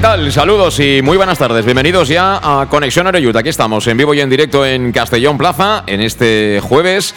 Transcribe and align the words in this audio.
¿Qué 0.00 0.06
tal? 0.06 0.32
Saludos 0.32 0.80
y 0.80 1.02
muy 1.02 1.18
buenas 1.18 1.36
tardes. 1.36 1.62
Bienvenidos 1.62 2.08
ya 2.08 2.40
a 2.42 2.66
Conexión 2.70 3.06
Areyut. 3.06 3.36
Aquí 3.36 3.50
estamos 3.50 3.86
en 3.86 3.98
vivo 3.98 4.14
y 4.14 4.20
en 4.20 4.30
directo 4.30 4.64
en 4.64 4.92
Castellón 4.92 5.36
Plaza 5.36 5.84
en 5.86 6.00
este 6.00 6.58
jueves. 6.62 7.14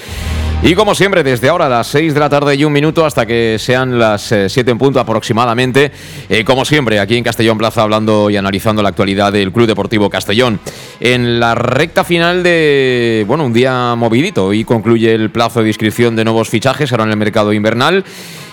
Y 0.61 0.75
como 0.75 0.93
siempre, 0.93 1.23
desde 1.23 1.47
ahora 1.47 1.67
a 1.67 1.69
las 1.69 1.87
6 1.87 2.13
de 2.13 2.19
la 2.19 2.27
tarde 2.27 2.55
y 2.55 2.65
un 2.65 2.73
minuto 2.73 3.05
hasta 3.05 3.25
que 3.25 3.55
sean 3.57 3.97
las 3.97 4.23
7 4.23 4.59
eh, 4.59 4.63
en 4.69 4.77
punto 4.77 4.99
aproximadamente, 4.99 5.93
eh, 6.27 6.43
como 6.43 6.65
siempre, 6.65 6.99
aquí 6.99 7.15
en 7.15 7.23
Castellón 7.23 7.57
Plaza 7.57 7.83
hablando 7.83 8.29
y 8.29 8.35
analizando 8.35 8.83
la 8.83 8.89
actualidad 8.89 9.31
del 9.31 9.53
Club 9.53 9.67
Deportivo 9.67 10.09
Castellón. 10.09 10.59
En 10.99 11.39
la 11.39 11.55
recta 11.55 12.03
final 12.03 12.43
de, 12.43 13.23
bueno, 13.25 13.45
un 13.45 13.53
día 13.53 13.95
movidito 13.95 14.51
y 14.51 14.65
concluye 14.65 15.13
el 15.13 15.29
plazo 15.29 15.61
de 15.61 15.69
inscripción 15.69 16.17
de 16.17 16.25
nuevos 16.25 16.49
fichajes 16.49 16.91
ahora 16.91 17.05
en 17.05 17.11
el 17.11 17.17
mercado 17.17 17.53
invernal 17.53 18.03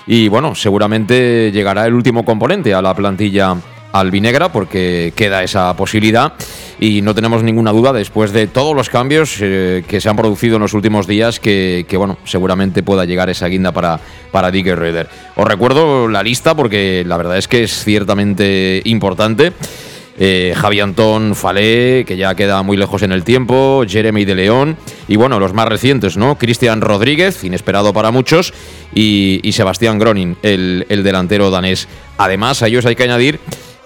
y 0.06 0.28
bueno, 0.28 0.54
seguramente 0.54 1.50
llegará 1.52 1.84
el 1.84 1.94
último 1.94 2.24
componente 2.24 2.72
a 2.74 2.80
la 2.80 2.94
plantilla 2.94 3.56
albinegra 3.92 4.52
porque 4.52 5.12
queda 5.16 5.42
esa 5.42 5.74
posibilidad 5.76 6.34
y 6.78 7.02
no 7.02 7.14
tenemos 7.14 7.42
ninguna 7.42 7.72
duda 7.72 7.92
después 7.92 8.32
de 8.32 8.46
todos 8.46 8.74
los 8.74 8.88
cambios 8.88 9.36
eh, 9.40 9.84
que 9.86 10.00
se 10.00 10.08
han 10.08 10.16
producido 10.16 10.56
en 10.56 10.62
los 10.62 10.74
últimos 10.74 11.06
días 11.06 11.40
que, 11.40 11.84
bueno 11.96 12.18
seguramente 12.24 12.82
pueda 12.82 13.04
llegar 13.04 13.28
esa 13.28 13.46
guinda 13.48 13.72
para, 13.72 14.00
para 14.30 14.50
Dick. 14.50 14.68
Os 15.36 15.46
recuerdo 15.46 16.08
la 16.08 16.22
lista 16.22 16.54
porque 16.54 17.04
la 17.06 17.16
verdad 17.16 17.36
es 17.36 17.48
que 17.48 17.64
es 17.64 17.84
ciertamente 17.84 18.82
importante. 18.84 19.52
Eh, 20.22 20.52
Javi 20.54 20.80
Antón 20.80 21.34
Falé, 21.34 22.04
que 22.06 22.16
ya 22.16 22.34
queda 22.34 22.62
muy 22.62 22.76
lejos 22.76 23.02
en 23.02 23.10
el 23.10 23.24
tiempo, 23.24 23.84
Jeremy 23.88 24.26
de 24.26 24.34
León, 24.34 24.76
y 25.08 25.16
bueno, 25.16 25.40
los 25.40 25.54
más 25.54 25.66
recientes, 25.66 26.18
¿no? 26.18 26.36
Cristian 26.36 26.82
Rodríguez, 26.82 27.42
inesperado 27.42 27.94
para 27.94 28.10
muchos, 28.10 28.52
y, 28.94 29.40
Sebastián 29.52 29.98
Gronin, 29.98 30.36
el, 30.42 30.84
el 30.90 31.02
delantero 31.02 31.50
danés. 31.50 31.88
Además, 32.18 32.62
a 32.62 32.66
ellos 32.66 32.84
hay 32.84 32.96
que 32.96 33.04
añadir 33.04 33.40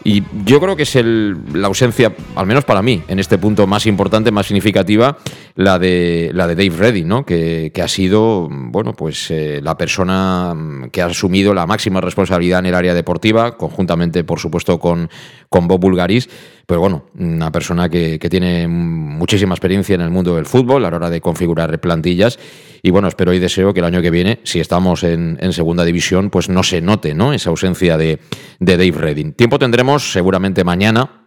y 0.04 0.22
yo 0.44 0.60
creo 0.60 0.76
que 0.76 0.82
es 0.82 0.96
el, 0.96 1.34
la 1.54 1.68
ausencia, 1.68 2.14
al 2.36 2.46
menos 2.46 2.64
para 2.64 2.82
mí, 2.82 3.02
en 3.08 3.18
este 3.18 3.38
punto 3.38 3.66
más 3.66 3.86
importante, 3.86 4.30
más 4.30 4.46
significativa, 4.46 5.16
la 5.54 5.78
de, 5.78 6.30
la 6.34 6.46
de 6.46 6.54
Dave 6.54 6.76
Reddy, 6.76 7.04
¿no? 7.04 7.24
que, 7.24 7.72
ha 7.82 7.88
sido 7.88 8.48
bueno, 8.50 8.92
pues, 8.92 9.30
eh, 9.30 9.60
la 9.62 9.78
persona 9.78 10.54
que 10.92 11.00
ha 11.00 11.06
asumido 11.06 11.54
la 11.54 11.66
máxima 11.66 12.02
responsabilidad 12.02 12.58
en 12.58 12.66
el 12.66 12.74
área 12.74 12.92
deportiva, 12.92 13.56
conjuntamente, 13.56 14.24
por 14.24 14.40
supuesto, 14.40 14.78
con, 14.78 15.08
con 15.48 15.68
Bob 15.68 15.80
Bulgaris. 15.80 16.28
Pero 16.66 16.80
bueno, 16.80 17.04
una 17.18 17.52
persona 17.52 17.88
que, 17.88 18.18
que 18.18 18.30
tiene 18.30 18.66
muchísima 18.68 19.54
experiencia 19.54 19.94
en 19.94 20.00
el 20.00 20.10
mundo 20.10 20.36
del 20.36 20.46
fútbol 20.46 20.84
a 20.84 20.90
la 20.90 20.96
hora 20.96 21.10
de 21.10 21.20
configurar 21.20 21.78
plantillas 21.80 22.38
y 22.86 22.90
bueno, 22.90 23.08
espero 23.08 23.32
y 23.32 23.38
deseo 23.38 23.72
que 23.72 23.80
el 23.80 23.86
año 23.86 24.02
que 24.02 24.10
viene, 24.10 24.40
si 24.42 24.60
estamos 24.60 25.04
en, 25.04 25.38
segunda 25.54 25.86
división, 25.86 26.28
pues 26.28 26.50
no 26.50 26.62
se 26.62 26.82
note 26.82 27.14
¿no? 27.14 27.32
esa 27.32 27.48
ausencia 27.48 27.96
de, 27.96 28.18
de 28.60 28.76
Dave 28.76 28.92
Redding. 28.92 29.32
Tiempo 29.32 29.58
tendremos 29.58 30.12
seguramente 30.12 30.64
mañana 30.64 31.23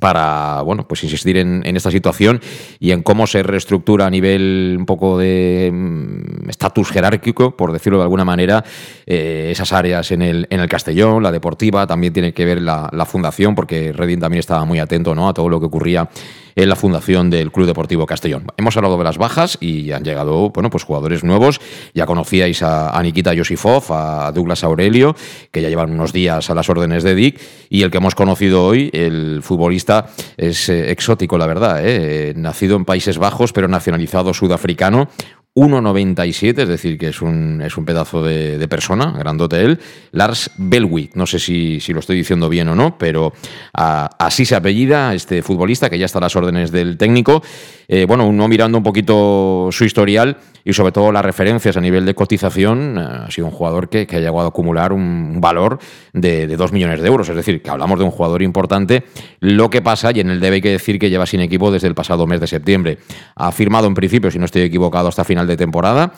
para 0.00 0.62
bueno 0.62 0.86
pues 0.86 1.04
insistir 1.04 1.36
en, 1.36 1.62
esta 1.64 1.90
situación 1.90 2.40
y 2.78 2.92
en 2.92 3.02
cómo 3.02 3.26
se 3.26 3.42
reestructura 3.42 4.06
a 4.06 4.10
nivel 4.10 4.76
un 4.78 4.86
poco 4.86 5.18
de 5.18 5.70
mm, 5.72 6.48
estatus 6.50 6.90
jerárquico, 6.90 7.56
por 7.56 7.72
decirlo 7.72 7.98
de 7.98 8.04
alguna 8.04 8.24
manera, 8.24 8.64
eh, 9.06 9.48
esas 9.50 9.72
áreas 9.72 10.10
en 10.10 10.22
el, 10.22 10.46
en 10.50 10.60
el 10.60 10.68
Castellón, 10.68 11.22
la 11.22 11.32
deportiva, 11.32 11.86
también 11.86 12.12
tiene 12.12 12.32
que 12.32 12.44
ver 12.44 12.62
la, 12.62 12.88
la 12.92 13.06
fundación, 13.06 13.54
porque 13.54 13.92
Redding 13.92 14.20
también 14.20 14.40
estaba 14.40 14.64
muy 14.64 14.78
atento 14.78 15.14
¿no? 15.14 15.28
a 15.28 15.34
todo 15.34 15.48
lo 15.48 15.60
que 15.60 15.66
ocurría 15.66 16.08
en 16.54 16.68
la 16.68 16.76
fundación 16.76 17.30
del 17.30 17.50
Club 17.52 17.66
Deportivo 17.66 18.06
Castellón. 18.06 18.46
Hemos 18.56 18.76
hablado 18.76 18.98
de 18.98 19.04
las 19.04 19.18
bajas 19.18 19.58
y 19.60 19.92
han 19.92 20.04
llegado 20.04 20.50
bueno, 20.50 20.70
pues 20.70 20.84
jugadores 20.84 21.24
nuevos. 21.24 21.60
Ya 21.94 22.06
conocíais 22.06 22.62
a, 22.62 23.00
Nikita 23.02 23.34
Yosifov, 23.34 23.92
a 23.92 24.32
Douglas 24.32 24.64
Aurelio, 24.64 25.14
que 25.50 25.62
ya 25.62 25.68
llevan 25.68 25.90
unos 25.90 26.12
días 26.12 26.50
a 26.50 26.54
las 26.54 26.68
órdenes 26.68 27.02
de 27.02 27.14
Dick, 27.14 27.40
y 27.68 27.82
el 27.82 27.90
que 27.90 27.98
hemos 27.98 28.14
conocido 28.14 28.64
hoy, 28.64 28.90
el 28.92 29.42
futbolista, 29.42 30.06
es 30.36 30.68
eh, 30.68 30.90
exótico, 30.90 31.38
la 31.38 31.46
verdad, 31.46 31.80
¿eh? 31.82 32.32
nacido 32.36 32.76
en 32.76 32.84
Países 32.84 33.18
Bajos, 33.18 33.52
pero 33.52 33.68
nacionalizado 33.68 34.34
sudafricano, 34.34 35.08
1,97, 35.54 36.62
es 36.62 36.68
decir, 36.68 36.96
que 36.96 37.08
es 37.08 37.20
un, 37.20 37.60
es 37.60 37.76
un 37.76 37.84
pedazo 37.84 38.22
de, 38.22 38.66
persona, 38.68 39.12
grandote 39.18 39.60
él, 39.60 39.78
Lars 40.12 40.50
Belwick, 40.56 41.14
no 41.14 41.26
sé 41.26 41.38
si, 41.38 41.78
si, 41.78 41.92
lo 41.92 42.00
estoy 42.00 42.16
diciendo 42.16 42.48
bien 42.48 42.68
o 42.68 42.74
no, 42.74 42.96
pero 42.96 43.34
así 43.74 44.46
se 44.46 44.56
apellida 44.56 45.12
este 45.14 45.42
futbolista, 45.42 45.90
que 45.90 45.98
ya 45.98 46.06
está 46.06 46.18
a 46.18 46.22
las 46.22 46.36
órdenes 46.36 46.70
del 46.70 46.96
técnico. 46.96 47.42
Eh, 47.86 48.06
bueno, 48.06 48.26
uno 48.26 48.48
mirando 48.48 48.78
un 48.78 48.84
poquito 48.84 49.68
su 49.70 49.84
historial 49.84 50.38
y 50.64 50.72
sobre 50.72 50.92
todo 50.92 51.12
las 51.12 51.24
referencias 51.24 51.76
a 51.76 51.80
nivel 51.80 52.06
de 52.06 52.14
cotización, 52.14 52.96
eh, 52.96 53.24
ha 53.26 53.30
sido 53.30 53.48
un 53.48 53.52
jugador 53.52 53.90
que, 53.90 54.06
ha 54.10 54.18
llegado 54.18 54.40
a 54.40 54.48
acumular 54.48 54.94
un 54.94 55.40
valor 55.40 55.78
de, 56.14 56.46
de 56.46 56.56
2 56.56 56.72
millones 56.72 57.02
de 57.02 57.08
euros, 57.08 57.28
es 57.28 57.36
decir, 57.36 57.60
que 57.60 57.68
hablamos 57.68 57.98
de 57.98 58.06
un 58.06 58.10
jugador 58.10 58.42
importante. 58.42 59.04
Lo 59.40 59.68
que 59.68 59.82
pasa, 59.82 60.12
y 60.14 60.20
en 60.20 60.30
el 60.30 60.40
debe 60.40 60.56
hay 60.56 60.62
que 60.62 60.70
decir 60.70 60.98
que 60.98 61.10
lleva 61.10 61.26
sin 61.26 61.40
equipo 61.40 61.70
desde 61.70 61.88
el 61.88 61.94
pasado 61.94 62.26
mes 62.26 62.40
de 62.40 62.46
septiembre. 62.46 62.98
Ha 63.34 63.52
firmado 63.52 63.86
en 63.86 63.94
principio, 63.94 64.30
si 64.30 64.38
no 64.38 64.46
estoy 64.46 64.62
equivocado, 64.62 65.08
hasta 65.08 65.24
final 65.24 65.41
de 65.46 65.56
temporada. 65.56 66.12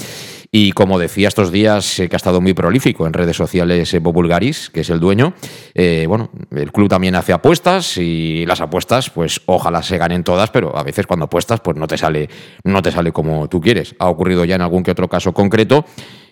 Y 0.56 0.70
como 0.70 1.00
decía 1.00 1.26
estos 1.26 1.50
días, 1.50 1.96
que 1.96 2.08
ha 2.12 2.16
estado 2.16 2.40
muy 2.40 2.54
prolífico 2.54 3.08
en 3.08 3.12
redes 3.12 3.36
sociales 3.36 3.92
eh, 3.92 3.98
Bobulgaris, 3.98 4.70
que 4.70 4.82
es 4.82 4.90
el 4.90 5.00
dueño, 5.00 5.34
eh, 5.74 6.04
bueno, 6.06 6.30
el 6.52 6.70
club 6.70 6.88
también 6.88 7.16
hace 7.16 7.32
apuestas 7.32 7.96
y 7.96 8.46
las 8.46 8.60
apuestas, 8.60 9.10
pues 9.10 9.40
ojalá 9.46 9.82
se 9.82 9.98
ganen 9.98 10.22
todas, 10.22 10.50
pero 10.50 10.76
a 10.78 10.84
veces 10.84 11.08
cuando 11.08 11.24
apuestas, 11.24 11.58
pues 11.58 11.76
no 11.76 11.88
te 11.88 11.98
sale, 11.98 12.28
no 12.62 12.82
te 12.82 12.92
sale 12.92 13.10
como 13.10 13.48
tú 13.48 13.60
quieres. 13.60 13.96
Ha 13.98 14.08
ocurrido 14.08 14.44
ya 14.44 14.54
en 14.54 14.60
algún 14.60 14.84
que 14.84 14.92
otro 14.92 15.08
caso 15.08 15.32
concreto 15.32 15.86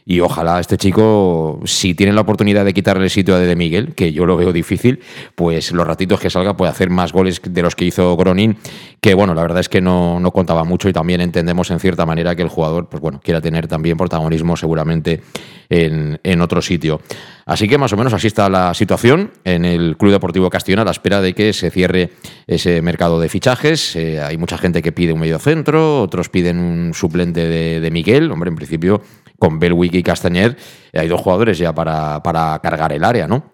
y 0.04 0.20
ojalá 0.20 0.58
este 0.58 0.76
chico, 0.76 1.60
si 1.64 1.94
tiene 1.94 2.12
la 2.12 2.22
oportunidad 2.22 2.64
de 2.64 2.74
quitarle 2.74 3.04
el 3.04 3.10
sitio 3.10 3.36
a 3.36 3.38
De 3.38 3.54
Miguel, 3.54 3.94
que 3.94 4.12
yo 4.12 4.26
lo 4.26 4.36
veo 4.36 4.52
difícil, 4.52 5.00
pues 5.36 5.70
los 5.72 5.86
ratitos 5.86 6.18
que 6.18 6.28
salga 6.28 6.56
puede 6.56 6.72
hacer 6.72 6.90
más 6.90 7.12
goles 7.12 7.40
de 7.42 7.62
los 7.62 7.76
que 7.76 7.84
hizo 7.84 8.16
Gronin, 8.16 8.56
que 9.00 9.14
bueno, 9.14 9.34
la 9.34 9.42
verdad 9.42 9.60
es 9.60 9.68
que 9.68 9.80
no, 9.80 10.18
no 10.18 10.32
contaba 10.32 10.64
mucho 10.64 10.88
y 10.88 10.92
también 10.92 11.20
entendemos 11.20 11.70
en 11.70 11.78
cierta 11.78 12.04
manera 12.04 12.34
que 12.34 12.42
el 12.42 12.48
jugador, 12.48 12.88
pues 12.88 13.00
bueno, 13.00 13.20
quiera 13.22 13.40
tener 13.40 13.68
también 13.68 13.96
protagonismo 13.96 14.56
seguramente 14.56 15.22
en, 15.68 16.18
en 16.24 16.40
otro 16.40 16.60
sitio. 16.62 17.00
Así 17.46 17.68
que 17.68 17.78
más 17.78 17.92
o 17.92 17.96
menos 17.96 18.12
así 18.12 18.28
está 18.28 18.48
la 18.48 18.72
situación 18.74 19.32
en 19.44 19.64
el 19.64 19.96
Club 19.96 20.12
Deportivo 20.12 20.48
Castellón 20.48 20.80
a 20.80 20.84
la 20.84 20.92
espera 20.92 21.20
de 21.20 21.34
que 21.34 21.52
se 21.52 21.70
cierre 21.70 22.10
ese 22.46 22.82
mercado 22.82 23.20
de 23.20 23.28
fichajes. 23.28 23.96
Eh, 23.96 24.20
hay 24.20 24.36
mucha 24.36 24.58
gente 24.58 24.80
que 24.80 24.92
pide 24.92 25.12
un 25.12 25.20
medio 25.20 25.38
centro, 25.40 26.02
otros 26.02 26.28
piden 26.28 26.58
un 26.58 26.94
suplente 26.94 27.80
de 27.80 27.90
Miguel. 27.90 28.30
Hombre, 28.30 28.50
en 28.50 28.56
principio 28.56 29.02
con 29.42 29.58
Belwick 29.58 29.94
y 29.94 30.04
Castañer 30.04 30.56
eh, 30.92 31.00
hay 31.00 31.08
dos 31.08 31.20
jugadores 31.20 31.58
ya 31.58 31.74
para, 31.74 32.22
para 32.22 32.60
cargar 32.60 32.92
el 32.92 33.02
área, 33.02 33.26
¿no? 33.26 33.50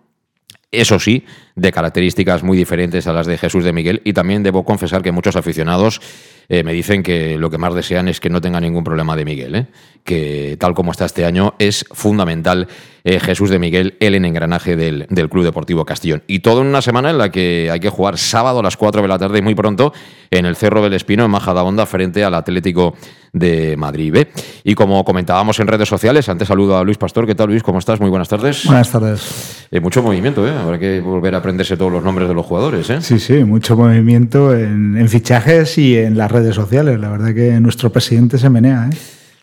Eso 0.71 0.99
sí, 0.99 1.25
de 1.59 1.73
características 1.73 2.43
muy 2.43 2.57
diferentes 2.57 3.07
a 3.07 3.13
las 3.13 3.27
de 3.27 3.37
Jesús 3.37 3.65
de 3.65 3.73
Miguel. 3.73 4.01
Y 4.05 4.13
también 4.13 4.43
debo 4.43 4.65
confesar 4.65 5.03
que 5.03 5.13
muchos 5.13 5.37
aficionados 5.37 6.01
eh, 6.49 6.63
me 6.63 6.73
dicen 6.73 7.03
que 7.03 7.37
lo 7.37 7.51
que 7.51 7.59
más 7.59 7.75
desean 7.75 8.09
es 8.09 8.21
que 8.21 8.31
no 8.31 8.41
tenga 8.41 8.61
ningún 8.61 8.85
problema 8.85 9.17
de 9.17 9.25
Miguel. 9.25 9.55
¿eh? 9.55 9.67
Que 10.05 10.57
tal 10.59 10.75
como 10.75 10.93
está 10.93 11.05
este 11.05 11.25
año 11.25 11.55
es 11.59 11.85
fundamental 11.91 12.69
Jesús 13.05 13.49
de 13.49 13.59
Miguel, 13.59 13.97
el 14.01 14.15
en 14.17 14.27
engranaje 14.27 14.77
del, 14.77 15.07
del, 15.09 15.31
Club 15.31 15.43
Deportivo 15.43 15.87
Castellón. 15.87 16.23
Y 16.27 16.41
todo 16.41 16.61
en 16.61 16.67
una 16.67 16.83
semana 16.83 17.09
en 17.09 17.17
la 17.17 17.31
que 17.31 17.71
hay 17.73 17.81
que 17.81 17.89
jugar 17.89 18.19
sábado 18.19 18.59
a 18.59 18.63
las 18.63 18.77
4 18.77 19.01
de 19.01 19.09
la 19.09 19.19
tarde, 19.19 19.41
muy 19.41 19.55
pronto, 19.55 19.95
en 20.31 20.45
el 20.45 20.57
Cerro 20.57 20.83
del 20.83 20.93
Espino, 20.93 21.25
en 21.25 21.31
Majadahonda, 21.31 21.87
frente 21.87 22.23
al 22.23 22.35
Atlético 22.35 22.95
de 23.33 23.77
Madrid 23.77 24.13
B. 24.13 24.29
Y 24.65 24.75
como 24.75 25.05
comentábamos 25.05 25.59
en 25.61 25.67
redes 25.67 25.89
sociales, 25.89 26.29
antes 26.29 26.49
saludo 26.49 26.77
a 26.77 26.85
Luis 26.85 26.99
Pastor. 26.99 27.27
¿Qué 27.27 27.35
tal, 27.35 27.49
Luis? 27.49 27.63
¿Cómo 27.63 27.79
estás? 27.79 28.01
Muy 28.01 28.11
buenas 28.11 28.29
tardes. 28.29 28.65
Buenas 28.65 28.91
tardes. 28.91 29.67
Eh, 29.71 29.81
mucho 29.81 30.03
movimiento, 30.03 30.47
¿eh? 30.47 30.53
Habrá 30.53 30.79
que 30.79 31.01
volver 31.01 31.35
a 31.35 31.43
aprenderse 31.49 31.79
todos 31.79 31.91
los 31.91 32.05
nombres 32.05 32.29
de 32.29 32.35
los 32.35 32.45
jugadores, 32.45 32.91
¿eh? 32.91 33.01
Sí, 33.01 33.19
sí, 33.19 33.43
mucho 33.45 33.75
movimiento 33.75 34.55
en, 34.55 34.99
en 34.99 35.09
fichajes 35.09 35.79
y 35.79 35.97
en 35.97 36.19
las 36.19 36.31
redes 36.31 36.55
sociales. 36.55 37.01
La 37.01 37.09
verdad 37.09 37.35
que 37.35 37.59
nuestro 37.59 37.91
presidente 37.91 38.37
se 38.37 38.51
menea, 38.51 38.91
¿eh? 38.93 38.97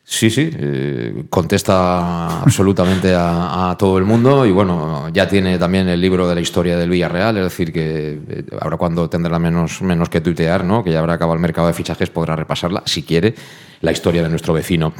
Sí, 0.07 0.29
sí, 0.29 0.51
eh, 0.53 1.23
contesta 1.31 2.41
absolutamente 2.41 3.15
a, 3.15 3.71
a, 3.71 3.75
todo 3.77 3.97
el 3.97 4.03
mundo 4.05 4.45
y 4.45 4.51
bueno, 4.51 5.09
ya 5.11 5.27
tiene 5.27 5.57
también 5.57 5.89
el 5.89 5.99
libro 5.99 6.29
de 6.29 6.35
la 6.35 6.41
historia 6.41 6.77
del 6.77 6.91
Villarreal, 6.91 7.37
es 7.37 7.43
decir, 7.45 7.73
que 7.73 8.19
eh, 8.29 8.43
ahora 8.61 8.77
cuando 8.77 9.09
tendrá 9.09 9.39
menos, 9.39 9.81
menos 9.81 10.07
que 10.07 10.21
tuitear, 10.21 10.63
¿no? 10.63 10.83
que 10.83 10.91
ya 10.91 10.99
habrá 10.99 11.13
acabado 11.13 11.33
el 11.33 11.41
mercado 11.41 11.65
de 11.65 11.73
fichajes, 11.73 12.11
podrá 12.11 12.35
repasarla, 12.35 12.83
si 12.85 13.01
quiere, 13.01 13.33
la 13.81 13.91
historia 13.91 14.21
de 14.21 14.29
nuestro 14.29 14.53
vecino. 14.53 14.93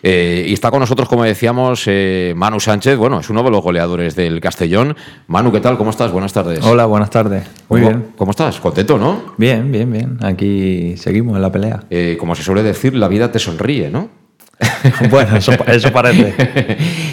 Eh, 0.00 0.46
y 0.48 0.52
está 0.52 0.70
con 0.70 0.78
nosotros, 0.78 1.08
como 1.08 1.24
decíamos, 1.24 1.82
eh, 1.88 2.32
Manu 2.36 2.60
Sánchez, 2.60 2.96
bueno, 2.96 3.18
es 3.18 3.28
uno 3.30 3.42
de 3.42 3.50
los 3.50 3.64
goleadores 3.64 4.14
del 4.14 4.40
Castellón. 4.40 4.96
Manu, 5.26 5.50
¿qué 5.50 5.60
tal? 5.60 5.76
¿Cómo 5.76 5.90
estás? 5.90 6.12
Buenas 6.12 6.32
tardes. 6.32 6.64
Hola, 6.64 6.86
buenas 6.86 7.10
tardes. 7.10 7.44
Muy 7.68 7.80
¿Cómo, 7.80 7.90
bien. 7.90 8.12
¿Cómo 8.16 8.30
estás? 8.30 8.60
¿Contento, 8.60 8.96
no? 8.96 9.34
Bien, 9.38 9.72
bien, 9.72 9.90
bien. 9.90 10.18
Aquí 10.22 10.96
seguimos 10.98 11.34
en 11.34 11.42
la 11.42 11.50
pelea. 11.50 11.82
Como 12.16 12.36
se 12.36 12.44
suele 12.44 12.62
decir, 12.62 12.94
la 12.94 13.08
vida 13.08 13.32
te 13.32 13.40
sonríe, 13.40 13.90
¿no? 13.90 14.21
bueno, 15.10 15.36
eso, 15.36 15.52
eso 15.66 15.92
parece. 15.92 16.34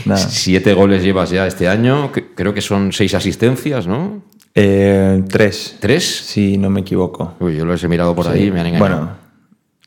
Siete 0.16 0.74
goles 0.74 1.04
llevas 1.04 1.30
ya 1.30 1.48
este 1.48 1.68
año, 1.68 2.12
creo 2.36 2.54
que 2.54 2.62
son 2.62 2.92
seis 2.92 3.14
asistencias, 3.14 3.88
¿no? 3.88 4.22
Eh, 4.56 5.24
tres. 5.30 5.78
¿Tres? 5.80 6.04
Si 6.06 6.58
no 6.58 6.70
me 6.70 6.82
equivoco. 6.82 7.36
Uy, 7.40 7.56
yo 7.56 7.66
los 7.66 7.84
he 7.84 7.88
mirado 7.88 8.16
por 8.16 8.28
ahí 8.28 8.46
y 8.48 8.52
me 8.52 8.60
han 8.60 8.68
engañado. 8.68 8.90
Bueno, 8.96 9.12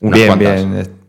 Unas 0.01 0.17
bien, 0.19 0.27
cuantas. 0.27 0.69
bien. 0.71 1.03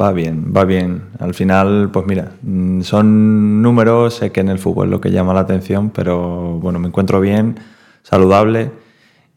Va 0.00 0.12
bien, 0.12 0.52
va 0.54 0.64
bien. 0.64 1.02
Al 1.18 1.32
final, 1.32 1.90
pues 1.92 2.06
mira, 2.06 2.32
mm, 2.42 2.82
son 2.82 3.62
números, 3.62 4.16
sé 4.16 4.30
que 4.30 4.40
en 4.40 4.48
el 4.50 4.58
fútbol 4.58 4.88
es 4.88 4.90
lo 4.90 5.00
que 5.00 5.10
llama 5.10 5.32
la 5.32 5.40
atención, 5.40 5.90
pero 5.90 6.58
bueno, 6.60 6.78
me 6.78 6.88
encuentro 6.88 7.20
bien, 7.20 7.58
saludable 8.02 8.70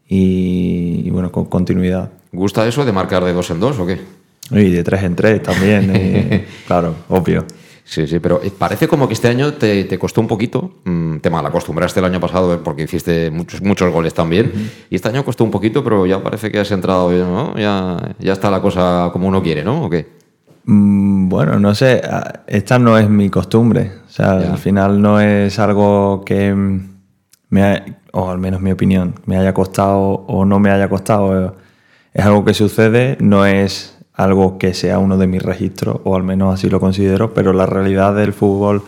y, 0.06 1.02
y 1.04 1.10
bueno, 1.10 1.32
con 1.32 1.46
continuidad. 1.46 2.10
¿Gusta 2.32 2.66
eso 2.66 2.84
de 2.84 2.92
marcar 2.92 3.24
de 3.24 3.32
dos 3.32 3.50
en 3.50 3.60
dos 3.60 3.78
o 3.78 3.86
qué? 3.86 4.00
Y 4.50 4.70
de 4.70 4.84
tres 4.84 5.02
en 5.02 5.16
tres 5.16 5.42
también, 5.42 6.46
claro, 6.66 6.94
obvio. 7.08 7.44
Sí, 7.86 8.06
sí, 8.06 8.18
pero 8.18 8.40
eh, 8.42 8.50
parece 8.56 8.88
como 8.88 9.06
que 9.06 9.12
este 9.12 9.28
año 9.28 9.52
te, 9.54 9.84
te 9.84 9.98
costó 9.98 10.20
un 10.22 10.26
poquito. 10.26 10.72
mm, 10.84 11.18
Te 11.18 11.28
mal 11.28 11.44
acostumbraste 11.44 12.00
el 12.00 12.06
año 12.06 12.18
pasado 12.18 12.62
porque 12.64 12.84
hiciste 12.84 13.30
muchos, 13.30 13.60
muchos 13.60 13.92
goles 13.92 14.14
también. 14.14 14.52
Y 14.88 14.96
este 14.96 15.08
año 15.10 15.22
costó 15.24 15.44
un 15.44 15.50
poquito, 15.50 15.84
pero 15.84 16.06
ya 16.06 16.22
parece 16.22 16.50
que 16.50 16.58
has 16.60 16.70
entrado, 16.70 17.10
¿no? 17.12 17.54
Ya, 17.58 17.98
ya 18.18 18.32
está 18.32 18.50
la 18.50 18.62
cosa 18.62 19.10
como 19.12 19.28
uno 19.28 19.42
quiere, 19.42 19.62
¿no? 19.62 19.84
¿O 19.84 19.90
qué? 19.90 20.08
Mm, 20.64 21.28
Bueno, 21.28 21.58
no 21.58 21.74
sé, 21.74 22.00
esta 22.46 22.78
no 22.78 22.96
es 22.96 23.08
mi 23.10 23.28
costumbre. 23.28 23.92
O 24.06 24.10
sea, 24.10 24.40
Ya. 24.40 24.52
al 24.52 24.58
final 24.58 25.02
no 25.02 25.20
es 25.20 25.58
algo 25.58 26.22
que 26.24 26.54
me, 27.50 27.62
ha- 27.62 27.84
o 28.12 28.30
al 28.30 28.38
menos 28.38 28.62
mi 28.62 28.72
opinión, 28.72 29.14
me 29.26 29.36
haya 29.36 29.52
costado 29.52 30.00
o 30.26 30.46
no 30.46 30.58
me 30.58 30.70
haya 30.70 30.88
costado. 30.88 31.56
Es 32.14 32.24
algo 32.24 32.44
que 32.46 32.54
sucede, 32.54 33.18
no 33.20 33.44
es 33.44 33.93
algo 34.14 34.58
que 34.58 34.74
sea 34.74 34.98
uno 34.98 35.18
de 35.18 35.26
mis 35.26 35.42
registros, 35.42 36.00
o 36.04 36.16
al 36.16 36.22
menos 36.22 36.54
así 36.54 36.70
lo 36.70 36.80
considero, 36.80 37.34
pero 37.34 37.52
la 37.52 37.66
realidad 37.66 38.14
del 38.14 38.32
fútbol 38.32 38.82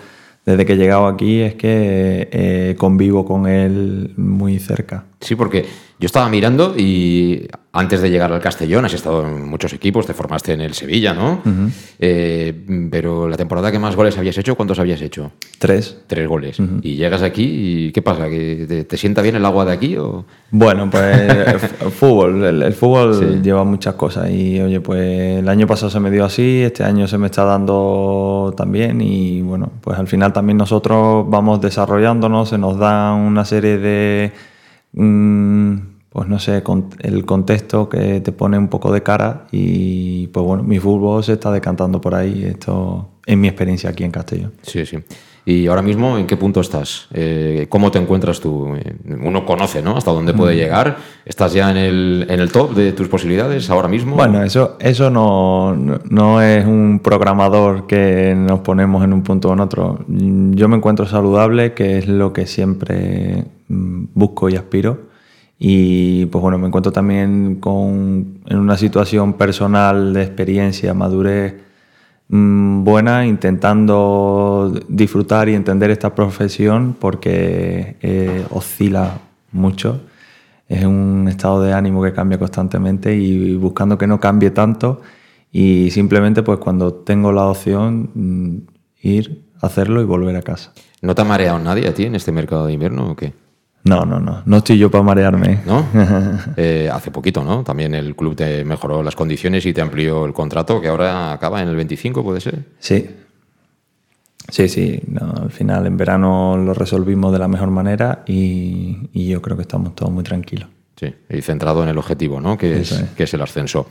desde 0.45 0.65
que 0.65 0.75
he 0.75 0.77
llegado 0.77 1.09
aquí 1.09 1.41
es 1.41 1.57
que 1.57 2.29
eh, 2.31 2.77
convivo 2.79 3.25
con 3.27 3.49
él 3.49 4.15
muy 4.17 4.61
cerca. 4.61 5.05
Sí, 5.21 5.35
porque 5.35 5.67
yo 5.99 6.07
estaba 6.07 6.29
mirando 6.29 6.75
y 6.77 7.49
antes 7.73 8.01
de 8.01 8.11
llegar 8.11 8.33
al 8.33 8.41
Castellón 8.41 8.85
has 8.87 8.95
estado 8.95 9.27
en 9.27 9.49
muchos 9.49 9.73
equipos, 9.73 10.07
te 10.07 10.15
formaste 10.15 10.53
en 10.53 10.61
el 10.63 10.73
Sevilla, 10.75 11.13
¿no? 11.15 11.43
Eh, 11.99 12.89
pero 12.91 13.29
la 13.29 13.37
temporada 13.37 13.71
que 13.73 13.79
más 13.79 13.97
goles 13.97 14.17
habías 14.17 14.37
hecho, 14.39 14.55
¿cuántos 14.57 14.79
habías 14.79 15.01
hecho? 15.03 15.33
Tres. 15.59 15.99
Tres 16.07 16.27
goles. 16.29 16.59
Y 16.83 16.97
llegas 16.97 17.23
aquí 17.23 17.45
y 17.89 17.93
¿qué 17.93 18.01
pasa? 18.03 18.29
¿Que 18.29 18.65
te, 18.69 18.85
te 18.85 18.97
sienta 18.97 19.21
bien 19.23 19.37
el 19.37 19.45
agua 19.45 19.65
de 19.65 19.73
aquí 19.73 19.97
o...? 19.97 20.25
Bueno, 20.51 20.89
pues 20.91 21.29
el 21.83 21.91
fútbol, 21.91 22.45
el, 22.45 22.63
el 22.63 22.73
fútbol 22.73 23.15
Sí. 23.15 23.41
lleva 23.43 23.65
muchas 23.65 23.95
cosas 23.95 24.31
y 24.31 24.61
oye, 24.61 24.81
pues 24.81 25.39
el 25.39 25.49
año 25.49 25.67
pasado 25.67 25.91
se 25.91 26.01
me 26.01 26.11
dio 26.11 26.25
así, 26.25 26.63
este 26.63 26.83
año 26.85 27.07
se 27.09 27.19
me 27.19 27.27
está 27.27 27.45
dando 27.45 28.55
también 28.57 29.01
y 29.01 29.43
bueno, 29.43 29.71
pues 29.81 29.99
al 29.99 30.07
final 30.09 30.33
también 30.33 30.57
nosotros 30.59 31.25
vamos 31.29 31.61
desarrollándonos, 31.61 32.49
se 32.51 32.59
nos 32.59 32.79
da 32.79 33.13
una 33.15 33.45
serie 33.45 33.79
de, 33.79 34.33
pues 34.93 36.29
no 36.29 36.39
sé, 36.39 36.63
el 37.01 37.25
contexto 37.27 37.89
que 37.89 38.21
te 38.21 38.33
pone 38.33 38.59
un 38.59 38.69
poco 38.69 38.91
de 38.93 39.03
cara 39.03 39.47
y 39.53 40.29
pues 40.29 40.45
bueno, 40.47 40.63
mi 40.63 40.79
fútbol 40.79 41.23
se 41.23 41.35
está 41.35 41.53
decantando 41.53 42.01
por 42.01 42.15
ahí, 42.15 42.45
esto 42.45 43.11
es 43.27 43.37
mi 43.37 43.49
experiencia 43.49 43.91
aquí 43.91 44.05
en 44.05 44.11
Castellón. 44.11 44.53
Sí, 44.63 44.87
sí. 44.87 44.99
¿Y 45.49 45.69
ahora 45.69 45.83
mismo 45.83 46.19
en 46.19 46.27
qué 46.27 46.37
punto 46.37 46.61
estás? 46.61 47.07
Eh, 47.13 47.67
¿Cómo 47.69 47.93
te 47.93 48.01
encuentras 48.01 48.41
tú? 48.41 48.75
Eh, 48.75 48.97
Uno 49.23 49.47
conoce, 49.47 49.81
¿no? 49.81 49.97
Hasta 49.97 50.11
dónde 50.11 50.35
puede 50.35 50.57
llegar. 50.57 50.97
¿Estás 51.25 51.53
ya 51.53 51.71
en 51.71 51.77
el, 51.77 52.27
en 52.29 52.41
el 52.41 52.51
top 52.51 52.75
de 52.75 52.91
tus 52.93 53.07
posibilidades 53.07 53.71
ahora 53.71 53.87
mismo? 53.87 54.17
Bueno, 54.17 54.43
eso, 54.43 54.77
eso 54.81 55.09
no, 55.09 55.73
no- 55.77 56.01
no 56.11 56.43
es 56.43 56.67
un 56.67 56.99
programador 57.01 57.87
que 57.87 58.35
nos 58.37 58.59
ponemos 58.61 59.05
en 59.05 59.13
un 59.13 59.23
punto 59.23 59.51
o 59.51 59.53
en 59.53 59.61
otro. 59.61 60.01
Mm, 60.09 60.55
Yo 60.55 60.67
me 60.69 60.79
encuentro 60.79 61.07
saludable, 61.07 61.75
que 61.75 61.99
es 61.99 62.09
lo 62.09 62.33
que 62.33 62.47
siempre 62.49 63.45
mm, 63.45 63.56
busco 63.69 64.49
y 64.49 64.57
aspiro. 64.57 65.09
Y 65.59 66.27
pues 66.27 66.43
bueno, 66.43 66.59
me 66.59 66.67
encuentro 66.67 66.93
también 66.93 67.57
con, 67.57 68.41
en 68.47 68.59
una 68.59 68.77
situación 68.77 69.35
personal 69.35 70.13
de 70.13 70.23
experiencia, 70.23 70.93
madurez 70.93 71.55
mm, 72.29 72.85
buena, 72.85 73.27
intentando 73.27 74.73
disfrutar 74.89 75.49
y 75.49 75.55
entender 75.55 75.91
esta 75.91 76.15
profesión 76.15 76.95
porque 76.99 77.97
eh, 78.03 78.45
oscila 78.51 79.19
mucho. 79.53 80.03
Es 80.69 80.85
un 80.85 81.27
estado 81.29 81.63
de 81.63 81.73
ánimo 81.73 82.03
que 82.03 82.13
cambia 82.13 82.39
constantemente 82.39 83.15
y 83.17 83.57
buscando 83.57 83.97
que 83.97 84.07
no 84.07 84.21
cambie 84.21 84.51
tanto 84.51 85.01
y 85.53 85.91
simplemente 85.91 86.43
pues 86.43 86.59
cuando 86.59 86.93
tengo 86.93 87.33
la 87.33 87.47
opción 87.47 88.11
mm, 88.15 88.59
ir, 89.01 89.45
hacerlo 89.63 90.03
y 90.03 90.05
volver 90.05 90.37
a 90.37 90.43
casa. 90.43 90.73
¿No 91.01 91.15
te 91.15 91.23
ha 91.23 91.25
mareado 91.25 91.59
nadie 91.59 91.89
a 91.89 91.95
ti 91.95 92.05
en 92.05 92.15
este 92.15 92.33
mercado 92.33 92.67
de 92.67 92.75
invierno 92.75 93.11
o 93.11 93.17
qué? 93.17 93.33
No, 93.87 94.05
no, 94.05 94.21
no, 94.21 94.43
no 94.45 94.57
estoy 94.57 94.79
yo 94.79 94.91
para 94.91 95.05
marearme. 95.05 95.61
¿No? 95.67 95.87
Eh, 96.57 96.89
hace 96.93 97.11
poquito, 97.11 97.43
¿no? 97.45 97.63
También 97.63 97.95
el 97.95 98.15
club 98.17 98.35
te 98.35 98.65
mejoró 98.65 99.03
las 99.03 99.15
condiciones 99.15 99.65
y 99.67 99.73
te 99.73 99.81
amplió 99.81 100.25
el 100.25 100.33
contrato, 100.33 100.81
que 100.81 100.89
ahora 100.89 101.33
acaba 101.33 101.63
en 101.63 101.69
el 101.69 101.77
25, 101.77 102.23
¿puede 102.23 102.41
ser? 102.41 102.65
Sí. 102.79 103.09
Sí, 104.49 104.69
sí, 104.69 105.01
no, 105.09 105.33
al 105.43 105.51
final 105.51 105.87
en 105.87 105.97
verano 105.97 106.57
lo 106.57 106.73
resolvimos 106.73 107.33
de 107.33 107.39
la 107.39 107.49
mejor 107.49 107.71
manera 107.71 108.23
y, 108.27 109.09
y 109.13 109.29
yo 109.29 109.43
creo 109.43 109.57
que 109.57 109.63
estamos 109.63 109.95
todos 109.95 110.13
muy 110.13 110.23
tranquilos. 110.23 110.69
Sí, 110.99 111.13
y 111.29 111.43
centrado 111.43 111.83
en 111.83 111.91
el 111.91 111.99
objetivo, 111.99 112.41
¿no? 112.41 112.57
Que, 112.57 112.81
es, 112.81 112.93
Eso 112.93 113.05
es. 113.05 113.11
que 113.11 113.25
es 113.25 113.35
el 113.35 113.43
ascenso. 113.43 113.89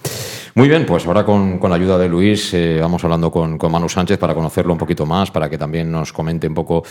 Muy 0.55 0.67
bien, 0.67 0.87
pues 0.87 1.05
ahora 1.05 1.23
con, 1.23 1.59
con 1.59 1.69
la 1.69 1.75
ayuda 1.75 1.99
de 1.99 2.09
Luis 2.09 2.51
eh, 2.55 2.79
vamos 2.81 3.03
hablando 3.03 3.29
con, 3.31 3.59
con 3.59 3.71
Manu 3.71 3.87
Sánchez 3.87 4.17
para 4.17 4.33
conocerlo 4.33 4.73
un 4.73 4.79
poquito 4.79 5.05
más, 5.05 5.29
para 5.29 5.47
que 5.47 5.57
también 5.57 5.91
nos 5.91 6.11
comente 6.11 6.47
un 6.47 6.55
poco, 6.55 6.83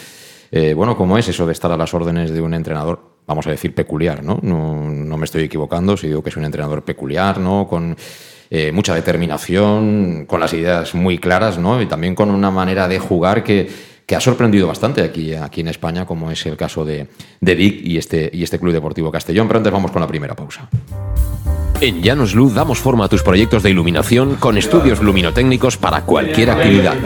eh, 0.51 0.75
bueno, 0.75 0.97
cómo 0.97 1.19
es 1.19 1.29
eso 1.29 1.47
de 1.47 1.53
estar 1.53 1.71
a 1.73 1.77
las 1.77 1.95
órdenes 1.95 2.31
de 2.31 2.41
un 2.41 2.55
entrenador, 2.55 3.01
vamos 3.27 3.47
a 3.47 3.51
decir, 3.51 3.75
peculiar, 3.75 4.23
¿no? 4.23 4.39
No, 4.43 5.17
me 5.17 5.25
estoy 5.25 5.45
equivocando 5.45 5.97
si 5.97 6.09
digo 6.09 6.23
que 6.23 6.31
es 6.31 6.37
un 6.37 6.45
entrenador 6.45 6.83
peculiar, 6.83 7.39
¿no? 7.39 7.67
Con 7.67 7.97
eh, 8.51 8.71
mucha 8.73 8.95
determinación, 8.95 10.27
con 10.27 10.41
las 10.41 10.53
ideas 10.53 10.95
muy 10.95 11.19
claras, 11.19 11.59
¿no? 11.59 11.81
Y 11.81 11.87
también 11.87 12.15
con 12.15 12.31
una 12.31 12.51
manera 12.51 12.89
de 12.89 12.99
jugar 12.99 13.43
que 13.43 13.94
que 14.07 14.17
ha 14.17 14.21
sorprendido 14.21 14.67
bastante 14.67 15.03
aquí, 15.03 15.35
aquí 15.35 15.61
en 15.61 15.69
España, 15.69 16.07
como 16.07 16.31
es 16.31 16.45
el 16.47 16.57
caso 16.57 16.85
de, 16.85 17.09
de 17.41 17.55
Vic 17.55 17.81
y 17.85 17.97
este, 17.97 18.31
y 18.33 18.43
este 18.43 18.59
Club 18.59 18.73
Deportivo 18.73 19.11
Castellón. 19.11 19.47
Pero 19.49 19.59
antes 19.59 19.73
vamos 19.73 19.91
con 19.91 20.01
la 20.01 20.09
primera 20.09 20.35
pausa. 20.35 20.69
En 21.81 22.03
Llanos 22.03 22.35
Luz 22.35 22.55
damos 22.55 22.79
forma 22.79 23.07
a 23.07 23.09
tus 23.09 23.23
proyectos 23.23 23.63
de 23.63 23.71
iluminación 23.71 24.37
con 24.37 24.57
estudios 24.57 25.03
luminotécnicos 25.03 25.77
para 25.77 26.03
cualquier 26.03 26.51
actividad. 26.51 26.97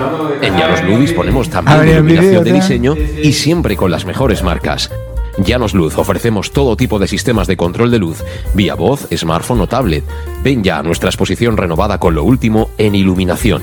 En 0.43 0.57
Llanos 0.57 0.85
Luz 0.85 1.01
disponemos 1.01 1.49
también 1.49 1.81
de 1.81 1.93
iluminación 1.93 2.45
de 2.45 2.53
diseño 2.53 2.95
y 2.97 3.33
siempre 3.33 3.77
con 3.77 3.91
las 3.91 4.05
mejores 4.05 4.43
marcas. 4.43 4.91
Llanos 5.39 5.73
Luz 5.73 5.97
ofrecemos 5.97 6.53
todo 6.53 6.77
tipo 6.77 6.99
de 6.99 7.07
sistemas 7.07 7.47
de 7.47 7.57
control 7.57 7.91
de 7.91 7.99
luz, 7.99 8.23
vía 8.55 8.75
voz, 8.75 9.09
smartphone 9.15 9.61
o 9.61 9.67
tablet. 9.67 10.05
Ven 10.43 10.63
ya 10.63 10.79
a 10.79 10.83
nuestra 10.83 11.09
exposición 11.09 11.57
renovada 11.57 11.99
con 11.99 12.15
lo 12.15 12.25
último 12.25 12.71
en 12.77 12.95
iluminación. 12.95 13.63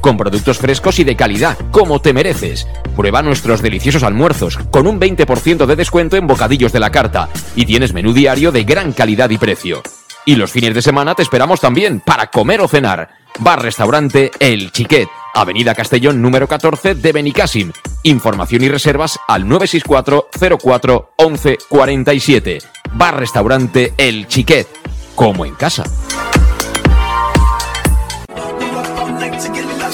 con 0.00 0.16
productos 0.16 0.58
frescos 0.58 0.98
y 0.98 1.04
de 1.04 1.16
calidad, 1.16 1.56
como 1.70 2.00
te 2.00 2.12
mereces. 2.12 2.66
Prueba 2.96 3.22
nuestros 3.22 3.62
deliciosos 3.62 4.02
almuerzos, 4.02 4.58
con 4.70 4.86
un 4.86 5.00
20% 5.00 5.66
de 5.66 5.76
descuento 5.76 6.16
en 6.16 6.26
bocadillos 6.26 6.72
de 6.72 6.80
la 6.80 6.90
carta, 6.90 7.28
y 7.56 7.66
tienes 7.66 7.92
menú 7.92 8.12
diario 8.12 8.52
de 8.52 8.64
gran 8.64 8.92
calidad 8.92 9.30
y 9.30 9.38
precio. 9.38 9.82
Y 10.24 10.36
los 10.36 10.52
fines 10.52 10.74
de 10.74 10.82
semana 10.82 11.14
te 11.14 11.22
esperamos 11.22 11.60
también 11.60 12.00
para 12.00 12.26
comer 12.26 12.60
o 12.60 12.68
cenar. 12.68 13.08
Bar 13.38 13.62
Restaurante 13.62 14.30
El 14.40 14.72
Chiquet, 14.72 15.08
Avenida 15.34 15.74
Castellón 15.74 16.20
número 16.20 16.46
14 16.46 16.96
de 16.96 17.14
Benicàssim. 17.14 17.72
Información 18.02 18.62
y 18.62 18.68
reservas 18.68 19.18
al 19.26 19.48
964 19.48 20.28
04 20.58 21.12
11 21.16 21.58
47. 21.68 22.58
Bar 22.94 23.18
Restaurante 23.18 23.94
El 23.96 24.26
Chiquet, 24.26 24.66
como 25.14 25.46
en 25.46 25.54
casa. 25.54 25.84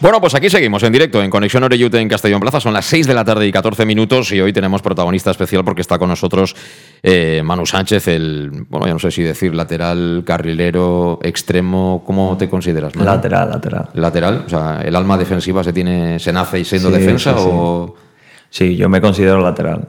Bueno, 0.00 0.18
pues 0.18 0.34
aquí 0.34 0.48
seguimos 0.48 0.82
en 0.82 0.94
directo 0.94 1.22
en 1.22 1.28
Conexión 1.28 1.62
Oreyute 1.62 2.00
en 2.00 2.08
Castellón 2.08 2.40
Plaza. 2.40 2.58
Son 2.58 2.72
las 2.72 2.86
6 2.86 3.06
de 3.06 3.12
la 3.12 3.22
tarde 3.22 3.46
y 3.46 3.52
14 3.52 3.84
minutos 3.84 4.32
y 4.32 4.40
hoy 4.40 4.50
tenemos 4.50 4.80
protagonista 4.80 5.30
especial 5.30 5.62
porque 5.62 5.82
está 5.82 5.98
con 5.98 6.08
nosotros 6.08 6.56
eh, 7.02 7.42
Manu 7.44 7.66
Sánchez, 7.66 8.08
el, 8.08 8.50
bueno, 8.70 8.86
ya 8.86 8.94
no 8.94 8.98
sé 8.98 9.10
si 9.10 9.22
decir 9.22 9.54
lateral, 9.54 10.22
carrilero, 10.24 11.18
extremo, 11.22 12.02
¿cómo 12.06 12.34
te 12.38 12.48
consideras? 12.48 12.96
Manu? 12.96 13.10
Lateral, 13.10 13.50
lateral. 13.50 13.88
Lateral, 13.92 14.44
o 14.46 14.48
sea, 14.48 14.80
el 14.82 14.96
alma 14.96 15.18
defensiva 15.18 15.62
se 15.62 15.74
tiene, 15.74 16.18
se 16.18 16.32
nace 16.32 16.60
y 16.60 16.64
siendo 16.64 16.88
Sí, 16.88 16.94
defensa 16.96 17.34
sí, 17.34 17.40
sí. 17.40 17.48
o... 17.52 17.94
Sí, 18.48 18.76
yo 18.76 18.88
me 18.88 19.02
considero 19.02 19.42
lateral. 19.42 19.84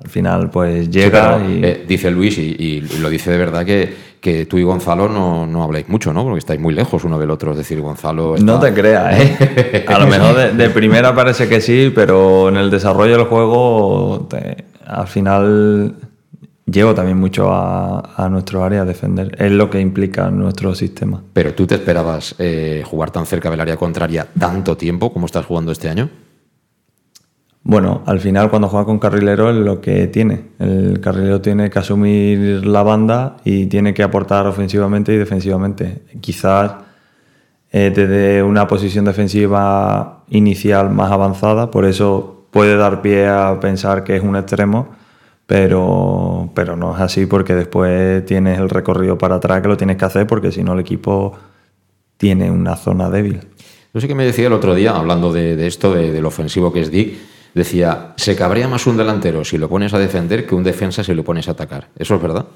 Al 0.00 0.08
final, 0.08 0.50
pues 0.50 0.86
Sí, 0.86 0.90
llega 0.90 1.36
pero, 1.38 1.50
y. 1.50 1.64
eh, 1.64 1.84
dice 1.86 2.10
Luis, 2.10 2.38
y, 2.38 2.56
y 2.58 2.80
lo 3.00 3.10
dice 3.10 3.30
de 3.30 3.38
verdad, 3.38 3.64
que, 3.64 3.94
que 4.20 4.46
tú 4.46 4.56
y 4.58 4.62
Gonzalo 4.62 5.08
no, 5.08 5.46
no 5.46 5.62
habláis 5.62 5.88
mucho, 5.88 6.12
¿no? 6.12 6.22
Porque 6.24 6.38
estáis 6.38 6.60
muy 6.60 6.72
lejos 6.74 7.04
uno 7.04 7.18
del 7.18 7.30
otro. 7.30 7.52
Es 7.52 7.58
decir, 7.58 7.80
Gonzalo. 7.80 8.34
está- 8.36 8.44
No 8.46 8.58
te 8.58 8.72
creas, 8.72 9.20
¿eh? 9.20 9.84
A 9.88 9.98
lo 9.98 10.06
mejor 10.06 10.34
de, 10.36 10.52
de 10.52 10.70
primera 10.70 11.14
parece 11.14 11.48
que 11.48 11.60
sí, 11.60 11.92
pero 11.94 12.48
en 12.48 12.56
el 12.56 12.70
desarrollo 12.70 13.16
del 13.18 13.26
juego, 13.26 14.26
te- 14.30 14.64
al 14.86 15.06
final 15.08 15.94
llevo 16.64 16.94
también 16.94 17.18
mucho 17.18 17.52
a, 17.52 18.14
a 18.16 18.28
nuestro 18.30 18.64
área 18.64 18.82
a 18.82 18.84
defender. 18.86 19.36
Es 19.38 19.52
lo 19.52 19.68
que 19.68 19.78
implica 19.80 20.30
nuestro 20.30 20.74
sistema. 20.74 21.22
Pero 21.34 21.52
tú 21.54 21.66
te 21.66 21.74
esperabas 21.74 22.34
eh, 22.38 22.82
jugar 22.86 23.10
tan 23.10 23.26
cerca 23.26 23.50
del 23.50 23.60
área 23.60 23.76
contraria 23.76 24.26
tanto 24.38 24.76
tiempo 24.76 25.12
como 25.12 25.26
estás 25.26 25.44
jugando 25.44 25.70
este 25.72 25.88
año. 25.90 26.08
Bueno, 27.64 28.02
al 28.06 28.18
final 28.18 28.50
cuando 28.50 28.68
juega 28.68 28.84
con 28.84 28.98
carrilero 28.98 29.50
es 29.50 29.56
lo 29.56 29.80
que 29.80 30.08
tiene. 30.08 30.46
El 30.58 31.00
carrilero 31.00 31.40
tiene 31.40 31.70
que 31.70 31.78
asumir 31.78 32.66
la 32.66 32.82
banda 32.82 33.36
y 33.44 33.66
tiene 33.66 33.94
que 33.94 34.02
aportar 34.02 34.46
ofensivamente 34.46 35.14
y 35.14 35.16
defensivamente. 35.16 36.02
Quizás 36.20 36.72
eh, 37.70 37.92
desde 37.94 38.42
una 38.42 38.66
posición 38.66 39.04
defensiva 39.04 40.24
inicial 40.28 40.90
más 40.90 41.12
avanzada, 41.12 41.70
por 41.70 41.84
eso 41.84 42.46
puede 42.50 42.76
dar 42.76 43.00
pie 43.00 43.28
a 43.28 43.58
pensar 43.60 44.02
que 44.02 44.16
es 44.16 44.22
un 44.22 44.34
extremo, 44.34 44.88
pero, 45.46 46.50
pero 46.54 46.76
no 46.76 46.94
es 46.94 47.00
así 47.00 47.26
porque 47.26 47.54
después 47.54 48.26
tienes 48.26 48.58
el 48.58 48.70
recorrido 48.70 49.16
para 49.18 49.36
atrás 49.36 49.62
que 49.62 49.68
lo 49.68 49.76
tienes 49.76 49.96
que 49.96 50.04
hacer 50.04 50.26
porque 50.26 50.50
si 50.50 50.64
no 50.64 50.72
el 50.74 50.80
equipo 50.80 51.34
tiene 52.16 52.50
una 52.50 52.74
zona 52.74 53.08
débil. 53.08 53.40
No 53.94 54.00
sé 54.00 54.08
qué 54.08 54.14
me 54.14 54.24
decía 54.24 54.48
el 54.48 54.52
otro 54.52 54.74
día, 54.74 54.96
hablando 54.96 55.32
de, 55.32 55.66
esto, 55.66 55.94
de, 55.94 56.10
del 56.10 56.26
ofensivo 56.26 56.72
que 56.72 56.80
es 56.80 56.90
Dick. 56.90 57.31
Decía, 57.54 58.14
se 58.16 58.34
cabrea 58.34 58.66
más 58.68 58.86
un 58.86 58.96
delantero 58.96 59.44
si 59.44 59.58
lo 59.58 59.68
pones 59.68 59.92
a 59.94 59.98
defender 59.98 60.46
que 60.46 60.54
un 60.54 60.62
defensa 60.64 61.04
si 61.04 61.12
lo 61.14 61.22
pones 61.22 61.48
a 61.48 61.52
atacar. 61.52 61.88
¿Eso 61.96 62.14
es 62.16 62.22
verdad? 62.22 62.46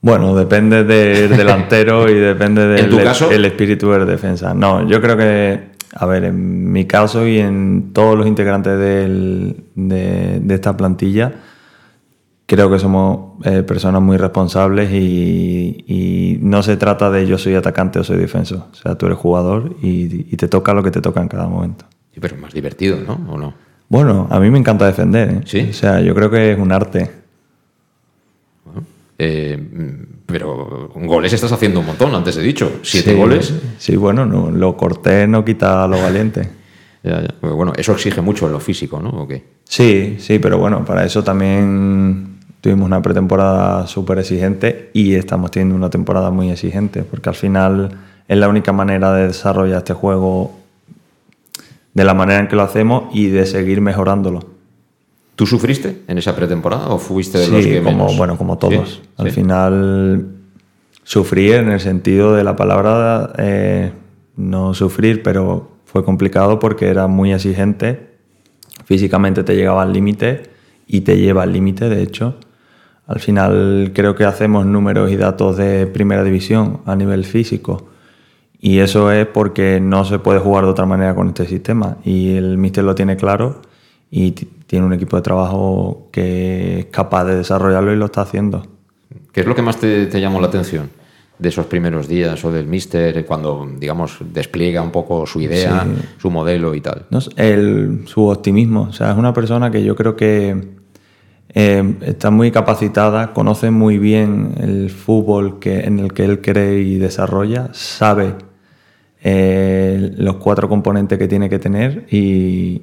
Bueno, 0.00 0.34
depende 0.34 0.84
del 0.84 1.30
delantero 1.36 2.10
y 2.10 2.14
depende 2.14 2.66
del 2.66 2.84
¿En 2.86 2.90
tu 2.90 2.98
caso? 3.02 3.30
el 3.30 3.44
espíritu 3.44 3.90
de 3.90 4.04
defensa. 4.04 4.52
No, 4.54 4.86
yo 4.88 5.00
creo 5.00 5.16
que, 5.16 5.70
a 5.94 6.06
ver, 6.06 6.24
en 6.24 6.72
mi 6.72 6.84
caso 6.86 7.26
y 7.26 7.38
en 7.38 7.90
todos 7.92 8.16
los 8.16 8.26
integrantes 8.26 8.78
del- 8.78 9.64
de, 9.74 10.40
de 10.40 10.54
esta 10.54 10.76
plantilla, 10.76 11.32
creo 12.46 12.70
que 12.70 12.78
somos 12.78 13.42
eh, 13.46 13.62
personas 13.62 14.02
muy 14.02 14.16
responsables 14.18 14.90
y, 14.92 15.84
y 15.86 16.38
no 16.42 16.62
se 16.62 16.76
trata 16.76 17.10
de 17.10 17.26
yo 17.26 17.38
soy 17.38 17.54
atacante 17.54 17.98
o 17.98 18.04
soy 18.04 18.18
defenso. 18.18 18.68
O 18.72 18.74
sea, 18.74 18.96
tú 18.96 19.06
eres 19.06 19.18
jugador 19.18 19.76
y, 19.82 20.26
y 20.32 20.36
te 20.36 20.48
toca 20.48 20.74
lo 20.74 20.82
que 20.82 20.90
te 20.90 21.00
toca 21.00 21.20
en 21.22 21.28
cada 21.28 21.46
momento. 21.46 21.86
Sí, 22.12 22.20
pero 22.20 22.34
es 22.36 22.40
más 22.42 22.52
divertido, 22.52 22.98
¿no? 23.06 23.14
¿O 23.32 23.38
no? 23.38 23.54
Bueno, 23.88 24.26
a 24.30 24.40
mí 24.40 24.50
me 24.50 24.58
encanta 24.58 24.86
defender. 24.86 25.30
¿eh? 25.30 25.40
¿Sí? 25.44 25.68
O 25.70 25.72
sea, 25.72 26.00
yo 26.00 26.14
creo 26.14 26.30
que 26.30 26.52
es 26.52 26.58
un 26.58 26.72
arte. 26.72 27.10
Eh, 29.18 29.58
pero 30.26 30.90
goles 30.94 31.32
estás 31.32 31.52
haciendo 31.52 31.80
un 31.80 31.86
montón, 31.86 32.14
antes 32.14 32.36
he 32.36 32.42
dicho. 32.42 32.80
Siete 32.82 33.12
Sí, 33.12 33.16
goles. 33.16 33.54
Sí, 33.78 33.96
bueno, 33.96 34.26
no, 34.26 34.50
lo 34.50 34.76
corté 34.76 35.26
no 35.26 35.44
quita 35.44 35.86
lo 35.86 36.00
valiente. 36.00 36.48
Ya, 37.04 37.20
ya. 37.20 37.34
Pero 37.38 37.54
Bueno, 37.54 37.74
eso 37.76 37.92
exige 37.92 38.22
mucho 38.22 38.46
en 38.46 38.52
lo 38.52 38.60
físico, 38.60 38.98
¿no? 38.98 39.10
¿O 39.10 39.28
qué? 39.28 39.44
Sí, 39.64 40.16
sí, 40.18 40.38
pero 40.38 40.56
bueno, 40.56 40.86
para 40.86 41.04
eso 41.04 41.22
también 41.22 42.38
tuvimos 42.62 42.86
una 42.86 43.02
pretemporada 43.02 43.86
súper 43.86 44.20
exigente 44.20 44.88
y 44.94 45.14
estamos 45.14 45.50
teniendo 45.50 45.74
una 45.76 45.90
temporada 45.90 46.30
muy 46.30 46.48
exigente, 46.50 47.02
porque 47.02 47.28
al 47.28 47.34
final 47.34 47.90
es 48.26 48.38
la 48.38 48.48
única 48.48 48.72
manera 48.72 49.12
de 49.12 49.26
desarrollar 49.26 49.76
este 49.76 49.92
juego 49.92 50.58
de 51.94 52.04
la 52.04 52.12
manera 52.14 52.40
en 52.40 52.48
que 52.48 52.56
lo 52.56 52.62
hacemos 52.62 53.04
y 53.14 53.28
de 53.28 53.46
seguir 53.46 53.80
mejorándolo. 53.80 54.40
¿Tú 55.36 55.46
sufriste 55.46 56.02
en 56.06 56.18
esa 56.18 56.36
pretemporada 56.36 56.88
o 56.88 56.98
fuiste 56.98 57.38
de 57.38 57.48
los 57.48 57.62
Sí, 57.64 57.70
que 57.70 57.82
como, 57.82 57.98
menos? 58.04 58.16
bueno, 58.18 58.36
como 58.38 58.58
todos. 58.58 59.00
Sí, 59.02 59.08
Al 59.16 59.26
sí. 59.30 59.32
final 59.34 60.26
sufrir 61.02 61.54
en 61.54 61.70
el 61.70 61.80
sentido 61.80 62.34
de 62.34 62.44
la 62.44 62.54
palabra, 62.56 63.32
eh, 63.38 63.92
no 64.36 64.74
sufrir, 64.74 65.22
pero 65.22 65.70
fue 65.86 66.04
complicado 66.04 66.58
porque 66.58 66.86
era 66.88 67.06
muy 67.08 67.32
exigente. 67.32 68.14
Físicamente 68.84 69.42
te 69.44 69.54
llegaba 69.56 69.82
al 69.82 69.92
límite 69.92 70.50
y 70.86 71.00
te 71.02 71.16
lleva 71.18 71.42
al 71.44 71.52
límite, 71.52 71.88
de 71.88 72.02
hecho. 72.02 72.36
Al 73.06 73.20
final 73.20 73.90
creo 73.94 74.14
que 74.14 74.24
hacemos 74.24 74.66
números 74.66 75.10
y 75.10 75.16
datos 75.16 75.56
de 75.56 75.86
primera 75.86 76.24
división 76.24 76.80
a 76.86 76.96
nivel 76.96 77.24
físico. 77.24 77.88
Y 78.66 78.78
eso 78.78 79.12
es 79.12 79.26
porque 79.26 79.78
no 79.78 80.06
se 80.06 80.18
puede 80.18 80.38
jugar 80.38 80.64
de 80.64 80.70
otra 80.70 80.86
manera 80.86 81.14
con 81.14 81.28
este 81.28 81.44
sistema. 81.46 81.98
Y 82.02 82.34
el 82.34 82.56
míster 82.56 82.82
lo 82.82 82.94
tiene 82.94 83.14
claro 83.14 83.60
y 84.10 84.30
tiene 84.30 84.86
un 84.86 84.94
equipo 84.94 85.16
de 85.16 85.22
trabajo 85.22 86.08
que 86.10 86.78
es 86.78 86.84
capaz 86.86 87.24
de 87.26 87.36
desarrollarlo 87.36 87.92
y 87.92 87.96
lo 87.96 88.06
está 88.06 88.22
haciendo. 88.22 88.66
¿Qué 89.32 89.42
es 89.42 89.46
lo 89.46 89.54
que 89.54 89.60
más 89.60 89.76
te, 89.76 90.06
te 90.06 90.18
llamó 90.18 90.40
la 90.40 90.46
atención 90.46 90.88
de 91.38 91.48
esos 91.50 91.66
primeros 91.66 92.08
días 92.08 92.42
o 92.46 92.50
del 92.50 92.66
míster 92.66 93.26
cuando, 93.26 93.68
digamos, 93.78 94.16
despliega 94.32 94.80
un 94.80 94.92
poco 94.92 95.26
su 95.26 95.42
idea, 95.42 95.84
Sí. 95.84 96.02
su 96.16 96.30
modelo 96.30 96.74
y 96.74 96.80
tal? 96.80 97.04
No 97.10 97.18
el- 97.36 98.04
su 98.06 98.26
optimismo. 98.28 98.84
O 98.88 98.92
sea, 98.94 99.10
es 99.12 99.18
una 99.18 99.34
persona 99.34 99.70
que 99.70 99.84
yo 99.84 99.94
creo 99.94 100.16
que 100.16 100.72
eh, 101.56 101.94
está 102.00 102.30
muy 102.30 102.50
capacitada, 102.50 103.34
conoce 103.34 103.70
muy 103.70 103.98
bien 103.98 104.54
el 104.58 104.88
fútbol 104.90 105.58
que, 105.58 105.80
en 105.80 105.98
el 105.98 106.14
que 106.14 106.24
él 106.24 106.40
cree 106.40 106.80
y 106.80 106.96
desarrolla, 106.98 107.68
sabe 107.72 108.34
eh, 109.26 110.12
los 110.18 110.36
cuatro 110.36 110.68
componentes 110.68 111.18
que 111.18 111.26
tiene 111.26 111.48
que 111.48 111.58
tener 111.58 112.06
y, 112.10 112.82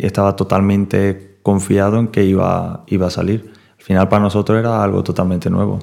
estaba 0.00 0.34
totalmente 0.34 1.38
confiado 1.42 1.98
en 1.98 2.08
que 2.08 2.24
iba, 2.24 2.84
iba 2.86 3.06
a 3.06 3.10
salir. 3.10 3.52
Al 3.78 3.84
final 3.84 4.08
para 4.08 4.22
nosotros 4.22 4.58
era 4.58 4.82
algo 4.82 5.02
totalmente 5.02 5.50
nuevo. 5.50 5.78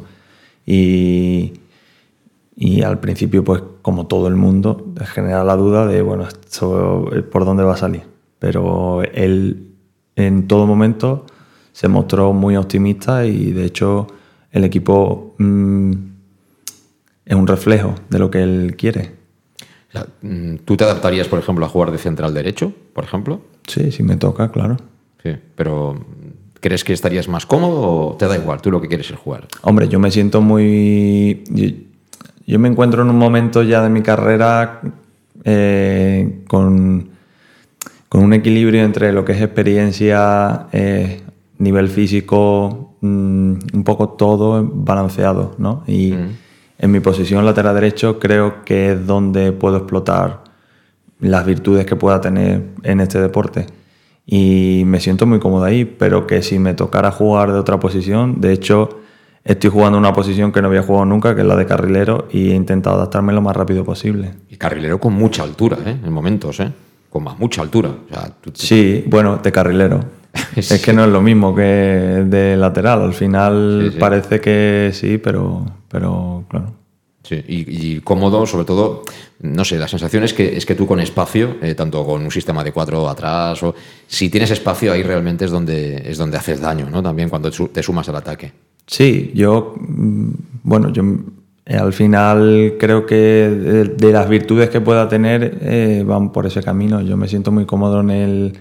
Y, 0.65 1.53
y 2.55 2.81
al 2.81 2.99
principio, 2.99 3.43
pues 3.43 3.61
como 3.83 4.07
todo 4.07 4.27
el 4.27 4.35
mundo, 4.35 4.93
genera 5.05 5.43
la 5.43 5.55
duda 5.55 5.85
de, 5.85 6.01
bueno, 6.01 6.27
esto, 6.27 7.15
eh, 7.15 7.21
¿por 7.21 7.45
dónde 7.45 7.63
va 7.63 7.73
a 7.73 7.77
salir? 7.77 8.01
Pero 8.39 9.03
él 9.03 9.75
en 10.15 10.47
todo 10.47 10.65
momento 10.65 11.25
se 11.73 11.87
mostró 11.87 12.33
muy 12.33 12.55
optimista 12.55 13.25
y 13.25 13.51
de 13.51 13.65
hecho 13.65 14.07
el 14.51 14.63
equipo 14.63 15.35
mm, 15.37 15.91
es 17.25 17.35
un 17.35 17.47
reflejo 17.47 17.93
de 18.09 18.19
lo 18.19 18.31
que 18.31 18.41
él 18.41 18.75
quiere. 18.77 19.22
Mm, 20.21 20.55
¿Tú 20.65 20.77
te 20.77 20.83
adaptarías, 20.83 21.27
por 21.27 21.39
ejemplo, 21.39 21.65
a 21.65 21.69
jugar 21.69 21.91
de 21.91 21.97
central 21.97 22.33
derecho, 22.33 22.73
por 22.93 23.03
ejemplo? 23.03 23.41
Sí, 23.67 23.91
si 23.91 24.03
me 24.03 24.17
toca, 24.17 24.51
claro. 24.51 24.77
Sí, 25.21 25.31
pero 25.55 25.95
¿crees 26.59 26.83
que 26.83 26.93
estarías 26.93 27.27
más 27.27 27.45
cómodo 27.45 27.81
o 27.81 28.15
te 28.17 28.27
da 28.27 28.35
igual? 28.35 28.61
Tú 28.61 28.71
lo 28.71 28.81
que 28.81 28.87
quieres 28.87 29.09
es 29.11 29.17
jugar. 29.17 29.47
Hombre, 29.61 29.87
yo 29.87 29.99
me 29.99 30.11
siento 30.11 30.41
muy... 30.41 31.43
Yo, 31.49 31.67
yo 32.45 32.59
me 32.59 32.67
encuentro 32.67 33.03
en 33.03 33.09
un 33.09 33.17
momento 33.17 33.63
ya 33.63 33.81
de 33.81 33.89
mi 33.89 34.01
carrera 34.01 34.81
eh, 35.45 36.43
con, 36.47 37.09
con 38.09 38.23
un 38.23 38.33
equilibrio 38.33 38.83
entre 38.83 39.13
lo 39.13 39.23
que 39.23 39.31
es 39.31 39.41
experiencia, 39.41 40.67
eh, 40.73 41.21
nivel 41.57 41.87
físico, 41.87 42.95
mm, 43.01 43.53
un 43.73 43.83
poco 43.85 44.09
todo 44.09 44.63
balanceado, 44.63 45.55
¿no? 45.57 45.83
Y 45.87 46.13
en 46.77 46.91
mi 46.91 46.99
posición 46.99 47.45
lateral 47.45 47.75
derecho 47.75 48.19
creo 48.19 48.63
que 48.65 48.91
es 48.93 49.05
donde 49.07 49.51
puedo 49.51 49.77
explotar 49.77 50.43
las 51.19 51.45
virtudes 51.45 51.85
que 51.85 51.95
pueda 51.95 52.19
tener 52.19 52.63
en 52.83 52.99
este 52.99 53.19
deporte. 53.21 53.65
Y 54.25 54.83
me 54.85 54.99
siento 54.99 55.25
muy 55.25 55.39
cómodo 55.39 55.65
ahí, 55.65 55.85
pero 55.85 56.25
que 56.27 56.41
si 56.41 56.59
me 56.59 56.73
tocara 56.73 57.11
jugar 57.11 57.51
de 57.51 57.59
otra 57.59 57.79
posición, 57.79 58.39
de 58.41 58.53
hecho 58.53 58.99
estoy 59.43 59.69
jugando 59.69 59.97
una 59.97 60.13
posición 60.13 60.51
que 60.51 60.61
no 60.61 60.69
había 60.69 60.81
jugado 60.83 61.05
nunca, 61.05 61.35
que 61.35 61.41
es 61.41 61.47
la 61.47 61.55
de 61.57 61.65
carrilero, 61.65 62.27
y 62.31 62.51
he 62.51 62.55
intentado 62.55 62.95
adaptarme 62.95 63.33
lo 63.33 63.41
más 63.41 63.55
rápido 63.55 63.83
posible. 63.83 64.31
Y 64.49 64.55
carrilero 64.55 64.99
con 64.99 65.13
mucha 65.13 65.43
altura, 65.43 65.77
¿eh? 65.85 65.97
En 66.03 66.11
momentos, 66.13 66.59
¿eh? 66.61 66.71
Con 67.09 67.23
más- 67.25 67.37
mucha 67.37 67.61
altura. 67.61 67.89
O 67.89 68.13
sea, 68.13 68.29
tú- 68.41 68.51
Sí, 68.55 69.03
bueno, 69.07 69.37
de 69.43 69.51
carrilero. 69.51 69.99
Es 70.55 70.81
que 70.81 70.93
no 70.93 71.05
es 71.05 71.11
lo 71.11 71.21
mismo 71.21 71.55
que 71.55 71.61
de 71.61 72.57
lateral. 72.57 73.01
Al 73.01 73.13
final 73.13 73.85
Sí, 73.85 73.91
sí. 73.93 73.99
parece 73.99 74.39
que 74.39 74.91
sí, 74.93 75.17
pero, 75.17 75.65
pero 75.89 76.43
claro. 76.49 76.73
Sí, 77.23 77.35
y, 77.47 77.95
y 77.95 77.99
cómodo, 78.01 78.45
sobre 78.45 78.65
todo, 78.65 79.03
no 79.43 79.63
sé, 79.63 79.79
la 79.79 79.87
sensación 79.87 80.25
es 80.25 80.33
que, 80.33 80.57
es 80.57 80.65
que 80.65 80.75
tú 80.75 80.85
con 80.85 80.99
espacio, 80.99 81.55
eh, 81.61 81.73
tanto 81.73 82.05
con 82.05 82.21
un 82.21 82.31
sistema 82.31 82.63
de 82.63 82.73
cuatro 82.73 83.07
atrás, 83.07 83.63
o 83.63 83.73
si 84.07 84.29
tienes 84.29 84.51
espacio 84.51 84.91
ahí 84.91 85.03
realmente 85.03 85.45
es 85.45 85.51
donde, 85.51 86.03
es 86.09 86.17
donde 86.17 86.37
haces 86.37 86.59
daño, 86.59 86.89
¿no? 86.89 87.01
También 87.01 87.29
cuando 87.29 87.49
te 87.49 87.81
sumas 87.81 88.09
al 88.09 88.17
ataque. 88.17 88.51
Sí, 88.85 89.31
yo, 89.33 89.75
mm, 89.79 90.29
bueno, 90.63 90.91
yo 90.91 91.03
eh, 91.65 91.75
al 91.77 91.93
final 91.93 92.75
creo 92.77 93.05
que 93.05 93.15
de, 93.97 94.11
las 94.11 94.27
virtudes 94.27 94.69
que 94.69 94.81
pueda 94.81 95.07
tener 95.07 95.59
eh, 95.61 96.03
van 96.05 96.31
por 96.31 96.45
ese 96.45 96.61
camino. 96.61 97.01
Yo 97.01 97.15
me 97.15 97.27
siento 97.27 97.51
muy 97.51 97.65
cómodo 97.65 98.01
en, 98.01 98.09
el, 98.09 98.53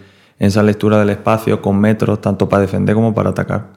en 0.43 0.49
esa 0.49 0.65
lectura 0.65 0.99
del 0.99 1.11
espacio 1.11 1.63
con 1.63 1.79
metros, 1.79 2.21
tanto 2.21 2.49
para 2.49 2.63
defender 2.63 2.97
como 2.97 3.15
para 3.15 3.31
atacar. 3.31 3.75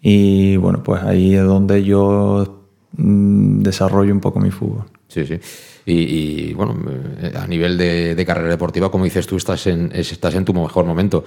Y 0.00 0.56
bueno, 0.56 0.82
pues 0.82 1.00
ahí 1.04 1.36
es 1.36 1.44
donde 1.44 1.84
yo 1.84 2.66
mm, 2.96 3.62
desarrollo 3.62 4.12
un 4.12 4.18
poco 4.18 4.40
mi 4.40 4.50
fútbol. 4.50 4.82
Sí, 5.06 5.24
sí. 5.24 5.38
Y, 5.86 6.54
bueno, 6.54 6.76
eh, 7.20 7.32
a 7.40 7.46
nivel 7.46 7.78
de, 7.78 8.20
carrera 8.26 8.48
deportiva, 8.48 8.90
como 8.90 9.04
dices 9.04 9.28
tú, 9.28 9.36
estás 9.36 9.68
en, 9.68 9.92
estás 9.94 10.34
en 10.34 10.44
tu 10.44 10.52
mejor 10.52 10.84
momento. 10.84 11.22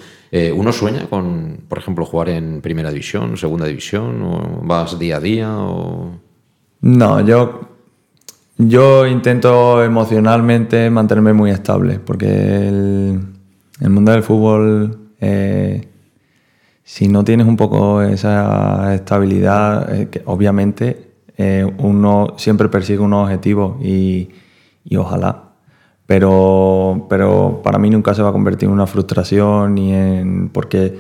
¿Uno 0.53 0.73
sueña 0.73 1.07
con, 1.07 1.59
por 1.69 1.77
ejemplo, 1.77 2.05
jugar 2.05 2.29
en 2.29 2.59
primera 2.59 2.89
división, 2.89 3.38
segunda 3.38 3.67
división? 3.67 4.21
¿O 4.23 4.61
vas 4.61 4.99
día 4.99 5.17
a 5.17 5.19
día? 5.21 5.57
O... 5.57 6.19
No, 6.81 7.25
yo, 7.25 7.61
yo 8.57 9.07
intento 9.07 9.81
emocionalmente 9.81 10.89
mantenerme 10.89 11.31
muy 11.31 11.51
estable, 11.51 11.99
porque 11.99 12.27
el, 12.67 13.34
mundo 13.89 14.11
del 14.11 14.23
fútbol, 14.23 15.11
eh, 15.19 15.88
si 16.83 17.07
no 17.07 17.23
tienes 17.23 17.47
un 17.47 17.57
poco 17.57 18.01
esa 18.01 18.93
estabilidad, 18.93 19.93
eh, 19.93 20.21
obviamente 20.25 21.15
eh, 21.38 21.69
uno 21.79 22.35
siempre 22.38 22.69
persigue 22.69 22.99
unos 22.99 23.25
objetivos 23.25 23.83
y, 23.83 24.29
y 24.83 24.95
ojalá. 24.95 25.43
Pero, 26.05 27.07
pero 27.09 27.61
para 27.63 27.79
mí 27.79 27.89
nunca 27.89 28.13
se 28.13 28.21
va 28.21 28.29
a 28.29 28.31
convertir 28.31 28.67
en 28.67 28.73
una 28.73 28.88
frustración 28.88 29.73
ni 29.73 29.93
en. 29.93 30.49
porque 30.49 30.99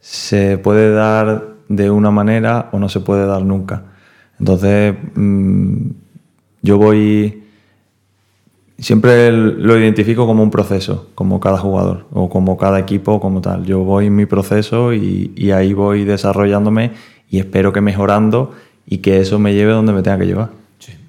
se 0.00 0.58
puede 0.58 0.92
dar 0.92 1.54
de 1.68 1.90
una 1.90 2.10
manera 2.10 2.68
o 2.72 2.78
no 2.78 2.88
se 2.88 3.00
puede 3.00 3.26
dar 3.26 3.42
nunca. 3.42 3.84
Entonces, 4.38 4.94
mm, 5.14 5.90
yo 6.62 6.78
voy, 6.78 7.43
siempre 8.78 9.30
lo 9.32 9.78
identifico 9.78 10.26
como 10.26 10.42
un 10.42 10.50
proceso, 10.50 11.08
como 11.14 11.40
cada 11.40 11.58
jugador 11.58 12.06
o 12.12 12.28
como 12.28 12.56
cada 12.56 12.78
equipo 12.78 13.20
como 13.20 13.40
tal. 13.40 13.64
Yo 13.64 13.80
voy 13.80 14.06
en 14.06 14.16
mi 14.16 14.26
proceso 14.26 14.92
y, 14.92 15.50
ahí 15.52 15.72
voy 15.72 16.04
desarrollándome 16.04 16.92
y 17.30 17.38
espero 17.38 17.72
que 17.72 17.80
mejorando 17.80 18.54
y 18.86 18.98
que 18.98 19.20
eso 19.20 19.38
me 19.38 19.54
lleve 19.54 19.72
donde 19.72 19.92
me 19.92 20.02
tenga 20.02 20.18
que 20.18 20.26
llevar. 20.26 20.50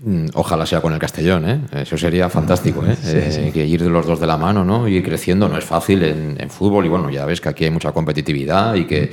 Mm, 0.03 0.27
ojalá 0.35 0.65
sea 0.67 0.81
con 0.81 0.93
el 0.93 0.99
Castellón, 0.99 1.49
¿eh? 1.49 1.59
Eso 1.73 1.97
sería 1.97 2.29
fantástico, 2.29 2.83
¿eh? 2.85 2.95
eh 3.05 3.51
que 3.51 3.65
ir 3.65 3.83
de 3.83 3.89
los 3.89 4.05
dos 4.05 4.19
de 4.19 4.27
la 4.27 4.37
mano, 4.37 4.63
¿no? 4.63 4.87
Ir 4.87 5.03
creciendo 5.03 5.49
no 5.49 5.57
es 5.57 5.65
fácil 5.65 6.03
en, 6.03 6.35
en, 6.39 6.49
fútbol 6.51 6.85
y 6.85 6.89
bueno, 6.89 7.09
ya 7.09 7.25
ves 7.25 7.41
que 7.41 7.49
aquí 7.49 7.65
hay 7.65 7.71
mucha 7.71 7.91
competitividad 7.91 8.75
y 8.75 8.85
que 8.85 9.11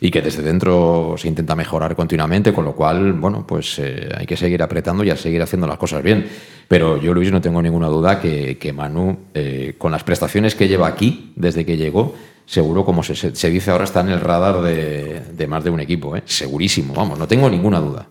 y 0.00 0.10
que 0.10 0.22
desde 0.22 0.42
dentro 0.42 1.14
se 1.16 1.28
intenta 1.28 1.54
mejorar 1.54 1.96
continuamente, 1.96 2.52
con 2.52 2.64
lo 2.64 2.74
cual, 2.74 3.14
bueno, 3.14 3.46
pues 3.46 3.78
eh, 3.78 4.08
hay 4.16 4.26
que 4.26 4.36
seguir 4.36 4.62
apretando 4.62 5.04
y 5.04 5.10
a 5.10 5.16
seguir 5.16 5.42
haciendo 5.42 5.66
las 5.66 5.78
cosas 5.78 6.02
bien. 6.02 6.26
Pero 6.68 7.00
yo, 7.00 7.14
Luis, 7.14 7.32
no 7.32 7.40
tengo 7.40 7.62
ninguna 7.62 7.88
duda 7.88 8.20
que, 8.20 8.58
que 8.58 8.72
Manu, 8.72 9.18
eh, 9.34 9.74
con 9.78 9.90
las 9.90 10.04
prestaciones 10.04 10.54
que 10.54 10.68
lleva 10.68 10.86
aquí 10.86 11.32
desde 11.34 11.64
que 11.64 11.76
llegó, 11.76 12.14
seguro, 12.46 12.84
como 12.84 13.02
se, 13.02 13.14
se 13.14 13.50
dice 13.50 13.70
ahora, 13.70 13.84
está 13.84 14.00
en 14.00 14.10
el 14.10 14.20
radar 14.20 14.62
de, 14.62 15.20
de 15.32 15.46
más 15.46 15.64
de 15.64 15.70
un 15.70 15.80
equipo, 15.80 16.16
¿eh? 16.16 16.22
segurísimo, 16.24 16.94
vamos, 16.94 17.18
no 17.18 17.26
tengo 17.26 17.48
ninguna 17.48 17.80
duda. 17.80 18.06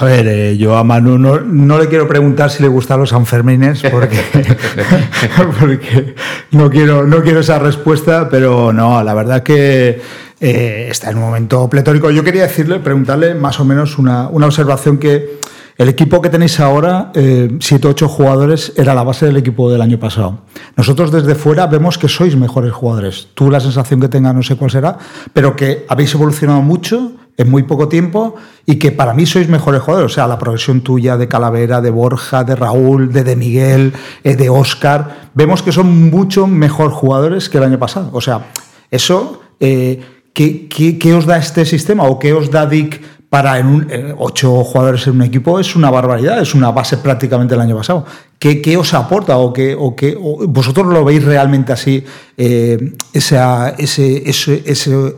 A 0.00 0.04
ver, 0.04 0.28
eh, 0.28 0.56
yo 0.56 0.76
a 0.76 0.84
Manu 0.84 1.18
no, 1.18 1.40
no, 1.40 1.76
le 1.76 1.88
quiero 1.88 2.06
preguntar 2.06 2.52
si 2.52 2.62
le 2.62 2.68
gustan 2.68 3.00
los 3.00 3.08
Sanfermines 3.08 3.82
porque, 3.90 4.20
porque 5.60 6.14
no, 6.52 6.70
quiero, 6.70 7.04
no 7.04 7.20
quiero 7.20 7.40
esa 7.40 7.58
respuesta, 7.58 8.28
pero 8.30 8.72
no, 8.72 9.02
la 9.02 9.12
verdad 9.12 9.42
que 9.42 10.00
eh, 10.38 10.86
está 10.88 11.10
en 11.10 11.16
un 11.16 11.24
momento 11.24 11.68
pletórico. 11.68 12.12
Yo 12.12 12.22
quería 12.22 12.42
decirle, 12.42 12.78
preguntarle 12.78 13.34
más 13.34 13.58
o 13.58 13.64
menos 13.64 13.98
una, 13.98 14.28
una 14.28 14.46
observación 14.46 14.98
que 14.98 15.40
el 15.76 15.88
equipo 15.88 16.22
que 16.22 16.28
tenéis 16.28 16.60
ahora, 16.60 17.10
eh, 17.16 17.56
siete 17.58 17.88
o 17.88 17.90
ocho 17.90 18.08
jugadores, 18.08 18.74
era 18.76 18.94
la 18.94 19.02
base 19.02 19.26
del 19.26 19.36
equipo 19.36 19.68
del 19.68 19.82
año 19.82 19.98
pasado. 19.98 20.42
Nosotros 20.76 21.10
desde 21.10 21.34
fuera 21.34 21.66
vemos 21.66 21.98
que 21.98 22.06
sois 22.06 22.36
mejores 22.36 22.70
jugadores. 22.70 23.30
Tú 23.34 23.50
la 23.50 23.58
sensación 23.58 24.00
que 24.00 24.08
tengas 24.08 24.32
no 24.32 24.44
sé 24.44 24.54
cuál 24.54 24.70
será, 24.70 24.96
pero 25.32 25.56
que 25.56 25.86
habéis 25.88 26.14
evolucionado 26.14 26.62
mucho 26.62 27.14
en 27.38 27.50
muy 27.50 27.62
poco 27.62 27.88
tiempo 27.88 28.34
y 28.66 28.76
que 28.76 28.92
para 28.92 29.14
mí 29.14 29.24
sois 29.24 29.48
mejores 29.48 29.80
jugadores. 29.80 30.12
O 30.12 30.14
sea, 30.14 30.26
la 30.26 30.38
progresión 30.38 30.82
tuya 30.82 31.16
de 31.16 31.28
Calavera, 31.28 31.80
de 31.80 31.90
Borja, 31.90 32.44
de 32.44 32.54
Raúl, 32.54 33.12
de 33.12 33.24
De 33.24 33.36
Miguel, 33.36 33.94
eh, 34.24 34.36
de 34.36 34.50
Oscar, 34.50 35.30
vemos 35.32 35.62
que 35.62 35.72
son 35.72 36.10
mucho 36.10 36.46
mejor 36.46 36.90
jugadores 36.90 37.48
que 37.48 37.58
el 37.58 37.64
año 37.64 37.78
pasado. 37.78 38.10
O 38.12 38.20
sea, 38.20 38.48
eso... 38.90 39.40
Eh, 39.60 40.02
¿Qué, 40.38 41.14
os 41.18 41.26
da 41.26 41.36
este 41.36 41.64
sistema 41.64 42.04
o 42.04 42.20
qué 42.20 42.32
os 42.32 42.48
da 42.48 42.64
DIC 42.64 43.02
para 43.28 43.58
un, 43.58 43.90
ocho 44.18 44.62
jugadores 44.62 45.04
en 45.08 45.16
un 45.16 45.22
equipo? 45.22 45.58
Es 45.58 45.74
una 45.74 45.90
barbaridad, 45.90 46.40
es 46.40 46.54
una 46.54 46.70
base 46.70 46.98
prácticamente 46.98 47.54
del 47.54 47.62
año 47.62 47.76
pasado. 47.76 48.06
¿Qué, 48.38 48.76
os 48.76 48.94
aporta 48.94 49.36
o, 49.38 49.52
qué, 49.52 49.74
o, 49.76 49.96
qué, 49.96 50.14
vosotros 50.14 50.86
lo 50.86 51.04
veis 51.04 51.24
realmente 51.24 51.72
así, 51.72 52.04
eh, 52.36 52.92
ese, 53.12 53.36
ese, 53.78 54.62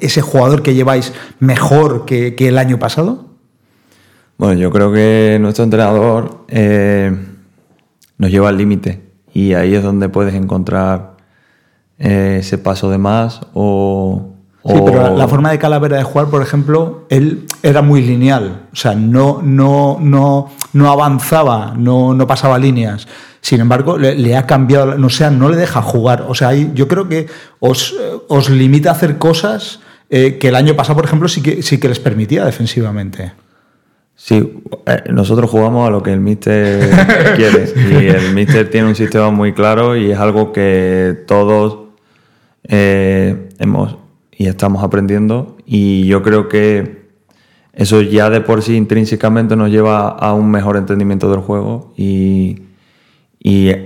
ese, 0.01 0.23
jugador 0.23 0.63
que 0.63 0.75
lleváis 0.75 1.13
mejor 1.39 2.07
que, 2.07 2.35
el 2.39 2.57
año 2.57 2.79
pasado? 2.79 3.27
Bueno, 4.39 4.59
yo 4.59 4.71
creo 4.71 4.91
que 4.91 5.37
nuestro 5.39 5.65
entrenador 5.65 6.47
eh, 6.49 7.15
nos 8.17 8.31
lleva 8.31 8.49
al 8.49 8.57
límite 8.57 9.03
y 9.35 9.53
ahí 9.53 9.75
es 9.75 9.83
donde 9.83 10.09
puedes 10.09 10.35
encontrar 10.35 11.19
eh, 11.99 12.39
ese 12.41 12.57
paso 12.57 12.91
de 12.91 12.97
más 12.97 13.43
o 13.53 14.33
Sí, 14.73 14.83
pero 14.85 15.17
la, 15.17 15.29
forma 15.29 15.51
de 15.51 15.59
Calavera 15.59 15.97
de 15.97 16.03
jugar, 16.03 16.29
por 16.29 16.43
ejemplo, 16.43 17.05
él 17.09 17.47
era 17.63 17.83
muy 17.83 18.03
lineal. 18.03 18.67
O 18.73 18.77
sea, 18.77 18.95
no, 18.95 19.41
no, 19.43 19.99
no, 20.01 20.51
no 20.73 20.91
avanzaba, 20.91 21.75
no, 21.77 22.15
no 22.15 22.27
pasaba 22.27 22.59
líneas. 22.59 23.07
Sin 23.41 23.61
embargo, 23.61 23.99
le, 23.99 24.37
ha 24.37 24.47
cambiado, 24.47 24.99
no 24.99 25.09
sea, 25.09 25.31
no 25.31 25.49
le 25.49 25.57
deja 25.57 25.83
jugar. 25.83 26.27
O 26.29 26.35
sea, 26.35 26.53
yo 26.53 26.89
creo 26.89 27.09
que 27.09 27.27
os, 27.59 27.95
os 28.29 28.51
limita 28.51 28.91
a 28.91 28.93
hacer 28.93 29.19
cosas 29.19 29.81
eh, 30.11 30.39
que 30.39 30.49
el 30.49 30.57
año 30.57 30.75
pasado, 30.75 30.97
por 30.97 31.05
ejemplo, 31.05 31.29
sí 31.29 31.43
que, 31.43 31.63
sí 31.63 31.79
que 31.79 31.89
les 31.89 31.99
permitía 31.99 32.45
defensivamente. 32.45 33.33
Sí, 34.15 34.63
eh, 34.85 35.05
nosotros 35.11 35.49
jugamos 35.49 35.89
a 35.89 35.91
lo 35.91 36.03
que 36.03 36.13
el 36.13 36.21
míster 36.21 36.91
quiere. 37.37 37.73
Y 37.77 38.09
el 38.09 38.35
míster 38.35 38.71
tiene 38.71 38.89
un 38.89 38.95
sistema 38.95 39.31
muy 39.31 39.55
claro 39.55 39.97
y 39.97 40.11
es 40.11 40.19
algo 40.19 40.53
que 40.53 41.25
todos 41.27 41.79
eh, 42.65 43.49
hemos 43.59 43.97
y 44.41 44.47
estamos 44.47 44.83
aprendiendo 44.83 45.59
y 45.67 46.07
yo 46.07 46.23
creo 46.23 46.49
que 46.49 47.11
eso 47.75 48.01
ya 48.01 48.31
de 48.31 48.41
por 48.41 48.63
sí 48.63 48.75
intrínsecamente 48.75 49.55
nos 49.55 49.69
lleva 49.69 50.09
a 50.09 50.33
un 50.33 50.51
mejor 50.51 50.79
entendimiento 50.79 51.31
del 51.31 51.41
juego 51.41 51.93
y, 51.95 52.63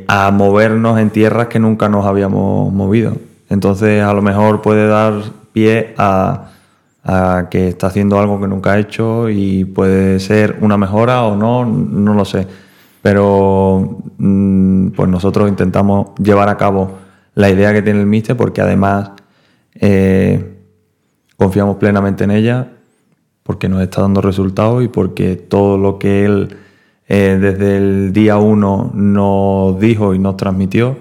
a 0.07 0.31
movernos 0.31 1.01
en 1.01 1.11
tierras 1.11 1.49
que 1.49 1.59
nunca 1.59 1.89
nos 1.89 2.07
habíamos 2.07 2.73
movido. 2.73 3.17
Entonces 3.49 4.05
a 4.05 4.13
lo 4.13 4.23
mejor 4.23 4.63
puede 4.63 4.87
dar 4.87 5.15
pie 5.53 5.93
a, 5.99 6.51
que 7.51 7.67
está 7.67 7.89
haciendo 7.89 8.21
algo 8.21 8.41
que 8.41 8.47
nunca 8.47 8.75
ha 8.75 8.79
hecho 8.79 9.29
y 9.31 9.65
puede 9.65 10.21
ser 10.21 10.59
una 10.61 10.77
mejora 10.77 11.25
o 11.25 11.35
no, 11.35 11.67
no 11.67 12.15
lo 12.15 12.25
sé. 12.25 12.47
Pero 13.03 13.99
mm, 14.19 14.91
pues 14.91 15.09
nosotros 15.09 15.49
intentamos 15.49 16.11
llevar 16.23 16.49
a 16.49 16.57
cabo 16.57 16.93
la 17.35 17.51
idea 17.51 17.73
que 17.73 17.83
tiene 17.83 17.99
el 17.99 18.07
míster 18.07 18.37
porque 18.37 18.61
además 18.61 19.11
eh, 19.75 20.57
confiamos 21.37 21.77
plenamente 21.77 22.25
en 22.25 22.31
ella 22.31 22.69
porque 23.43 23.69
nos 23.69 23.83
está 23.83 24.03
dando 24.03 24.21
resultados 24.21 24.83
y 24.85 24.89
porque 24.89 25.37
todo 25.37 25.79
lo 25.79 25.99
que 25.99 26.25
él 26.25 26.57
eh, 27.07 27.39
desde 27.41 27.77
el 27.77 28.13
día 28.13 28.39
uno 28.39 28.91
nos 28.95 29.79
dijo 29.79 30.15
y 30.15 30.19
nos 30.19 30.37
transmitió 30.37 30.97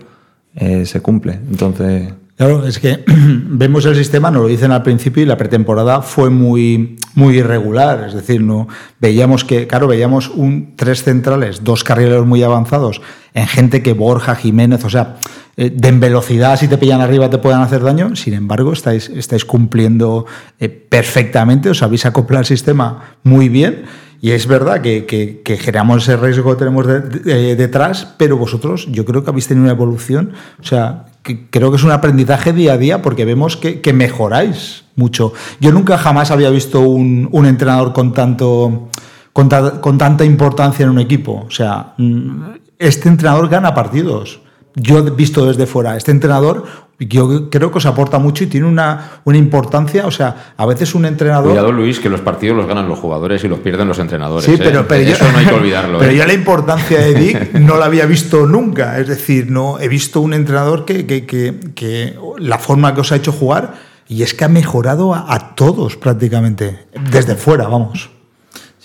eh, 0.55 0.85
se 0.85 1.01
cumple. 1.01 1.33
Entonces. 1.49 2.13
Claro, 2.35 2.65
es 2.65 2.79
que 2.79 3.03
vemos 3.07 3.85
el 3.85 3.95
sistema, 3.95 4.29
nos 4.29 4.43
lo 4.43 4.47
dicen 4.47 4.71
al 4.71 4.83
principio 4.83 5.23
y 5.23 5.25
la 5.25 5.37
pretemporada 5.37 6.01
fue 6.01 6.29
muy, 6.29 6.97
muy 7.15 7.37
irregular. 7.37 8.05
Es 8.07 8.13
decir, 8.13 8.41
no 8.41 8.67
veíamos 8.99 9.43
que, 9.45 9.67
claro, 9.67 9.87
veíamos 9.87 10.29
un, 10.29 10.73
tres 10.75 11.03
centrales, 11.03 11.63
dos 11.63 11.83
carrileros 11.83 12.25
muy 12.25 12.43
avanzados, 12.43 13.01
en 13.33 13.47
gente 13.47 13.81
que 13.81 13.93
Borja, 13.93 14.35
Jiménez, 14.35 14.83
o 14.83 14.89
sea, 14.89 15.15
eh, 15.55 15.69
de 15.69 15.87
en 15.87 15.99
velocidad, 15.99 16.57
si 16.57 16.67
te 16.67 16.77
pillan 16.77 17.01
arriba, 17.01 17.29
te 17.29 17.37
puedan 17.37 17.61
hacer 17.61 17.83
daño. 17.83 18.15
Sin 18.15 18.33
embargo, 18.33 18.73
estáis, 18.73 19.09
estáis 19.09 19.45
cumpliendo 19.45 20.25
eh, 20.59 20.69
perfectamente, 20.69 21.69
os 21.69 21.83
habéis 21.83 22.05
acoplado 22.05 22.39
al 22.39 22.45
sistema 22.45 23.17
muy 23.23 23.49
bien. 23.49 23.83
Y 24.19 24.31
es 24.31 24.47
verdad 24.47 24.81
que, 24.81 25.05
que, 25.05 25.57
generamos 25.57 26.03
ese 26.03 26.15
riesgo 26.15 26.51
que 26.51 26.59
tenemos 26.59 26.87
detrás, 26.87 28.15
pero 28.17 28.37
vosotros 28.37 28.87
yo 28.89 29.03
creo 29.03 29.21
que 29.21 29.29
habéis 29.29 29.49
tenido 29.49 29.65
una 29.65 29.73
evolución. 29.73 30.31
O 30.61 30.63
sea, 30.63 31.07
creo 31.49 31.71
que 31.71 31.75
es 31.75 31.83
un 31.83 31.91
aprendizaje 31.91 32.53
día 32.53 32.73
a 32.73 32.77
día 32.77 33.01
porque 33.01 33.25
vemos 33.25 33.57
que, 33.57 33.93
mejoráis 33.93 34.85
mucho. 34.95 35.33
Yo 35.59 35.73
nunca 35.73 35.97
jamás 35.97 36.31
había 36.31 36.49
visto 36.51 36.79
un, 36.79 37.27
un 37.31 37.45
entrenador 37.45 37.91
con 37.91 38.13
tanto... 38.13 38.89
Con, 39.33 39.49
con, 39.81 39.97
tanta 39.97 40.23
importancia 40.23 40.83
en 40.83 40.91
un 40.91 40.99
equipo. 40.99 41.45
O 41.47 41.51
sea, 41.51 41.95
mm, 41.97 42.53
este 42.77 43.09
entrenador 43.09 43.49
gana 43.49 43.73
partidos 43.73 44.42
yo 44.75 44.99
he 44.99 45.09
visto 45.11 45.45
desde 45.45 45.65
fuera, 45.65 45.95
este 45.97 46.11
entrenador 46.11 46.65
yo 46.99 47.49
creo 47.49 47.71
que 47.71 47.77
os 47.77 47.85
aporta 47.85 48.19
mucho 48.19 48.43
y 48.43 48.47
tiene 48.47 48.67
una, 48.67 49.21
una 49.23 49.37
importancia. 49.37 50.05
O 50.05 50.11
sea, 50.11 50.53
a 50.55 50.65
veces 50.65 50.95
un 50.95 51.05
entrenador. 51.05 51.49
Cuidado, 51.49 51.71
Luis, 51.71 51.99
que 51.99 52.09
los 52.09 52.21
partidos 52.21 52.55
los 52.55 52.67
ganan 52.67 52.87
los 52.87 52.99
jugadores 52.99 53.43
y 53.43 53.47
los 53.47 53.59
pierden 53.59 53.87
los 53.87 53.99
entrenadores. 53.99 54.45
Sí, 54.45 54.55
pero, 54.57 54.81
¿eh? 54.81 54.85
pero 54.87 55.03
eso 55.03 55.25
yo, 55.25 55.31
no 55.31 55.37
hay 55.37 55.45
que 55.45 55.53
olvidarlo. 55.53 55.99
Pero 56.03 56.11
¿eh? 56.11 56.17
yo 56.17 56.25
la 56.25 56.33
importancia 56.33 56.99
de 56.99 57.13
Dick 57.13 57.53
no 57.53 57.77
la 57.77 57.85
había 57.85 58.05
visto 58.05 58.45
nunca. 58.45 58.99
Es 58.99 59.07
decir, 59.07 59.49
no 59.49 59.79
he 59.79 59.87
visto 59.87 60.21
un 60.21 60.33
entrenador 60.33 60.85
que, 60.85 61.05
que, 61.05 61.25
que, 61.25 61.59
que 61.75 62.17
la 62.37 62.57
forma 62.57 62.93
que 62.93 63.01
os 63.01 63.11
ha 63.11 63.15
hecho 63.15 63.31
jugar 63.31 63.73
y 64.07 64.23
es 64.23 64.33
que 64.33 64.45
ha 64.45 64.49
mejorado 64.49 65.13
a, 65.13 65.33
a 65.33 65.55
todos 65.55 65.97
prácticamente, 65.97 66.85
desde 67.11 67.35
fuera, 67.35 67.67
vamos. 67.67 68.09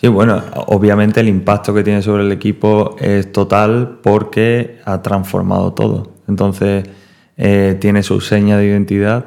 Sí, 0.01 0.07
bueno, 0.07 0.41
obviamente 0.69 1.19
el 1.19 1.27
impacto 1.27 1.75
que 1.75 1.83
tiene 1.83 2.03
sobre 2.03 2.23
el 2.23 2.31
equipo 2.31 2.95
es 3.01 3.33
total 3.33 3.99
porque 4.01 4.79
ha 4.85 5.03
transformado 5.03 5.73
todo. 5.73 6.13
Entonces, 6.29 6.89
eh, 7.37 7.77
tiene 7.81 8.05
su 8.05 8.21
seña 8.21 8.57
de 8.59 8.67
identidad 8.67 9.25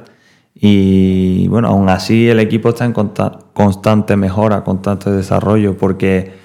y 0.56 1.46
bueno, 1.50 1.68
aún 1.68 1.90
así 1.90 2.30
el 2.30 2.40
equipo 2.40 2.70
está 2.70 2.86
en 2.86 2.94
consta 2.94 3.40
constante 3.54 4.16
mejora, 4.16 4.64
constante 4.64 5.12
desarrollo 5.12 5.76
porque 5.76 6.36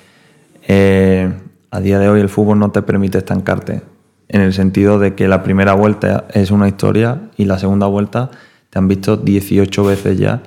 eh, 0.66 1.32
a 1.70 1.78
día 1.78 2.00
de 2.00 2.08
hoy 2.08 2.20
el 2.20 2.28
fútbol 2.28 2.58
no 2.58 2.72
te 2.72 2.82
permite 2.82 3.18
estancarte 3.18 3.82
en 4.26 4.40
el 4.40 4.52
sentido 4.52 4.98
de 4.98 5.14
que 5.14 5.28
la 5.28 5.44
primera 5.44 5.74
vuelta 5.74 6.26
es 6.34 6.50
una 6.50 6.66
historia 6.66 7.20
y 7.36 7.44
la 7.44 7.60
segunda 7.60 7.86
vuelta 7.86 8.32
te 8.70 8.78
han 8.80 8.88
visto 8.88 9.16
18 9.16 9.84
veces 9.84 10.18
ya 10.18 10.42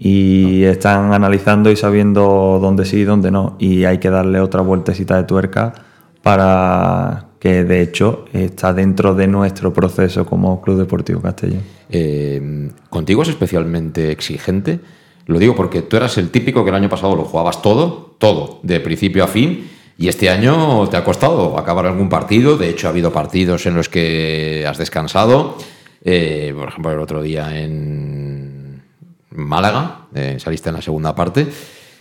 y 0.00 0.62
están 0.62 1.12
analizando 1.12 1.72
y 1.72 1.76
sabiendo 1.76 2.60
dónde 2.62 2.84
sí 2.84 2.98
y 2.98 3.04
dónde 3.04 3.32
no 3.32 3.56
y 3.58 3.84
hay 3.84 3.98
que 3.98 4.10
darle 4.10 4.38
otra 4.38 4.60
vueltecita 4.60 5.16
de 5.16 5.24
tuerca 5.24 5.74
para 6.22 7.26
que 7.40 7.64
de 7.64 7.82
hecho 7.82 8.26
está 8.32 8.72
dentro 8.72 9.16
de 9.16 9.26
nuestro 9.26 9.72
proceso 9.72 10.24
como 10.24 10.60
Club 10.62 10.78
Deportivo 10.78 11.20
Castellón. 11.20 11.62
Eh, 11.90 12.70
¿Contigo 12.88 13.22
es 13.22 13.28
especialmente 13.28 14.12
exigente? 14.12 14.78
Lo 15.26 15.38
digo 15.38 15.56
porque 15.56 15.82
tú 15.82 15.96
eras 15.96 16.16
el 16.16 16.30
típico 16.30 16.62
que 16.62 16.70
el 16.70 16.76
año 16.76 16.88
pasado 16.88 17.16
lo 17.16 17.24
jugabas 17.24 17.60
todo, 17.60 18.14
todo, 18.18 18.60
de 18.62 18.80
principio 18.80 19.24
a 19.24 19.26
fin, 19.26 19.68
y 19.98 20.06
este 20.06 20.30
año 20.30 20.88
te 20.88 20.96
ha 20.96 21.02
costado 21.02 21.58
acabar 21.58 21.86
algún 21.86 22.08
partido. 22.08 22.56
De 22.56 22.68
hecho, 22.68 22.86
ha 22.86 22.90
habido 22.90 23.12
partidos 23.12 23.66
en 23.66 23.74
los 23.74 23.88
que 23.88 24.64
has 24.66 24.78
descansado. 24.78 25.56
Eh, 26.04 26.54
por 26.56 26.68
ejemplo, 26.68 26.92
el 26.92 27.00
otro 27.00 27.20
día 27.20 27.60
en 27.60 28.27
Málaga, 29.38 30.08
eh, 30.14 30.36
saliste 30.38 30.68
en 30.68 30.76
la 30.76 30.82
segunda 30.82 31.14
parte. 31.14 31.46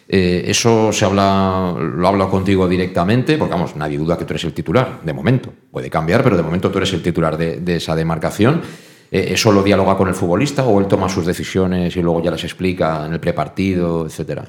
Eh, 0.09 0.43
eso 0.47 0.91
se 0.93 1.05
habla, 1.05 1.75
lo 1.77 2.07
habla 2.07 2.27
contigo 2.27 2.67
directamente, 2.67 3.37
porque 3.37 3.53
vamos, 3.53 3.75
nadie 3.75 3.97
duda 3.97 4.17
que 4.17 4.25
tú 4.25 4.33
eres 4.33 4.45
el 4.45 4.53
titular, 4.53 5.01
de 5.03 5.13
momento. 5.13 5.51
Puede 5.71 5.89
cambiar, 5.89 6.23
pero 6.23 6.37
de 6.37 6.43
momento 6.43 6.71
tú 6.71 6.77
eres 6.77 6.93
el 6.93 7.01
titular 7.01 7.37
de, 7.37 7.59
de 7.59 7.75
esa 7.75 7.95
demarcación. 7.95 8.61
Eh, 9.11 9.29
¿Eso 9.31 9.51
lo 9.51 9.63
dialoga 9.63 9.95
con 9.95 10.07
el 10.07 10.15
futbolista 10.15 10.65
o 10.65 10.79
él 10.79 10.87
toma 10.87 11.09
sus 11.09 11.25
decisiones 11.25 11.95
y 11.95 12.01
luego 12.01 12.21
ya 12.21 12.31
las 12.31 12.43
explica 12.43 13.05
en 13.05 13.13
el 13.13 13.19
prepartido, 13.19 14.05
etcétera? 14.05 14.45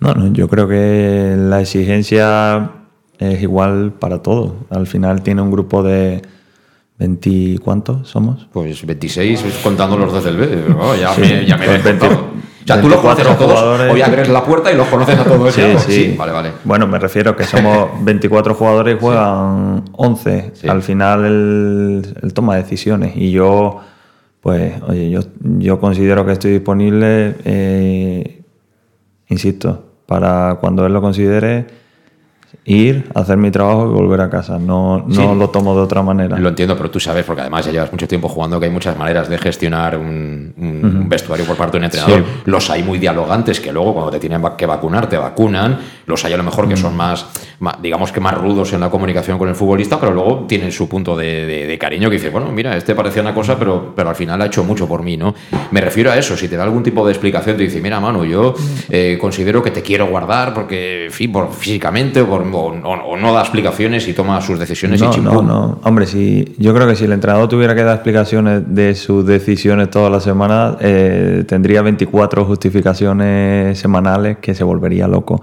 No, 0.00 0.12
no, 0.12 0.32
yo 0.32 0.48
creo 0.48 0.68
que 0.68 1.34
la 1.36 1.60
exigencia 1.60 2.70
es 3.18 3.42
igual 3.42 3.92
para 3.92 4.22
todos. 4.22 4.52
Al 4.70 4.86
final 4.86 5.22
tiene 5.22 5.42
un 5.42 5.50
grupo 5.50 5.82
de 5.82 6.22
20, 6.98 7.58
¿cuántos 7.62 8.08
somos? 8.08 8.46
Pues 8.52 8.84
26 8.86 9.60
contando 9.62 9.96
los 9.98 10.12
dos 10.12 10.24
del 10.24 10.36
B. 10.36 10.64
Oh, 10.78 10.94
ya, 10.94 11.12
Sí, 11.14 11.20
me, 11.22 11.46
ya 11.46 11.56
me 11.56 11.64
he 11.64 11.68
pues 11.68 11.84
20 11.84 11.90
descontado. 12.06 12.34
O 12.64 12.66
sea, 12.66 12.80
tú 12.80 12.88
los 12.88 12.98
conoces 13.00 13.26
a 13.26 13.28
24 13.30 13.46
todos, 13.76 13.98
ya 13.98 14.06
abres 14.06 14.28
la 14.30 14.42
puerta 14.42 14.72
y 14.72 14.76
los 14.76 14.86
conoces 14.88 15.18
a 15.18 15.24
todos. 15.24 15.52
Sí, 15.52 15.60
ya, 15.60 15.72
¿no? 15.74 15.78
sí. 15.80 16.14
Vale, 16.16 16.32
vale. 16.32 16.52
Bueno, 16.64 16.86
me 16.86 16.98
refiero 16.98 17.36
que 17.36 17.44
somos 17.44 17.90
24 18.02 18.54
jugadores 18.54 18.96
y 18.96 19.00
juegan 19.00 19.84
11. 19.92 20.52
Sí. 20.54 20.68
Al 20.68 20.82
final 20.82 21.24
él, 21.26 22.14
él 22.22 22.32
toma 22.32 22.56
decisiones 22.56 23.16
y 23.16 23.32
yo, 23.32 23.80
pues, 24.40 24.80
oye, 24.88 25.10
yo, 25.10 25.20
yo 25.42 25.78
considero 25.78 26.24
que 26.24 26.32
estoy 26.32 26.52
disponible, 26.52 27.34
eh, 27.44 28.42
insisto, 29.28 29.84
para 30.06 30.56
cuando 30.60 30.86
él 30.86 30.92
lo 30.94 31.02
considere, 31.02 31.66
ir, 32.64 33.10
hacer 33.14 33.36
mi 33.36 33.50
trabajo 33.50 33.90
y 33.90 33.92
volver 33.94 34.20
a 34.20 34.30
casa. 34.30 34.58
No, 34.58 35.04
no 35.06 35.14
Sí. 35.14 35.38
lo 35.38 35.50
tomo 35.50 35.74
de 35.74 35.82
otra 35.82 36.02
manera. 36.02 36.38
Lo 36.38 36.48
entiendo, 36.48 36.76
pero 36.76 36.90
tú 36.90 36.98
sabes, 37.00 37.24
porque 37.24 37.42
además 37.42 37.66
ya 37.66 37.72
llevas 37.72 37.92
mucho 37.92 38.08
tiempo 38.08 38.28
jugando, 38.28 38.58
que 38.58 38.66
hay 38.66 38.72
muchas 38.72 38.96
maneras 38.98 39.28
de 39.28 39.38
gestionar 39.38 39.96
un, 39.98 41.04
vestuario 41.08 41.44
por 41.44 41.56
parte 41.56 41.72
de 41.72 41.78
un 41.78 41.84
entrenador. 41.84 42.18
Sí. 42.20 42.42
Los 42.46 42.70
hay 42.70 42.82
muy 42.82 42.98
dialogantes, 42.98 43.60
que 43.60 43.72
luego 43.72 43.92
cuando 43.94 44.10
te 44.10 44.18
tienen 44.18 44.42
que 44.56 44.66
vacunar, 44.66 45.08
te 45.08 45.16
vacunan. 45.16 45.78
Los 46.06 46.24
hay 46.24 46.32
a 46.32 46.36
lo 46.36 46.42
mejor 46.42 46.68
que 46.68 46.76
son 46.76 46.96
más, 46.96 47.26
digamos 47.82 48.12
que 48.12 48.20
más 48.20 48.34
rudos 48.36 48.72
en 48.72 48.80
la 48.80 48.90
comunicación 48.90 49.38
con 49.38 49.48
el 49.48 49.54
futbolista, 49.54 49.98
pero 50.00 50.12
luego 50.12 50.44
tienen 50.48 50.70
su 50.72 50.88
punto 50.88 51.16
de, 51.16 51.46
de- 51.46 51.66
de 51.66 51.78
cariño 51.78 52.08
que 52.10 52.16
dices, 52.16 52.32
bueno, 52.32 52.50
mira, 52.52 52.76
este 52.76 52.94
parecía 52.94 53.22
una 53.22 53.34
cosa, 53.34 53.58
pero, 53.58 53.92
pero 53.96 54.08
al 54.10 54.16
final 54.16 54.40
ha 54.42 54.46
hecho 54.46 54.64
mucho 54.64 54.86
por 54.88 55.02
mí, 55.02 55.16
¿no? 55.16 55.34
Me 55.70 55.80
refiero 55.80 56.10
a 56.10 56.18
eso, 56.18 56.36
si 56.36 56.48
te 56.48 56.56
da 56.56 56.64
algún 56.64 56.82
tipo 56.82 57.04
de 57.06 57.12
explicación, 57.12 57.56
te 57.56 57.62
dice, 57.64 57.80
mira, 57.80 58.00
Manu, 58.00 58.24
yo 58.24 58.54
eh, 58.90 59.18
considero 59.20 59.62
que 59.62 59.70
te 59.70 59.82
quiero 59.82 60.06
guardar 60.06 60.52
porque, 60.54 61.06
en 61.06 61.12
fin, 61.12 61.32
por, 61.32 61.52
físicamente 61.52 62.20
o, 62.20 62.26
por- 62.26 62.43
o- 62.52 62.68
o- 63.12 63.16
no 63.16 63.32
da 63.32 63.40
explicaciones 63.40 64.06
y 64.08 64.12
toma 64.12 64.40
sus 64.40 64.58
decisiones 64.58 65.00
y 65.00 65.04
No, 65.04 65.10
chimpum. 65.10 65.34
no, 65.34 65.42
no. 65.42 65.78
Hombre, 65.84 66.06
si, 66.06 66.54
yo 66.58 66.74
creo 66.74 66.86
que 66.88 66.96
si 66.96 67.04
el 67.04 67.12
entrenador 67.12 67.48
tuviera 67.48 67.74
que 67.74 67.82
dar 67.84 67.94
explicaciones 67.96 68.62
de 68.74 68.94
sus 68.94 69.24
decisiones 69.26 69.90
todas 69.90 70.10
las 70.10 70.22
semanas, 70.24 70.76
eh, 70.80 71.44
tendría 71.46 71.82
24 71.82 72.44
justificaciones 72.44 73.78
semanales 73.78 74.38
que 74.38 74.54
se 74.54 74.64
volvería 74.64 75.06
loco. 75.08 75.40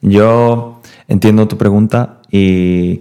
Yo 0.00 0.80
entiendo 1.08 1.48
tu 1.48 1.56
pregunta 1.58 2.20
y 2.30 3.00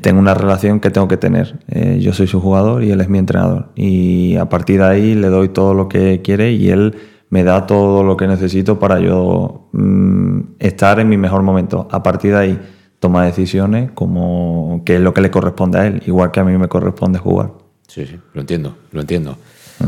tengo 0.00 0.20
una 0.20 0.34
relación 0.34 0.80
que 0.80 0.90
tengo 0.90 1.08
que 1.08 1.16
tener. 1.16 1.58
Eh, 1.68 1.98
yo 2.00 2.12
soy 2.12 2.26
su 2.26 2.40
jugador 2.40 2.84
y 2.84 2.90
él 2.92 3.00
es 3.00 3.08
mi 3.08 3.18
entrenador. 3.18 3.68
Y 3.74 4.36
a 4.36 4.48
partir 4.48 4.78
de 4.80 4.86
ahí 4.86 5.14
le 5.14 5.28
doy 5.28 5.48
todo 5.48 5.74
lo 5.74 5.88
que 5.88 6.20
quiere 6.22 6.52
y 6.52 6.70
él 6.70 6.94
me 7.32 7.44
da 7.44 7.66
todo 7.66 8.04
lo 8.04 8.14
que 8.14 8.26
necesito 8.26 8.78
para 8.78 9.00
yo 9.00 9.70
mm, 9.72 10.40
estar 10.58 11.00
en 11.00 11.08
mi 11.08 11.16
mejor 11.16 11.42
momento. 11.42 11.88
A 11.90 12.02
partir 12.02 12.32
de 12.32 12.38
ahí 12.38 12.60
toma 12.98 13.24
decisiones 13.24 13.90
como 13.92 14.82
que 14.84 14.96
es 14.96 15.00
lo 15.00 15.14
que 15.14 15.22
le 15.22 15.30
corresponde 15.30 15.78
a 15.78 15.86
él, 15.86 16.02
igual 16.06 16.30
que 16.30 16.40
a 16.40 16.44
mí 16.44 16.58
me 16.58 16.68
corresponde 16.68 17.18
jugar. 17.18 17.52
Sí, 17.88 18.04
sí, 18.04 18.18
lo 18.34 18.42
entiendo, 18.42 18.76
lo 18.90 19.00
entiendo. 19.00 19.38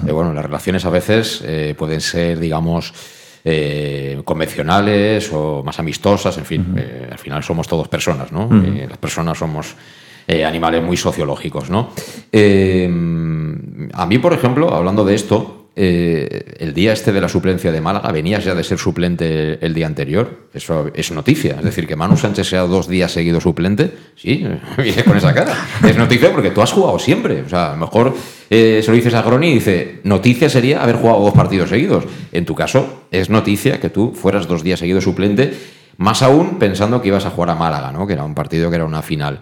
Eh, 0.07 0.12
bueno, 0.12 0.33
las 0.33 0.42
relaciones 0.42 0.87
a 0.87 0.90
veces 0.90 1.42
eh, 1.44 1.74
pueden 1.76 2.00
ser, 2.00 2.40
digamos, 2.40 2.94
eh, 3.44 4.22
convencionales 4.24 5.30
o 5.30 5.62
más 5.62 5.78
amistosas, 5.78 6.38
en 6.38 6.46
fin, 6.46 6.74
eh, 6.78 7.11
al 7.12 7.18
final 7.18 7.42
somos 7.42 7.68
todos 7.68 7.88
personas, 7.88 8.33
¿no? 8.33 8.48
Las 8.88 8.96
personas 8.96 9.37
somos 9.37 9.76
animales 10.26 10.83
muy 10.83 10.96
sociológicos, 10.96 11.68
¿no? 11.68 11.90
A 13.92 14.07
mí, 14.07 14.18
por 14.18 14.33
ejemplo, 14.33 14.74
hablando 14.74 15.04
de 15.04 15.14
esto, 15.14 15.63
eh, 15.76 16.54
el 16.58 16.72
día 16.72 16.92
este 16.92 17.12
de 17.12 17.20
la 17.20 17.28
suplencia 17.28 17.72
de 17.72 17.80
Málaga, 17.80 18.12
venías 18.12 18.44
ya 18.44 18.54
de 18.54 18.62
ser 18.62 18.78
suplente 18.78 19.58
el 19.64 19.74
día 19.74 19.87
anterior, 19.87 20.46
eso 20.54 20.90
es 20.94 21.10
noticia, 21.10 21.56
es 21.58 21.64
decir, 21.64 21.87
que 21.88 21.96
Manu 21.96 22.16
Sánchez 22.16 22.48
sea 22.48 22.62
dos 22.62 22.87
días 22.87 23.10
seguidos 23.10 23.42
suplente, 23.42 23.92
sí, 24.14 24.46
vienes 24.78 25.02
con 25.02 25.16
esa 25.16 25.34
cara, 25.34 25.56
es 25.84 25.96
noticia 25.96 26.30
porque 26.30 26.50
tú 26.50 26.62
has 26.62 26.70
jugado 26.72 26.98
siempre, 27.00 27.42
o 27.42 27.48
sea, 27.48 27.70
a 27.70 27.72
lo 27.72 27.78
mejor 27.78 28.14
eh, 28.50 28.82
se 28.84 28.90
lo 28.90 28.96
dices 28.96 29.14
a 29.14 29.22
Groni 29.22 29.48
y 29.50 29.54
dice, 29.54 30.00
noticia 30.04 30.48
sería 30.48 30.80
haber 30.80 30.96
jugado 30.96 31.20
dos 31.20 31.34
partidos 31.34 31.70
seguidos, 31.70 32.04
en 32.30 32.44
tu 32.44 32.54
caso 32.54 33.06
es 33.10 33.28
noticia 33.28 33.80
que 33.80 33.90
tú 33.90 34.12
fueras 34.14 34.46
dos 34.46 34.62
días 34.62 34.78
seguidos 34.78 35.02
suplente, 35.02 35.54
más 35.96 36.22
aún 36.22 36.58
pensando 36.58 37.02
que 37.02 37.08
ibas 37.08 37.26
a 37.26 37.30
jugar 37.30 37.50
a 37.50 37.54
Málaga, 37.56 37.90
¿no? 37.92 38.06
que 38.06 38.12
era 38.12 38.24
un 38.24 38.34
partido 38.34 38.70
que 38.70 38.76
era 38.76 38.84
una 38.84 39.02
final. 39.02 39.40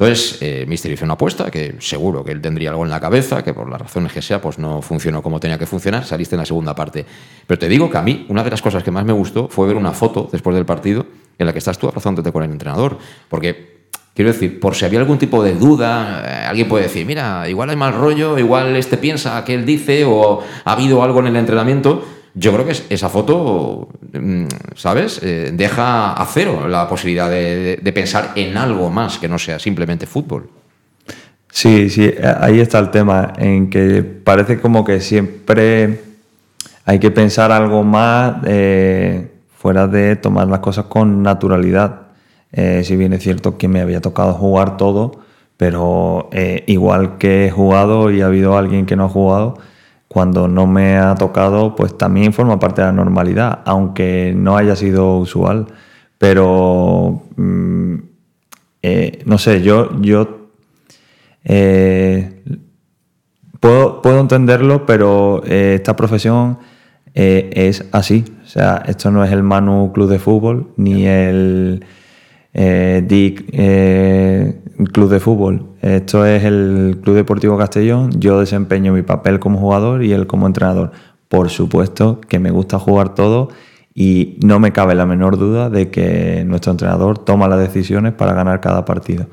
Entonces, 0.00 0.38
eh, 0.40 0.64
Mister 0.66 0.90
hizo 0.90 1.04
una 1.04 1.12
apuesta 1.12 1.50
que 1.50 1.74
seguro 1.78 2.24
que 2.24 2.32
él 2.32 2.40
tendría 2.40 2.70
algo 2.70 2.84
en 2.84 2.90
la 2.90 2.98
cabeza, 2.98 3.44
que 3.44 3.52
por 3.52 3.68
las 3.68 3.78
razones 3.78 4.10
que 4.10 4.22
sea, 4.22 4.40
pues 4.40 4.58
no 4.58 4.80
funcionó 4.80 5.22
como 5.22 5.38
tenía 5.38 5.58
que 5.58 5.66
funcionar, 5.66 6.06
saliste 6.06 6.36
en 6.36 6.38
la 6.38 6.46
segunda 6.46 6.74
parte. 6.74 7.04
Pero 7.46 7.58
te 7.58 7.68
digo 7.68 7.90
que 7.90 7.98
a 7.98 8.02
mí, 8.02 8.24
una 8.30 8.42
de 8.42 8.48
las 8.48 8.62
cosas 8.62 8.82
que 8.82 8.90
más 8.90 9.04
me 9.04 9.12
gustó 9.12 9.48
fue 9.48 9.66
ver 9.66 9.76
una 9.76 9.92
foto 9.92 10.26
después 10.32 10.56
del 10.56 10.64
partido 10.64 11.04
en 11.38 11.44
la 11.44 11.52
que 11.52 11.58
estás 11.58 11.78
tú 11.78 11.86
abrazándote 11.86 12.32
con 12.32 12.42
el 12.42 12.50
entrenador. 12.50 12.96
Porque, 13.28 13.88
quiero 14.14 14.32
decir, 14.32 14.58
por 14.58 14.74
si 14.74 14.86
había 14.86 15.00
algún 15.00 15.18
tipo 15.18 15.44
de 15.44 15.52
duda, 15.52 16.24
eh, 16.26 16.46
alguien 16.46 16.66
puede 16.66 16.84
decir, 16.84 17.04
mira, 17.04 17.46
igual 17.46 17.68
hay 17.68 17.76
mal 17.76 17.92
rollo, 17.92 18.38
igual 18.38 18.74
este 18.76 18.96
piensa 18.96 19.44
que 19.44 19.52
él 19.52 19.66
dice, 19.66 20.06
o 20.06 20.42
ha 20.64 20.72
habido 20.72 21.02
algo 21.02 21.20
en 21.20 21.26
el 21.26 21.36
entrenamiento. 21.36 22.06
Yo 22.34 22.52
creo 22.52 22.64
que 22.64 22.72
es- 22.72 22.86
esa 22.90 23.08
foto, 23.08 23.88
mm, 24.12 24.44
¿sabes? 24.76 25.20
Eh, 25.22 25.50
deja 25.52 26.12
a 26.12 26.26
cero 26.26 26.68
la 26.68 26.88
posibilidad 26.88 27.28
de, 27.28 27.78
pensar 27.92 28.32
en 28.36 28.56
algo 28.56 28.88
más 28.90 29.18
que 29.18 29.28
no 29.28 29.38
sea 29.38 29.58
simplemente 29.58 30.06
fútbol. 30.06 30.48
Sí, 31.50 31.90
sí, 31.90 32.08
ahí 32.40 32.60
está 32.60 32.78
el 32.78 32.90
tema, 32.90 33.32
en 33.36 33.68
que 33.68 34.04
parece 34.04 34.60
como 34.60 34.84
que 34.84 35.00
siempre 35.00 36.00
hay 36.84 37.00
que 37.00 37.10
pensar 37.10 37.50
algo 37.50 37.82
más 37.82 38.36
eh, 38.46 39.28
fuera 39.56 39.88
de 39.88 40.14
tomar 40.14 40.46
las 40.46 40.60
cosas 40.60 40.84
con 40.84 41.22
naturalidad. 41.24 42.02
Eh, 42.52 42.82
si 42.84 42.94
bien 42.94 43.12
es 43.12 43.22
cierto 43.24 43.58
que 43.58 43.66
me 43.66 43.80
había 43.80 44.00
tocado 44.00 44.34
jugar 44.34 44.76
todo, 44.76 45.20
pero 45.56 46.30
igual 46.66 47.18
que 47.18 47.46
he 47.46 47.50
jugado 47.50 48.10
y 48.10 48.22
ha 48.22 48.26
habido 48.26 48.56
alguien 48.56 48.86
que 48.86 48.96
no 48.96 49.06
ha 49.06 49.08
jugado, 49.08 49.58
cuando 50.12 50.48
no 50.48 50.66
me 50.66 50.96
ha 50.98 51.14
tocado, 51.14 51.76
pues 51.76 51.96
también 51.96 52.32
forma 52.32 52.58
parte 52.58 52.80
de 52.80 52.88
la 52.88 52.92
normalidad, 52.92 53.60
aunque 53.64 54.34
no 54.36 54.56
haya 54.56 54.74
sido 54.74 55.18
usual. 55.18 55.68
Pero, 56.18 57.22
mm, 57.36 57.94
eh, 58.82 59.22
no 59.24 59.38
sé, 59.38 59.62
yo, 59.62 60.00
yo 60.00 60.48
eh, 61.44 62.42
puedo, 63.60 64.02
puedo 64.02 64.18
entenderlo, 64.18 64.84
pero 64.84 65.44
eh, 65.46 65.74
esta 65.76 65.94
profesión 65.94 66.58
es 67.14 67.84
así. 67.92 68.24
O 68.42 68.48
sea, 68.48 68.82
esto 68.88 69.12
no 69.12 69.24
es 69.24 69.30
el 69.30 69.44
Manu 69.44 69.92
Club 69.92 70.10
de 70.10 70.18
Fútbol 70.18 70.72
ni 70.76 71.06
el 71.06 71.84
DIC 72.52 73.48
eh, 73.52 74.59
Club 74.92 75.10
de 75.10 75.20
Fútbol. 75.20 75.66
Esto 75.80 76.24
es 76.24 76.44
el 76.44 77.00
Club 77.02 77.16
Deportivo 77.16 77.58
Castellón. 77.58 78.10
Yo 78.20 78.40
desempeño 78.40 78.92
mi 78.92 79.02
papel 79.02 79.38
como 79.38 79.58
jugador 79.58 80.02
y 80.04 80.12
él 80.12 80.26
como 80.26 80.46
entrenador. 80.46 80.92
Por 81.28 81.50
supuesto 81.50 82.20
que 82.20 82.38
me 82.38 82.50
gusta 82.50 82.78
jugar 82.78 83.14
todo 83.14 83.48
y 83.94 84.38
no 84.42 84.60
me 84.60 84.72
cabe 84.72 84.94
la 84.94 85.06
menor 85.06 85.38
duda 85.38 85.70
de 85.70 85.90
que 85.90 86.44
nuestro 86.46 86.72
entrenador 86.72 87.18
toma 87.18 87.48
las 87.48 87.60
decisiones 87.60 88.12
para 88.12 88.32
ganar 88.32 88.60
cada 88.60 88.84
partido. 88.84 89.26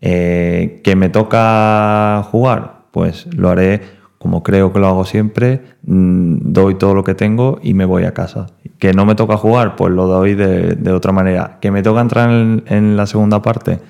Eh, 0.00 0.80
¿Que 0.82 0.96
me 0.96 1.08
toca 1.08 2.22
jugar? 2.30 2.82
Pues 2.90 3.26
lo 3.34 3.48
haré 3.48 4.02
como 4.22 4.44
creo 4.44 4.72
que 4.72 4.78
lo 4.78 4.86
hago 4.86 5.04
siempre, 5.04 5.62
mm, 5.82 6.52
doy 6.52 6.76
todo 6.76 6.94
lo 6.94 7.02
que 7.02 7.16
tengo 7.16 7.58
y 7.60 7.74
me 7.74 7.84
voy 7.84 8.04
a 8.04 8.14
casa. 8.14 8.46
Que 8.78 8.92
no 8.92 9.04
me 9.04 9.16
toca 9.16 9.36
jugar, 9.36 9.74
pues 9.74 9.92
lo 9.92 10.06
doy 10.06 10.34
de, 10.36 10.92
otra 10.92 11.10
manera. 11.10 11.58
Que 11.60 11.72
me 11.72 11.82
toca 11.82 12.00
entrar 12.00 12.30
en, 12.30 12.62
en 12.68 12.96
la 12.96 13.06
segunda 13.06 13.42
parte, 13.42 13.80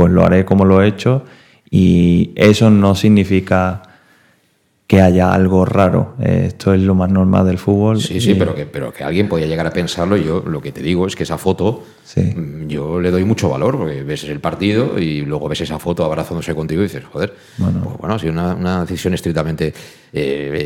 pues 0.00 0.12
lo 0.14 0.24
haré 0.24 0.46
como 0.46 0.64
lo 0.64 0.82
he 0.82 0.88
hecho 0.88 1.24
y 1.70 2.30
eso 2.36 2.70
no 2.70 2.94
significa 2.94 3.82
que 4.86 5.00
haya 5.02 5.32
algo 5.34 5.66
raro. 5.66 6.14
Eh, 6.20 6.44
Esto 6.48 6.72
es 6.72 6.80
lo 6.80 6.94
más 6.94 7.10
normal 7.10 7.44
del 7.46 7.58
fútbol. 7.58 8.00
Sí, 8.00 8.18
sí, 8.18 8.34
pero 8.34 8.54
que, 8.54 8.64
pero 8.64 8.92
que 8.94 9.04
alguien 9.04 9.28
podía 9.28 9.46
llegar 9.46 9.66
a 9.66 9.70
pensarlo. 9.70 10.16
Yo 10.16 10.42
lo 10.44 10.62
que 10.62 10.72
te 10.72 10.82
digo 10.82 11.06
es 11.06 11.14
que 11.14 11.24
esa 11.24 11.36
foto, 11.36 11.84
Sí. 12.02 12.22
mm, 12.22 12.66
yo 12.66 12.98
le 12.98 13.10
doy 13.10 13.24
mucho 13.24 13.50
valor, 13.50 13.76
porque 13.76 14.02
ves 14.02 14.24
el 14.24 14.40
partido 14.40 14.98
y 14.98 15.20
luego 15.20 15.48
ves 15.50 15.60
esa 15.60 15.78
foto 15.78 16.02
abrazándose 16.06 16.54
contigo 16.54 16.80
y 16.80 16.84
dices, 16.84 17.04
joder, 17.04 17.34
Bueno. 17.58 17.82
pues 17.84 17.98
bueno, 17.98 18.14
ha 18.14 18.18
sido 18.18 18.32
una, 18.32 18.54
una 18.54 18.80
decisión 18.80 19.12
estrictamente. 19.12 19.66
eh, 19.68 19.72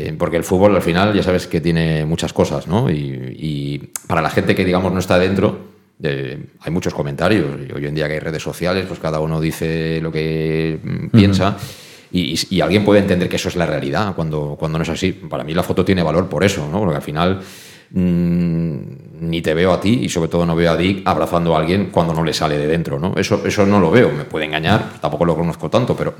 eh, 0.07 0.15
porque 0.17 0.37
el 0.37 0.43
fútbol 0.45 0.73
al 0.75 0.81
final 0.81 1.13
ya 1.13 1.21
sabes 1.21 1.45
que 1.45 1.59
tiene 1.59 2.05
muchas 2.05 2.31
cosas, 2.31 2.67
¿no? 2.67 2.89
Y, 2.89 2.95
y 3.37 3.91
para 4.07 4.21
la 4.21 4.29
gente 4.31 4.55
que, 4.55 4.63
digamos, 4.63 4.93
no 4.93 4.99
está 4.99 5.19
dentro. 5.19 5.74
Eh, 6.03 6.37
hay 6.59 6.71
muchos 6.71 6.93
comentarios 6.93 7.45
hoy 7.73 7.85
en 7.85 7.95
día 7.95 8.07
que 8.07 8.13
hay 8.13 8.19
redes 8.19 8.43
sociales, 8.43 8.85
pues 8.87 8.99
cada 8.99 9.19
uno 9.19 9.39
dice 9.39 9.99
lo 10.01 10.11
que 10.11 10.79
piensa 11.11 11.57
y, 12.11 12.33
y- 12.33 12.55
y 12.57 12.61
alguien 12.61 12.83
puede 12.85 12.99
entender 13.01 13.27
que 13.29 13.35
eso 13.37 13.49
es 13.49 13.55
la 13.55 13.65
realidad 13.65 14.13
cuando, 14.15 14.55
cuando 14.59 14.77
no 14.77 14.83
es 14.83 14.89
así. 14.89 15.11
Para 15.13 15.43
mí 15.43 15.53
la 15.53 15.63
foto 15.63 15.83
tiene 15.85 16.03
valor 16.03 16.27
por 16.29 16.43
eso, 16.43 16.67
¿no? 16.71 16.79
Porque 16.79 16.95
al 16.97 17.01
final 17.01 17.39
mm, 17.91 18.77
ni 19.21 19.41
te 19.41 19.53
veo 19.53 19.71
a 19.73 19.79
ti 19.79 20.01
y 20.03 20.09
sobre 20.09 20.29
todo 20.29 20.45
no 20.45 20.55
veo 20.55 20.71
a 20.71 20.77
Dick 20.77 21.01
abrazando 21.05 21.55
a 21.55 21.59
alguien 21.59 21.89
cuando 21.91 22.13
no 22.13 22.23
le 22.23 22.33
sale 22.33 22.57
de 22.57 22.67
dentro, 22.67 22.99
¿no? 22.99 23.13
Eso, 23.15 23.41
eso 23.45 23.65
no 23.65 23.79
lo 23.79 23.91
veo, 23.91 24.11
me 24.11 24.25
puede 24.25 24.45
engañar, 24.45 24.99
tampoco 25.01 25.25
lo 25.25 25.35
conozco 25.35 25.69
tanto, 25.69 25.95
pero 25.95 26.13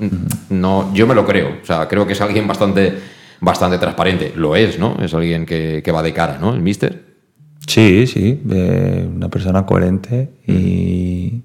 no, 0.50 0.92
yo 0.94 1.06
me 1.06 1.14
lo 1.14 1.24
creo. 1.26 1.58
O 1.62 1.66
sea, 1.66 1.86
creo 1.88 2.06
que 2.06 2.14
es 2.14 2.20
alguien 2.20 2.46
bastante, 2.46 2.98
bastante 3.40 3.78
transparente. 3.78 4.32
Lo 4.36 4.56
es, 4.56 4.78
¿no? 4.78 4.96
Es 5.02 5.12
alguien 5.14 5.44
que, 5.46 5.82
que 5.84 5.92
va 5.92 6.02
de 6.02 6.12
cara, 6.12 6.38
¿no? 6.40 6.54
El 6.54 6.60
mister. 6.62 7.05
Sí, 7.66 8.06
sí, 8.06 8.40
eh, 8.50 9.08
una 9.14 9.28
persona 9.28 9.66
coherente 9.66 10.30
y, 10.46 11.42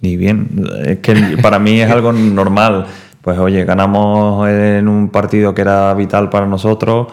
y 0.00 0.16
bien. 0.16 0.64
Es 0.84 0.98
que 0.98 1.14
para 1.42 1.58
mí 1.58 1.80
es 1.80 1.90
algo 1.90 2.12
normal. 2.12 2.86
Pues 3.20 3.38
oye, 3.38 3.64
ganamos 3.64 4.48
en 4.48 4.88
un 4.88 5.10
partido 5.10 5.54
que 5.54 5.60
era 5.60 5.92
vital 5.92 6.30
para 6.30 6.46
nosotros, 6.46 7.08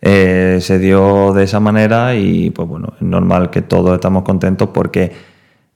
eh, 0.00 0.58
se 0.60 0.78
dio 0.78 1.32
de 1.32 1.42
esa 1.42 1.58
manera 1.58 2.14
y 2.14 2.50
pues 2.50 2.68
bueno, 2.68 2.92
es 2.94 3.02
normal 3.02 3.50
que 3.50 3.62
todos 3.62 3.94
estamos 3.94 4.22
contentos 4.22 4.68
porque 4.72 5.10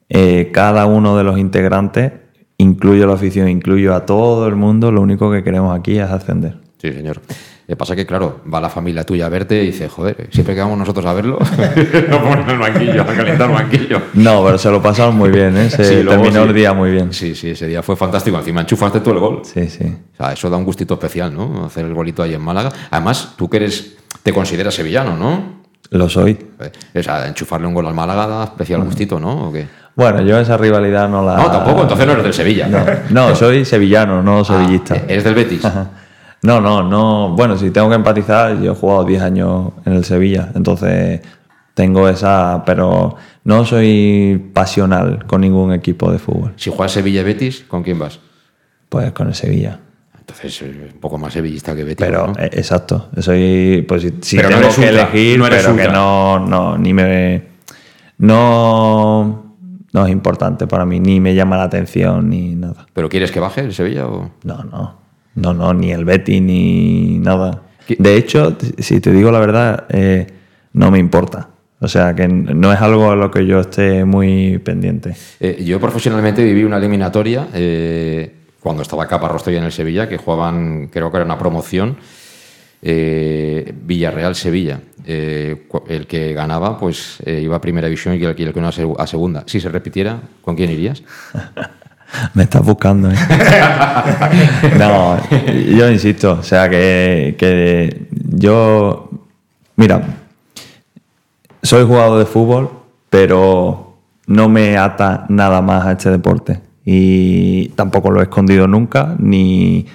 eh, 0.09 0.51
cada 0.53 0.87
uno 0.87 1.17
de 1.17 1.25
los 1.25 1.37
integrantes, 1.37 2.13
incluyo 2.59 3.09
la 3.09 3.15
afición, 3.15 3.49
incluyo 3.49 3.93
a 3.95 4.07
todo 4.07 4.47
el 4.47 4.55
mundo, 4.55 4.93
lo 4.93 5.01
único 5.01 5.33
que 5.33 5.43
queremos 5.43 5.77
aquí 5.77 5.99
es 5.99 6.09
ascender. 6.09 6.59
Sí, 6.79 6.93
señor. 6.93 7.21
Lo 7.63 7.75
que 7.75 7.77
pasa 7.77 7.95
que, 7.95 8.05
claro, 8.05 8.41
va 8.53 8.61
la 8.61 8.69
familia 8.69 9.05
tuya 9.05 9.27
a 9.27 9.29
verte 9.29 9.63
y 9.63 9.67
dice, 9.67 9.89
joder, 9.89 10.29
siempre 10.31 10.55
que 10.55 10.61
vamos 10.61 10.77
nosotros 10.79 11.07
a 11.07 11.13
verlo, 11.15 11.39
lo 12.09 12.21
ponen 12.23 12.41
en 12.41 12.51
el 12.51 12.59
banquillo, 12.59 13.03
a 13.03 13.07
calentar 13.07 13.49
el 13.49 13.55
banquillo. 13.55 14.03
No, 14.15 14.45
pero 14.45 14.59
se 14.59 14.71
lo 14.71 14.83
pasaron 14.83 15.15
muy 15.17 15.31
bien, 15.31 15.57
¿eh? 15.57 15.71
se 15.71 15.85
Sí, 15.85 16.03
luego 16.03 16.23
terminó 16.23 16.43
sí. 16.43 16.49
el 16.49 16.55
día 16.55 16.73
muy 16.73 16.91
bien. 16.91 17.13
Sí, 17.13 17.35
sí, 17.35 17.51
ese 17.51 17.67
día 17.69 17.83
fue 17.83 17.95
fantástico. 17.97 18.37
Encima 18.37 18.63
enchufaste 18.63 19.01
tú 19.01 19.11
el 19.13 19.19
gol. 19.21 19.43
Sí, 19.45 19.69
sí. 19.69 19.85
O 19.85 20.17
sea, 20.17 20.33
eso 20.33 20.51
da 20.51 20.57
un 20.57 20.65
gustito 20.65 20.95
especial, 20.95 21.33
¿no? 21.35 21.65
Hacer 21.67 21.85
el 21.85 21.95
golito 21.95 22.23
ahí 22.23 22.35
en 22.35 22.43
Málaga. 22.43 22.71
Además, 22.91 23.35
tú 23.37 23.49
que 23.49 23.59
eres, 23.59 23.95
te 24.23 24.33
consideras 24.33 24.75
sevillano, 24.75 25.17
¿no? 25.17 25.63
Lo 25.91 26.09
soy. 26.09 26.39
Eh, 26.61 26.99
O 26.99 27.03
sea, 27.03 27.27
enchufarle 27.29 27.67
un 27.67 27.75
gol 27.75 27.87
al 27.87 27.95
Málaga 27.95 28.27
da 28.27 28.45
especial 28.45 28.83
gustito, 28.83 29.21
¿no? 29.21 29.49
¿O 29.49 29.53
qué? 29.53 29.67
Bueno, 29.95 30.23
yo 30.23 30.39
esa 30.41 30.57
rivalidad 30.57 31.09
no 31.09 31.23
la. 31.23 31.37
No, 31.37 31.51
tampoco, 31.51 31.83
entonces 31.83 32.07
no 32.07 32.13
eres 32.13 32.25
del 32.25 32.33
Sevilla. 32.35 32.67
No, 32.67 32.85
no, 33.11 33.37
soy 33.37 33.65
sevillano, 33.67 34.23
no 34.23 34.43
sevillista. 34.45 34.95
Ah, 34.97 35.03
¿Eres 35.07 35.23
del 35.23 35.35
Betis? 35.35 35.63
No, 36.43 36.61
no, 36.61 36.83
no. 36.83 37.31
Bueno, 37.37 37.57
si 37.57 37.71
tengo 37.71 37.89
que 37.89 37.95
empatizar, 37.95 38.61
yo 38.61 38.73
he 38.73 38.75
jugado 38.75 39.05
10 39.05 39.23
años 39.23 39.73
en 39.85 39.93
el 39.93 40.05
Sevilla, 40.05 40.51
entonces 40.55 41.21
tengo 41.75 42.09
esa. 42.09 42.65
Pero 42.67 43.17
no 43.45 43.65
soy 43.65 44.51
pasional 44.53 45.25
con 45.27 45.41
ningún 45.41 45.73
equipo 45.73 46.11
de 46.11 46.19
fútbol. 46.19 46.53
Si 46.57 46.71
juegas 46.71 46.93
Sevilla-Betis, 46.93 47.65
¿con 47.69 47.83
quién 47.83 47.99
vas? 47.99 48.19
Pues 48.89 49.13
con 49.13 49.29
el 49.29 49.35
Sevilla. 49.35 49.79
Entonces, 50.19 50.63
eh, 50.63 50.91
un 50.95 51.01
poco 51.01 51.19
más 51.19 51.33
sevillista 51.33 51.75
que 51.75 51.85
Betis. 51.85 52.07
Pero, 52.07 52.29
¿no? 52.29 52.33
eh, 52.39 52.51
exacto. 52.53 53.09
Soy, 53.19 53.85
pues 53.89 54.03
si, 54.03 54.15
si 54.21 54.37
Pero 54.37 54.51
no 54.51 54.57
tengo 54.57 54.67
eres 54.69 54.77
que 54.77 54.87
ultra, 54.89 55.03
elegir, 55.03 55.39
no 55.39 55.45
pero 55.49 55.71
ultra. 55.71 55.87
que 55.87 55.93
no, 55.93 56.39
no, 56.41 56.79
ni 56.79 56.93
me. 56.93 57.43
No, 58.19 59.57
no 59.93 60.07
es 60.07 60.13
importante 60.13 60.67
para 60.67 60.87
mí, 60.87 61.01
ni 61.01 61.21
me 61.21 61.35
llama 61.35 61.57
la 61.57 61.65
atención, 61.65 62.31
ni 62.31 62.55
nada. 62.55 62.87
¿Pero 62.93 63.09
quieres 63.09 63.31
que 63.33 63.41
baje 63.41 63.63
el 63.63 63.75
Sevilla 63.75 64.07
o...? 64.07 64.31
No, 64.45 64.63
no. 64.65 65.02
No, 65.35 65.55
no, 65.55 65.73
ni 65.75 65.93
el 65.93 66.05
Betty, 66.05 66.41
ni 66.41 67.19
nada. 67.19 67.63
De 67.99 68.17
hecho, 68.17 68.57
si 68.79 69.01
te 69.01 69.13
digo 69.13 69.31
la 69.31 69.41
verdad, 69.41 69.87
eh, 69.91 70.27
no 70.75 70.91
me 70.91 70.99
importa. 70.99 71.49
O 71.81 71.89
sea, 71.89 72.15
que 72.15 72.29
no 72.29 72.73
es 72.73 72.81
algo 72.81 73.11
a 73.11 73.17
lo 73.17 73.31
que 73.31 73.45
yo 73.45 73.59
esté 73.61 74.05
muy 74.05 74.59
pendiente. 74.59 75.17
Eh, 75.41 75.63
yo 75.65 75.81
profesionalmente 75.81 76.45
viví 76.45 76.63
una 76.63 76.77
eliminatoria 76.77 77.49
eh, 77.53 78.33
cuando 78.61 78.83
estaba 78.83 79.09
Caparrós 79.09 79.43
todavía 79.43 79.59
en 79.59 79.65
el 79.67 79.73
Sevilla, 79.73 80.09
que 80.09 80.17
jugaban, 80.17 80.87
creo 80.93 81.11
que 81.11 81.17
era 81.17 81.25
una 81.27 81.39
promoción, 81.39 81.97
eh, 82.83 83.73
Villarreal-Sevilla. 83.85 84.81
Eh, 85.05 85.67
el 85.89 86.07
que 86.07 86.33
ganaba, 86.35 86.79
pues 86.79 87.19
eh, 87.27 87.41
iba 87.43 87.57
a 87.57 87.61
primera 87.61 87.89
división 87.89 88.15
y 88.15 88.23
el 88.25 88.35
que 88.37 88.45
el 88.45 88.53
que 88.53 88.61
no 88.61 88.69
a 88.69 88.73
seg- 88.73 88.95
a 88.97 89.07
segunda. 89.09 89.43
Si 89.47 89.59
se 89.59 89.69
repitiera, 89.69 90.21
¿con 90.43 90.55
quién 90.55 90.71
irías? 90.71 91.03
Me 92.35 92.43
estás 92.45 92.65
buscando, 92.65 93.11
¿eh? 93.11 93.15
no, 94.79 95.17
yo 95.77 95.91
insisto, 95.91 96.39
o 96.41 96.43
sea 96.43 96.69
que, 96.69 97.35
que 97.39 98.07
yo, 98.13 99.11
mira, 99.77 100.03
soy 101.63 101.85
jugador 101.87 102.19
de 102.19 102.27
fútbol, 102.27 102.71
pero 103.11 103.97
no 104.27 104.49
me 104.49 104.77
ata 104.77 105.27
nada 105.29 105.63
más 105.63 105.87
a 105.87 105.93
este 105.93 106.11
deporte. 106.11 106.61
Y 106.85 107.69
tampoco 107.71 108.11
lo 108.11 108.21
he 108.21 108.25
escondido 108.25 108.67
nunca, 108.67 109.15
ni... 109.19 109.87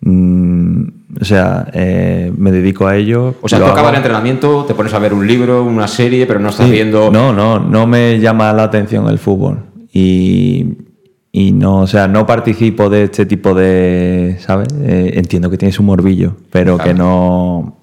mm, 0.00 0.82
o 1.20 1.24
sea, 1.24 1.68
eh, 1.72 2.32
me 2.36 2.50
dedico 2.50 2.86
a 2.86 2.96
ello. 2.96 3.36
O 3.40 3.48
sea, 3.48 3.58
tú 3.60 3.64
acabas 3.66 3.80
hago- 3.84 3.90
el 3.90 3.96
entrenamiento, 3.96 4.64
te 4.66 4.74
pones 4.74 4.92
a 4.92 4.98
ver 4.98 5.14
un 5.14 5.26
libro, 5.26 5.62
una 5.64 5.86
serie, 5.88 6.26
pero 6.26 6.40
no 6.40 6.48
estás 6.50 6.66
Sí, 6.66 6.72
viendo... 6.72 7.10
No, 7.12 7.32
no, 7.32 7.58
no 7.60 7.86
me 7.86 8.18
llama 8.18 8.52
la 8.52 8.64
atención 8.64 9.08
el 9.08 9.18
fútbol. 9.18 9.60
Y, 9.92 10.66
y 11.38 11.52
no, 11.52 11.80
o 11.80 11.86
sea, 11.86 12.08
no 12.08 12.24
participo 12.24 12.88
de 12.88 13.02
este 13.04 13.26
tipo 13.26 13.52
de, 13.54 14.38
¿sabes? 14.40 14.68
Eh, 14.80 15.10
entiendo 15.16 15.50
que 15.50 15.58
tienes 15.58 15.78
un 15.78 15.84
morbillo, 15.84 16.34
pero 16.50 16.78
que 16.78 16.94
no, 16.94 17.76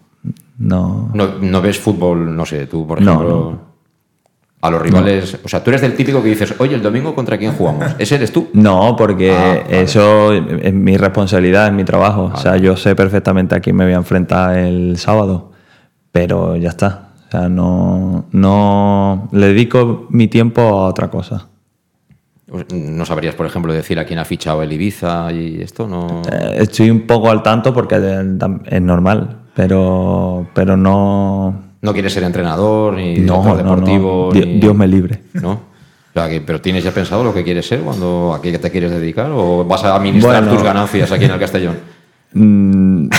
no. 0.57 1.11
No, 1.13 1.27
no 1.39 1.61
ves 1.61 1.77
fútbol, 1.77 2.35
no 2.35 2.47
sé, 2.47 2.65
tú, 2.65 2.87
por 2.87 2.99
ejemplo, 2.99 3.51
no. 3.51 3.59
a 4.59 4.71
los 4.71 4.81
rivales. 4.81 5.37
O 5.43 5.47
sea, 5.47 5.63
tú 5.63 5.69
eres 5.69 5.81
del 5.81 5.93
típico 5.95 6.23
que 6.23 6.29
dices, 6.29 6.55
oye, 6.57 6.73
el 6.73 6.81
domingo 6.81 7.13
contra 7.13 7.37
quién 7.37 7.51
jugamos. 7.53 7.93
¿Ese 7.99 8.15
eres 8.15 8.31
tú? 8.31 8.47
No, 8.53 8.95
porque 8.97 9.29
Ah, 9.31 9.59
vale. 9.67 9.81
eso 9.83 10.33
es 10.33 10.73
mi 10.73 10.97
responsabilidad, 10.97 11.67
es 11.67 11.73
mi 11.73 11.83
trabajo. 11.83 12.31
O 12.33 12.37
sea, 12.37 12.57
yo 12.57 12.75
sé 12.75 12.95
perfectamente 12.95 13.53
a 13.53 13.59
quién 13.59 13.75
me 13.75 13.83
voy 13.83 13.93
a 13.93 13.97
enfrentar 13.97 14.57
el 14.57 14.97
sábado, 14.97 15.51
pero 16.11 16.55
ya 16.55 16.69
está. 16.69 17.09
O 17.27 17.31
sea, 17.31 17.49
no, 17.49 18.25
no 18.31 19.29
le 19.31 19.47
dedico 19.49 20.07
mi 20.09 20.27
tiempo 20.27 20.61
a 20.61 20.87
otra 20.87 21.11
cosa. 21.11 21.49
No 22.73 23.05
sabrías, 23.05 23.33
por 23.35 23.45
ejemplo, 23.47 23.73
decir 23.73 23.97
a 23.99 24.05
quién 24.05 24.19
ha 24.19 24.25
fichado 24.25 24.61
el 24.61 24.71
Ibiza 24.71 25.31
y 25.31 25.61
esto, 25.61 25.87
¿no? 25.87 26.21
Eh, 26.31 26.57
estoy 26.59 26.89
un 26.91 27.01
poco 27.07 27.31
al 27.31 27.41
tanto 27.41 27.73
porque 27.73 27.95
es 28.65 28.81
normal, 28.81 29.37
pero, 29.55 30.47
pero 30.53 30.77
no. 30.77 31.63
No 31.81 31.93
quieres 31.93 32.13
ser 32.13 32.23
entrenador 32.23 32.93
ni 32.93 33.15
No, 33.19 33.55
deportivo. 33.55 34.29
no. 34.31 34.39
Di- 34.39 34.45
ni- 34.45 34.59
Dios 34.59 34.75
me 34.75 34.87
libre. 34.87 35.21
¿No? 35.33 35.51
O 35.53 36.13
sea, 36.13 36.29
que- 36.29 36.41
pero 36.41 36.61
¿tienes 36.61 36.83
ya 36.83 36.91
pensado 36.91 37.23
lo 37.23 37.33
que 37.33 37.43
quieres 37.43 37.65
ser 37.67 37.79
cuando 37.79 38.33
a 38.35 38.41
qué 38.41 38.55
te 38.59 38.69
quieres 38.69 38.91
dedicar? 38.91 39.31
¿O 39.33 39.65
vas 39.65 39.83
a 39.83 39.95
administrar 39.95 40.43
Bueno. 40.43 40.55
tus 40.55 40.63
ganancias 40.63 41.11
aquí 41.11 41.25
en 41.25 41.31
el 41.31 41.39
Castellón? 41.39 41.75
Mm, 42.35 43.09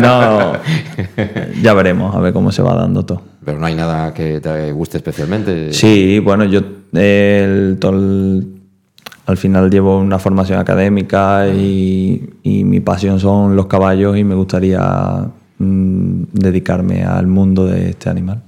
no, 0.00 0.52
ya 1.62 1.74
veremos, 1.74 2.14
a 2.14 2.20
ver 2.20 2.32
cómo 2.32 2.50
se 2.52 2.62
va 2.62 2.74
dando 2.74 3.04
todo. 3.04 3.22
Pero 3.44 3.58
no 3.58 3.66
hay 3.66 3.74
nada 3.74 4.12
que 4.14 4.40
te 4.40 4.70
guste 4.72 4.98
especialmente. 4.98 5.72
Sí, 5.72 6.18
bueno, 6.20 6.44
yo 6.44 6.60
el- 6.92 7.78
al 9.30 9.36
final 9.36 9.70
llevo 9.70 9.98
una 9.98 10.18
formación 10.18 10.58
académica 10.58 11.48
y, 11.48 12.30
y 12.42 12.64
mi 12.64 12.80
pasión 12.80 13.18
son 13.20 13.56
los 13.56 13.66
caballos 13.66 14.16
y 14.16 14.24
me 14.24 14.34
gustaría 14.34 14.80
mm, 15.58 16.22
dedicarme 16.32 17.04
al 17.04 17.26
mundo 17.26 17.66
de 17.66 17.90
este 17.90 18.10
animal. 18.10 18.42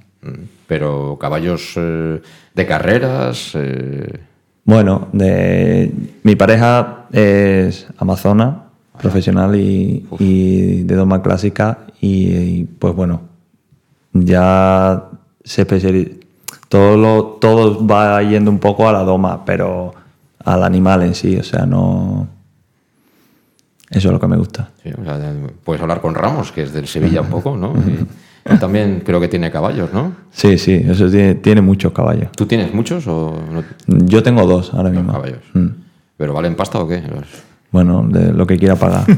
Pero 0.66 1.18
caballos 1.20 1.72
eh, 1.76 2.20
de 2.55 2.66
carreras. 2.66 3.53
eh, 3.55 4.20
Bueno, 4.64 5.09
de, 5.12 5.93
mi 6.22 6.37
pareja 6.37 7.07
es 7.12 7.87
amazona, 7.99 8.64
profesional 9.01 9.57
y, 9.57 10.07
y 10.18 10.83
de 10.85 10.95
doma 10.95 11.22
clásica 11.22 11.78
y, 12.01 12.35
y, 12.37 12.64
pues 12.78 12.95
bueno, 12.95 13.22
ya 14.12 15.05
se 15.45 15.62
especializa, 15.62 16.11
todo, 16.68 16.97
lo, 16.97 17.24
todo 17.41 17.85
va 17.87 18.22
yendo 18.22 18.51
un 18.51 18.59
poco 18.59 18.89
a 18.89 18.93
la 18.93 19.01
doma, 19.03 19.45
pero 19.45 19.93
al 20.45 20.62
animal 20.64 21.03
en 21.03 21.14
sí, 21.14 21.36
o 21.36 21.43
sea, 21.43 21.66
no... 21.66 22.28
Eso 23.90 24.09
es 24.09 24.12
lo 24.12 24.18
que 24.20 24.26
me 24.26 24.36
gusta. 24.38 24.70
sí, 24.82 24.90
o 24.90 25.05
sea, 25.05 25.18
puedes 25.64 25.82
hablar 25.82 26.01
con 26.01 26.14
Ramos, 26.14 26.51
que 26.51 26.62
es 26.62 26.72
del 26.72 26.86
Sevilla 26.86 27.20
un 27.20 27.26
poco, 27.30 27.57
¿no? 27.57 27.74
Y 28.51 28.57
también 28.59 29.03
creo 29.05 29.20
que 29.20 29.28
tiene 29.28 29.51
caballos, 29.51 29.93
¿no? 29.93 30.12
Sí, 30.32 30.57
sí, 30.59 30.72
eso 30.88 31.09
tiene, 31.11 31.34
tiene 31.36 31.61
muchos 31.61 31.93
caballos. 31.93 32.32
¿Tú 32.32 32.47
tienes 32.47 32.72
muchos 32.72 33.07
o 33.07 33.38
no? 33.53 33.62
Yo 34.07 34.22
tengo 34.22 34.47
dos 34.47 34.72
ahora 34.74 34.88
mismo. 34.90 35.12
caballos. 35.12 35.40
Mm. 35.53 35.66
¿Pero 36.16 36.32
valen 36.32 36.55
pasta 36.57 36.78
o 36.80 36.88
qué? 36.88 37.03
Los- 37.03 37.43
Bueno, 37.70 38.05
de 38.09 38.32
lo 38.32 38.47
que 38.47 38.57
quiera 38.59 38.76
pagar. 38.76 39.05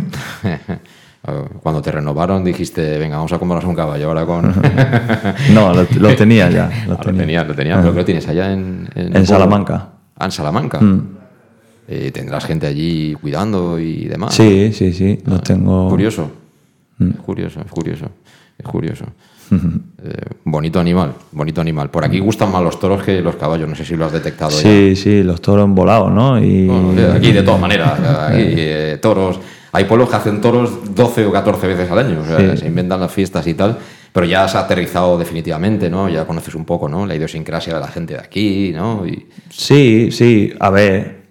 Cuando 1.63 1.81
te 1.81 1.91
renovaron 1.91 2.45
dijiste, 2.45 2.99
venga, 2.99 3.17
vamos 3.17 3.33
a 3.33 3.39
comprarnos 3.39 3.67
un 3.67 3.75
caballo 3.75 4.09
ahora 4.09 4.27
con... 4.27 4.45
No, 5.55 5.73
lo, 5.73 5.87
lo 5.99 6.15
tenía 6.17 6.51
ya. 6.51 6.71
Lo 6.87 6.95
Ah, 6.95 7.01
lo 7.03 7.15
tenía, 7.15 7.45
lo 7.45 7.55
tenía, 7.55 7.77
pero 7.81 7.93
que 7.93 7.99
lo 8.01 8.05
tienes 8.05 8.29
allá 8.29 8.53
en... 8.53 8.89
En 8.95 9.25
Salamanca. 9.27 9.89
Ah, 10.17 10.27
en 10.27 10.31
Salamanca. 10.33 10.81
Mm. 10.81 11.17
Eh, 11.87 12.11
tendrás 12.13 12.45
gente 12.47 12.67
allí 12.67 13.15
cuidando 13.21 13.79
y 13.79 14.05
demás. 14.07 14.35
Sí, 14.35 14.73
sí, 14.73 14.93
sí, 14.93 15.19
los 15.27 15.43
tengo. 15.43 15.89
Curioso. 15.89 16.31
Mm. 16.99 17.11
Es 17.11 17.17
curioso, 17.17 17.61
es 17.61 17.71
curioso. 17.71 18.07
Es 18.59 18.65
curioso. 18.67 19.05
Eh, 19.53 20.13
bonito 20.45 20.81
animal, 20.81 21.13
bonito 21.33 21.61
animal. 21.61 21.91
Por 21.91 22.05
aquí 22.05 22.19
gustan 22.19 22.51
más 22.51 22.63
los 22.63 22.81
toros 22.81 23.03
que 23.03 23.21
los 23.21 23.37
caballos, 23.37 23.69
no 23.69 23.75
sé 23.75 23.85
si 23.85 23.95
lo 23.97 24.07
has 24.07 24.13
detectado 24.13 24.51
ya. 24.51 24.57
Sí, 24.59 24.97
sí, 24.97 25.23
los 25.23 25.41
toros 25.43 25.69
volados, 25.71 26.11
¿no? 26.11 26.43
Y... 26.43 26.67
Bueno, 26.67 27.13
aquí 27.13 27.31
de 27.33 27.43
todas 27.43 27.61
maneras, 27.67 28.01
aquí, 28.01 28.43
eh, 28.57 28.99
toros. 29.03 29.39
Hay 29.73 29.85
pueblos 29.85 30.09
que 30.09 30.17
hacen 30.17 30.41
toros 30.41 30.95
12 30.95 31.27
o 31.27 31.33
14 31.33 31.67
veces 31.67 31.91
al 31.91 31.99
año, 31.99 32.21
o 32.21 32.25
sea, 32.25 32.39
Sí. 32.53 32.59
se 32.59 32.67
inventan 32.69 33.01
las 33.01 33.13
fiestas 33.13 33.47
y 33.47 33.55
tal, 33.55 33.77
pero 34.15 34.27
ya 34.27 34.45
has 34.45 34.55
aterrizado 34.55 35.19
definitivamente, 35.19 35.91
¿no? 35.91 36.09
Ya 36.09 36.25
conoces 36.25 36.55
un 36.55 36.65
poco, 36.65 36.89
¿no? 36.89 37.05
La 37.05 37.17
idiosincrasia 37.17 37.75
de 37.75 37.81
la 37.81 37.89
gente 37.89 38.15
de 38.15 38.21
aquí, 38.21 38.71
¿no? 38.73 39.05
Y, 39.05 39.27
Sí, 39.51 40.11
sí, 40.13 40.53
a 40.61 40.71
ver, 40.71 41.25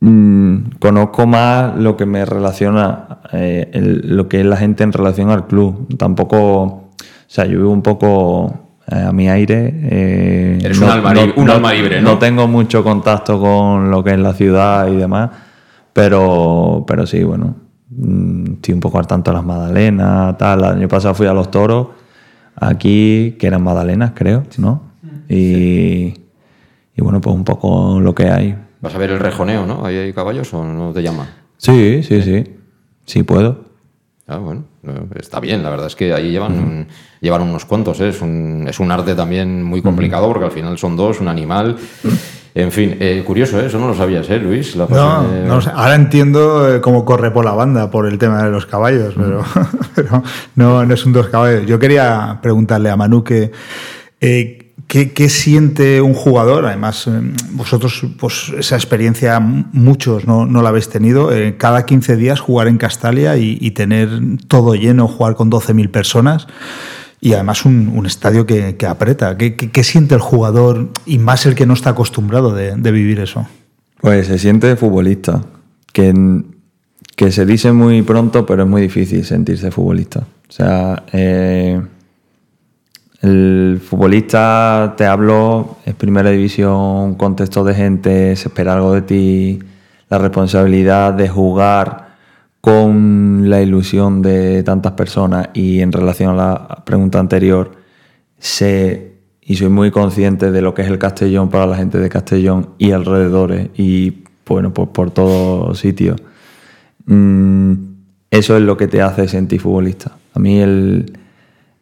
mm, 0.00 0.56
conozco 0.78 1.26
más 1.26 1.76
lo 1.76 1.98
que 1.98 2.06
me 2.06 2.24
relaciona, 2.24 3.18
eh, 3.34 3.68
el- 3.74 4.16
lo 4.16 4.26
que 4.26 4.40
es 4.40 4.46
la 4.46 4.56
gente 4.56 4.82
en 4.84 4.92
relación 4.92 5.28
al 5.28 5.46
club. 5.46 5.94
Tampoco, 5.98 6.38
o 6.62 6.88
sea, 7.26 7.44
yo 7.44 7.58
vivo 7.58 7.70
un 7.72 7.82
poco 7.82 8.56
eh, 8.90 9.04
a 9.06 9.12
mi 9.12 9.28
aire. 9.28 9.72
eh, 9.84 10.58
Eres 10.64 10.78
un 10.80 10.88
alma 10.88 11.12
li- 11.14 11.32
un 11.36 11.48
alma 11.50 11.72
libre, 11.74 12.00
¿no? 12.00 12.12
No 12.12 12.18
tengo 12.18 12.48
mucho 12.48 12.82
contacto 12.82 13.38
con 13.38 13.90
lo 13.90 14.02
que 14.02 14.12
es 14.14 14.18
la 14.18 14.32
ciudad 14.32 14.88
y 14.88 14.96
demás, 14.96 15.30
pero, 15.92 16.84
pero 16.86 17.06
sí, 17.06 17.22
bueno, 17.22 17.54
mm, 17.90 18.52
estoy 18.54 18.74
un 18.74 18.80
poco 18.80 18.98
al 18.98 19.06
tanto 19.06 19.30
de 19.30 19.36
las 19.36 19.44
magdalenas, 19.44 20.36
tal. 20.38 20.60
El 20.60 20.64
año 20.64 20.88
pasado 20.88 21.14
fui 21.14 21.26
a 21.26 21.32
los 21.34 21.50
toros, 21.50 21.88
aquí, 22.60 23.36
que 23.38 23.46
eran 23.46 23.62
magdalenas, 23.64 24.12
creo, 24.14 24.44
¿no? 24.58 24.82
Y, 25.28 26.14
y 26.94 27.02
bueno, 27.02 27.20
pues 27.20 27.34
un 27.34 27.44
poco 27.44 27.98
lo 28.00 28.14
que 28.14 28.28
hay. 28.30 28.56
vas 28.80 28.94
a 28.94 28.98
ver 28.98 29.10
el 29.10 29.18
rejoneo, 29.18 29.66
¿no? 29.66 29.84
¿Ahí 29.84 29.96
hay 29.96 30.12
caballos 30.12 30.52
o 30.54 30.64
no 30.64 30.92
te 30.92 31.02
llama? 31.02 31.28
Sí, 31.56 32.02
sí, 32.02 32.22
sí. 32.22 32.44
Sí 33.04 33.22
puedo. 33.22 33.64
Ah, 34.26 34.36
bueno, 34.38 34.64
no, 34.82 34.92
está 35.18 35.40
bien, 35.40 35.62
la 35.64 35.70
verdad 35.70 35.88
es 35.88 35.96
que 35.96 36.12
ahí 36.14 36.30
llevan, 36.30 36.86
llevan 37.20 37.42
unos 37.42 37.64
cuantos, 37.64 38.00
¿eh? 38.00 38.10
es, 38.10 38.22
un, 38.22 38.66
es 38.68 38.78
un 38.78 38.92
arte 38.92 39.16
también 39.16 39.62
muy 39.64 39.82
complicado 39.82 40.28
porque 40.28 40.44
al 40.44 40.52
final 40.52 40.78
son 40.78 40.96
dos, 40.96 41.20
un 41.20 41.26
animal. 41.26 41.76
En 42.54 42.72
fin, 42.72 42.96
eh, 42.98 43.22
curioso, 43.26 43.60
¿eh? 43.60 43.66
eso 43.66 43.78
no 43.78 43.86
lo 43.88 43.94
sabías, 43.94 44.28
¿eh, 44.30 44.38
Luis? 44.38 44.74
La 44.76 44.86
No, 44.86 45.22
de- 45.28 45.44
no 45.46 45.54
ahora 45.74 45.94
entiendo 45.94 46.74
eh, 46.76 46.80
cómo 46.80 47.04
corre 47.04 47.30
por 47.30 47.44
la 47.44 47.52
banda 47.52 47.90
por 47.90 48.06
el 48.06 48.18
tema 48.18 48.42
de 48.42 48.50
los 48.50 48.66
caballos, 48.66 49.14
pero, 49.16 49.44
pero 49.94 50.22
no, 50.56 50.84
no 50.84 50.94
es 50.94 51.06
un 51.06 51.12
dos 51.12 51.28
caballos. 51.28 51.66
Yo 51.66 51.78
quería 51.78 52.38
preguntarle 52.42 52.90
a 52.90 52.96
Manu 52.96 53.22
que 53.22 53.52
eh, 54.20 54.72
¿qué, 54.88 55.12
qué 55.12 55.28
siente 55.28 56.00
un 56.00 56.14
jugador. 56.14 56.66
Además, 56.66 57.06
eh, 57.06 57.12
vosotros, 57.52 58.02
pues 58.18 58.52
esa 58.58 58.74
experiencia, 58.74 59.38
muchos 59.38 60.26
no, 60.26 60.44
no 60.44 60.60
la 60.62 60.70
habéis 60.70 60.88
tenido. 60.88 61.30
cada 61.56 61.86
15 61.86 62.16
días 62.16 62.40
jugar 62.40 62.66
en 62.66 62.76
Castalia 62.78 63.36
y, 63.36 63.58
y 63.60 63.70
tener 63.70 64.08
todo 64.48 64.74
lleno, 64.74 65.06
jugar 65.06 65.36
con 65.36 65.50
12.000 65.50 65.88
personas. 65.90 66.48
Y 67.20 67.34
además 67.34 67.64
un, 67.66 68.04
estadio 68.06 68.46
que, 68.46 68.76
que 68.76 68.86
aprieta. 68.86 69.36
¿Qué, 69.36 69.84
siente 69.84 70.14
el 70.14 70.20
jugador 70.20 70.90
y 71.04 71.18
más 71.18 71.44
el 71.44 71.54
que 71.54 71.66
no 71.66 71.74
está 71.74 71.90
acostumbrado 71.90 72.54
de, 72.54 72.74
de 72.76 72.90
vivir 72.92 73.20
eso? 73.20 73.46
Pues 74.00 74.28
se 74.28 74.38
siente 74.38 74.74
futbolista, 74.76 75.42
que, 75.92 76.42
que 77.16 77.30
se 77.30 77.44
dice 77.44 77.72
muy 77.72 78.00
pronto, 78.00 78.46
pero 78.46 78.62
es 78.62 78.68
muy 78.68 78.80
difícil 78.80 79.24
sentirse 79.26 79.70
futbolista. 79.70 80.20
O 80.20 80.52
sea, 80.52 81.04
eh, 81.12 81.80
el 83.20 83.82
futbolista, 83.84 84.94
te 84.96 85.04
hablo, 85.04 85.76
es 85.84 85.94
primera 85.94 86.30
división, 86.30 87.16
contexto 87.16 87.62
de 87.64 87.74
gente, 87.74 88.34
se 88.36 88.48
espera 88.48 88.72
algo 88.72 88.94
de 88.94 89.02
ti, 89.02 89.58
la 90.08 90.18
responsabilidad 90.18 91.12
de 91.12 91.28
jugar 91.28 92.09
con 92.60 93.48
la 93.48 93.62
ilusión 93.62 94.20
de 94.22 94.62
tantas 94.62 94.92
personas 94.92 95.48
y 95.54 95.80
en 95.80 95.92
relación 95.92 96.30
a 96.32 96.34
la 96.36 96.82
pregunta 96.84 97.18
anterior, 97.18 97.72
sé 98.38 99.12
y 99.40 99.56
soy 99.56 99.68
muy 99.68 99.90
consciente 99.90 100.50
de 100.50 100.62
lo 100.62 100.74
que 100.74 100.82
es 100.82 100.88
el 100.88 100.98
Castellón 100.98 101.48
para 101.48 101.66
la 101.66 101.76
gente 101.76 101.98
de 101.98 102.08
Castellón 102.08 102.70
y 102.78 102.92
alrededores 102.92 103.70
y 103.76 104.24
bueno, 104.46 104.72
pues 104.74 104.88
por 104.88 105.10
todos 105.10 105.78
sitios. 105.78 106.20
Mm, 107.06 107.72
eso 108.30 108.56
es 108.56 108.62
lo 108.62 108.76
que 108.76 108.88
te 108.88 109.00
hace 109.02 109.26
sentir 109.28 109.60
futbolista. 109.60 110.16
A 110.34 110.38
mí 110.38 110.58
el, 110.60 111.18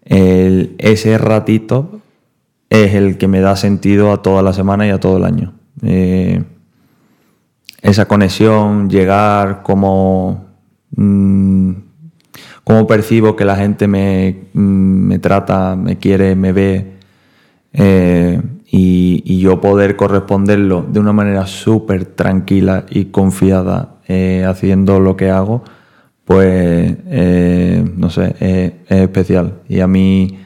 el- 0.05 0.75
ese 0.79 1.19
ratito 1.19 2.01
es 2.71 2.95
el 2.95 3.19
que 3.19 3.27
me 3.29 3.41
da 3.41 3.57
sentido 3.57 4.13
a 4.13 4.23
toda 4.23 4.43
la 4.43 4.53
semana 4.53 4.87
y 4.87 4.91
a 4.91 5.01
todo 5.01 5.17
el 5.17 5.25
año. 5.25 5.55
Eh, 5.83 6.43
esa 7.83 8.07
conexión, 8.07 8.89
llegar 8.91 9.63
como... 9.63 10.48
mm, 10.99 11.73
cómo 12.65 12.87
percibo 12.87 13.37
que 13.37 13.45
la 13.45 13.57
gente 13.57 13.89
me, 13.89 14.49
mm, 14.53 14.61
me 14.61 15.19
trata, 15.19 15.77
me 15.77 15.97
quiere, 15.99 16.35
me 16.37 16.53
ve, 16.53 16.99
eh, 17.73 18.43
y, 18.71 19.39
yo 19.41 19.61
poder 19.61 19.97
corresponderlo 19.97 20.85
de 20.91 21.01
una 21.01 21.13
manera 21.13 21.47
súper 21.47 22.05
tranquila 22.05 22.85
y 22.91 23.07
confiada 23.07 24.01
eh, 24.09 24.45
haciendo 24.47 25.01
lo 25.01 25.17
que 25.17 25.31
hago, 25.31 25.63
pues 26.25 26.97
eh, 27.07 27.85
no 27.97 28.11
sé, 28.11 28.35
es, 28.41 28.73
es 28.89 29.03
especial. 29.03 29.61
Y 29.69 29.81
a 29.81 29.87
mí 29.87 30.39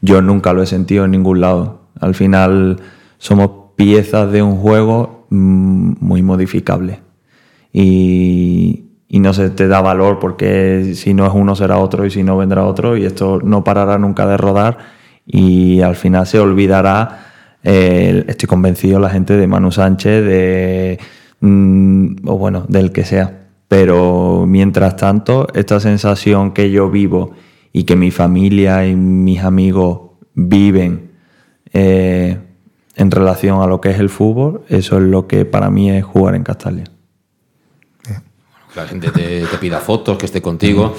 yo 0.00 0.22
nunca 0.22 0.52
lo 0.52 0.62
he 0.62 0.66
sentido 0.66 1.04
en 1.04 1.12
ningún 1.12 1.40
lado. 1.40 1.82
Al 2.00 2.14
final 2.14 2.80
somos 3.18 3.50
piezas 3.76 4.32
de 4.32 4.42
un 4.42 4.56
juego 4.56 5.26
mm, 5.30 5.92
muy 6.00 6.22
modificable. 6.22 7.00
Y, 7.72 8.89
y 9.12 9.18
no 9.18 9.34
se 9.34 9.50
te 9.50 9.66
da 9.66 9.80
valor 9.80 10.20
porque 10.20 10.92
si 10.94 11.14
no 11.14 11.26
es 11.26 11.32
uno 11.34 11.56
será 11.56 11.78
otro 11.78 12.06
y 12.06 12.10
si 12.10 12.22
no 12.22 12.36
vendrá 12.36 12.64
otro 12.64 12.96
y 12.96 13.04
esto 13.04 13.40
no 13.42 13.64
parará 13.64 13.98
nunca 13.98 14.24
de 14.24 14.36
rodar 14.36 14.78
y 15.26 15.80
al 15.80 15.96
final 15.96 16.28
se 16.28 16.38
olvidará, 16.38 17.26
eh, 17.64 18.24
estoy 18.28 18.48
convencido, 18.48 19.00
la 19.00 19.10
gente 19.10 19.36
de 19.36 19.46
Manu 19.48 19.72
Sánchez, 19.72 20.24
de, 20.24 20.98
mm, 21.40 22.28
o 22.28 22.38
bueno, 22.38 22.64
del 22.68 22.92
que 22.92 23.04
sea. 23.04 23.48
Pero 23.66 24.44
mientras 24.46 24.96
tanto, 24.96 25.48
esta 25.54 25.80
sensación 25.80 26.52
que 26.52 26.70
yo 26.70 26.88
vivo 26.88 27.32
y 27.72 27.84
que 27.84 27.96
mi 27.96 28.12
familia 28.12 28.86
y 28.86 28.94
mis 28.94 29.40
amigos 29.42 30.00
viven 30.34 31.10
eh, 31.72 32.38
en 32.96 33.10
relación 33.10 33.60
a 33.60 33.66
lo 33.66 33.80
que 33.80 33.90
es 33.90 33.98
el 33.98 34.08
fútbol, 34.08 34.62
eso 34.68 34.98
es 34.98 35.02
lo 35.02 35.26
que 35.26 35.44
para 35.44 35.70
mí 35.70 35.90
es 35.90 36.04
jugar 36.04 36.34
en 36.36 36.44
Castalia. 36.44 36.84
La 38.74 38.86
gente 38.86 39.10
te, 39.10 39.42
te 39.46 39.58
pida 39.58 39.78
fotos, 39.78 40.18
que 40.18 40.26
esté 40.26 40.40
contigo. 40.40 40.94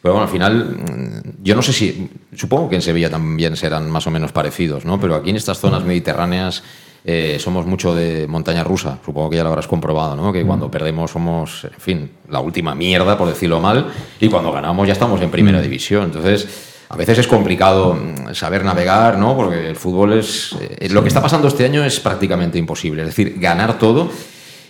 Pero 0.00 0.14
bueno, 0.14 0.26
al 0.26 0.32
final, 0.32 0.64
mm, 0.64 1.42
yo 1.42 1.54
no 1.54 1.62
sé 1.62 1.72
si, 1.72 2.08
supongo 2.34 2.68
que 2.68 2.76
en 2.76 2.82
Sevilla 2.82 3.10
también 3.10 3.56
serán 3.56 3.90
más 3.90 4.06
o 4.06 4.10
menos 4.10 4.32
parecidos, 4.32 4.84
¿no? 4.84 5.00
Pero 5.00 5.16
aquí 5.16 5.30
en 5.30 5.36
estas 5.36 5.58
zonas 5.58 5.84
mediterráneas 5.84 6.62
eh, 7.04 7.38
somos 7.40 7.66
mucho 7.66 7.94
de 7.94 8.26
montaña 8.28 8.62
rusa, 8.62 8.98
supongo 9.04 9.30
que 9.30 9.36
ya 9.36 9.42
lo 9.42 9.48
habrás 9.48 9.66
comprobado, 9.66 10.14
¿no? 10.14 10.32
Que 10.32 10.44
cuando 10.44 10.70
perdemos 10.70 11.10
somos, 11.10 11.64
en 11.64 11.80
fin, 11.80 12.10
la 12.28 12.40
última 12.40 12.74
mierda, 12.74 13.18
por 13.18 13.28
decirlo 13.28 13.60
mal, 13.60 13.86
y 14.20 14.28
cuando 14.28 14.52
ganamos 14.52 14.86
ya 14.86 14.92
estamos 14.92 15.20
en 15.20 15.30
primera 15.30 15.60
división. 15.60 16.04
Entonces, 16.04 16.46
a 16.88 16.96
veces 16.96 17.18
es 17.18 17.26
complicado 17.26 17.94
mm, 17.94 18.34
saber 18.34 18.64
navegar, 18.64 19.18
¿no? 19.18 19.36
Porque 19.36 19.68
el 19.68 19.76
fútbol 19.76 20.12
es... 20.12 20.54
eh, 20.60 20.88
lo 20.90 21.02
que 21.02 21.08
está 21.08 21.20
pasando 21.20 21.48
este 21.48 21.64
año 21.64 21.84
es 21.84 21.98
prácticamente 21.98 22.56
imposible, 22.56 23.02
es 23.02 23.08
decir, 23.08 23.34
ganar 23.38 23.78
todo. 23.78 24.10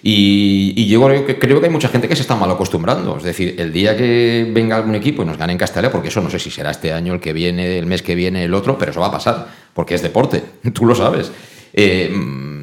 Y, 0.03 0.86
yo 0.86 1.05
creo 1.05 1.26
que, 1.26 1.38
creo 1.38 1.61
que 1.61 1.66
hay 1.66 1.72
mucha 1.72 1.88
gente 1.88 2.09
que 2.09 2.16
se 2.16 2.22
está 2.22 2.36
mal 2.36 2.51
acostumbrando. 2.51 3.16
Es 3.16 3.24
decir, 3.24 3.57
el 3.59 3.72
día 3.72 3.96
que 3.96 4.49
venga 4.53 4.76
algún 4.76 4.94
equipo 4.94 5.22
y 5.22 5.26
nos 5.26 5.38
gane 5.38 5.53
en 5.53 5.59
Castellá, 5.59 5.90
porque 5.90 6.09
eso 6.09 6.20
no 6.20 6.30
sé 6.30 6.38
si 6.38 6.51
será 6.51 6.70
este 6.70 6.92
año, 6.92 7.14
el 7.14 7.20
que 7.20 7.32
viene, 7.32 7.78
el 7.78 7.86
mes 7.86 8.03
que 8.03 8.14
viene, 8.14 8.44
el 8.44 8.55
otro, 8.55 8.78
pero 8.78 8.90
eso 8.90 9.01
va 9.01 9.09
a 9.09 9.12
pasar, 9.12 9.49
porque 9.74 9.94
es 9.94 10.03
deporte, 10.03 10.42
tú 10.72 10.86
lo 10.86 10.94
sabes. 10.94 11.32
Eh, 11.72 12.11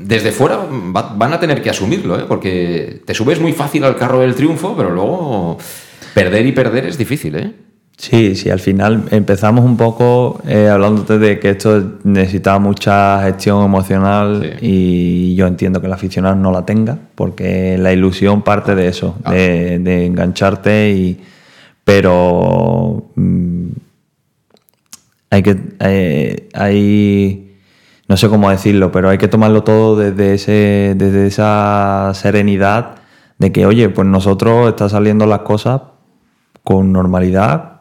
desde 0.04 0.32
fuera 0.32 0.68
van 0.70 1.34
a 1.34 1.40
tener 1.40 1.62
que 1.62 1.70
asumirlo, 1.70 2.20
¿eh? 2.20 2.26
porque 2.28 3.02
te 3.06 3.14
subes 3.14 3.40
muy 3.40 3.54
fácil 3.54 3.84
al 3.84 3.96
carro 3.96 4.20
del 4.20 4.36
triunfo, 4.36 4.76
pero 4.76 4.90
luego 4.90 5.58
perder 6.14 6.46
y 6.46 6.52
perder 6.52 6.86
es 6.86 6.98
difícil. 6.98 7.36
¿eh? 7.36 7.54
Sí, 7.98 8.36
sí, 8.36 8.50
al 8.50 8.60
final 8.60 9.06
empezamos 9.12 9.64
un 9.64 9.78
poco 9.78 10.42
eh, 10.46 10.68
hablándote 10.68 11.18
de 11.18 11.40
que 11.40 11.52
esto 11.52 12.00
necesitaba 12.04 12.60
mucha 12.60 13.24
gestión 13.24 13.64
emocional 13.64 14.58
y 14.62 15.34
yo 15.36 15.48
entiendo 15.48 15.80
que 15.80 15.88
el 15.88 15.94
aficionado 15.94 16.36
no 16.36 16.52
la 16.52 16.66
tenga, 16.66 16.98
porque 17.16 17.78
la 17.78 17.94
ilusión 17.94 18.42
parte 18.42 18.76
de 18.76 18.88
eso, 18.90 19.16
ah. 19.24 19.32
de, 19.34 20.06
engancharte 20.06 20.92
y... 20.92 21.22
Pero 21.84 23.12
mm, 23.16 23.68
hay 25.30 25.44
que... 25.44 25.58
Eh, 25.80 26.50
hay, 26.54 27.58
no 28.08 28.18
sé 28.18 28.30
cómo 28.30 28.50
decirlo, 28.50 28.92
pero 28.92 29.10
hay 29.10 29.18
que 29.18 29.28
tomarlo 29.28 29.64
todo 29.64 29.96
desde, 29.96 30.34
ese, 30.34 30.94
desde 30.98 31.28
esa 31.28 32.12
serenidad 32.14 32.96
de 33.38 33.52
que, 33.52 33.66
oye, 33.66 33.90
pues 33.90 34.08
nosotros 34.08 34.70
está 34.70 34.90
saliendo 34.90 35.26
las 35.26 35.40
cosas 35.40 35.82
con 36.64 36.92
normalidad, 36.92 37.75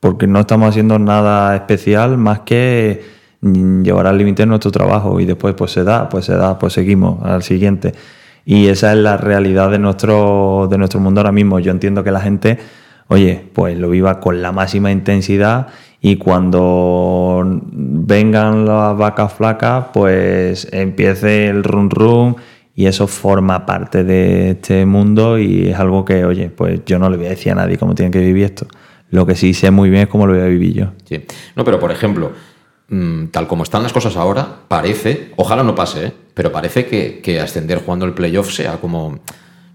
porque 0.00 0.26
no 0.26 0.40
estamos 0.40 0.70
haciendo 0.70 0.98
nada 0.98 1.54
especial 1.54 2.16
más 2.16 2.40
que 2.40 3.02
llevar 3.42 4.06
al 4.06 4.18
límite 4.18 4.44
nuestro 4.46 4.70
trabajo 4.70 5.20
y 5.20 5.26
después 5.26 5.54
pues 5.54 5.70
se 5.70 5.84
da, 5.84 6.08
pues 6.08 6.24
se 6.24 6.34
da, 6.34 6.58
pues 6.58 6.72
seguimos 6.72 7.22
al 7.22 7.42
siguiente. 7.42 7.92
Y 8.44 8.68
esa 8.68 8.92
es 8.92 8.98
la 8.98 9.16
realidad 9.16 9.70
de 9.70 9.78
nuestro, 9.78 10.66
de 10.70 10.78
nuestro 10.78 11.00
mundo 11.00 11.20
ahora 11.20 11.32
mismo. 11.32 11.58
Yo 11.60 11.70
entiendo 11.70 12.02
que 12.02 12.10
la 12.10 12.20
gente, 12.20 12.58
oye, 13.08 13.44
pues 13.52 13.78
lo 13.78 13.90
viva 13.90 14.20
con 14.20 14.42
la 14.42 14.52
máxima 14.52 14.90
intensidad 14.90 15.68
y 16.00 16.16
cuando 16.16 17.60
vengan 17.72 18.64
las 18.64 18.96
vacas 18.96 19.34
flacas, 19.34 19.86
pues 19.92 20.66
empiece 20.72 21.48
el 21.48 21.62
run 21.62 21.90
run 21.90 22.36
y 22.74 22.86
eso 22.86 23.06
forma 23.06 23.66
parte 23.66 24.04
de 24.04 24.52
este 24.52 24.86
mundo 24.86 25.38
y 25.38 25.68
es 25.68 25.78
algo 25.78 26.04
que, 26.06 26.24
oye, 26.24 26.48
pues 26.48 26.80
yo 26.86 26.98
no 26.98 27.10
le 27.10 27.18
voy 27.18 27.26
a 27.26 27.30
decir 27.30 27.52
a 27.52 27.56
nadie 27.56 27.76
cómo 27.76 27.94
tiene 27.94 28.10
que 28.10 28.20
vivir 28.20 28.44
esto. 28.44 28.66
Lo 29.10 29.26
que 29.26 29.34
sí 29.34 29.54
sé 29.54 29.70
muy 29.70 29.90
bien 29.90 30.02
es 30.04 30.08
cómo 30.08 30.26
lo 30.26 30.34
voy 30.34 30.42
a 30.42 30.46
vivir 30.46 30.74
yo. 30.74 30.86
Sí. 31.08 31.24
No, 31.56 31.64
pero 31.64 31.78
por 31.80 31.90
ejemplo, 31.90 32.32
mm, 32.88 33.26
tal 33.26 33.48
como 33.48 33.64
están 33.64 33.82
las 33.82 33.92
cosas 33.92 34.16
ahora, 34.16 34.60
parece, 34.68 35.32
ojalá 35.36 35.62
no 35.62 35.74
pase, 35.74 36.06
¿eh? 36.06 36.12
pero 36.34 36.52
parece 36.52 36.86
que, 36.86 37.40
ascender 37.40 37.78
jugando 37.78 38.06
el 38.06 38.14
playoff 38.14 38.52
sea 38.52 38.78
como 38.78 39.20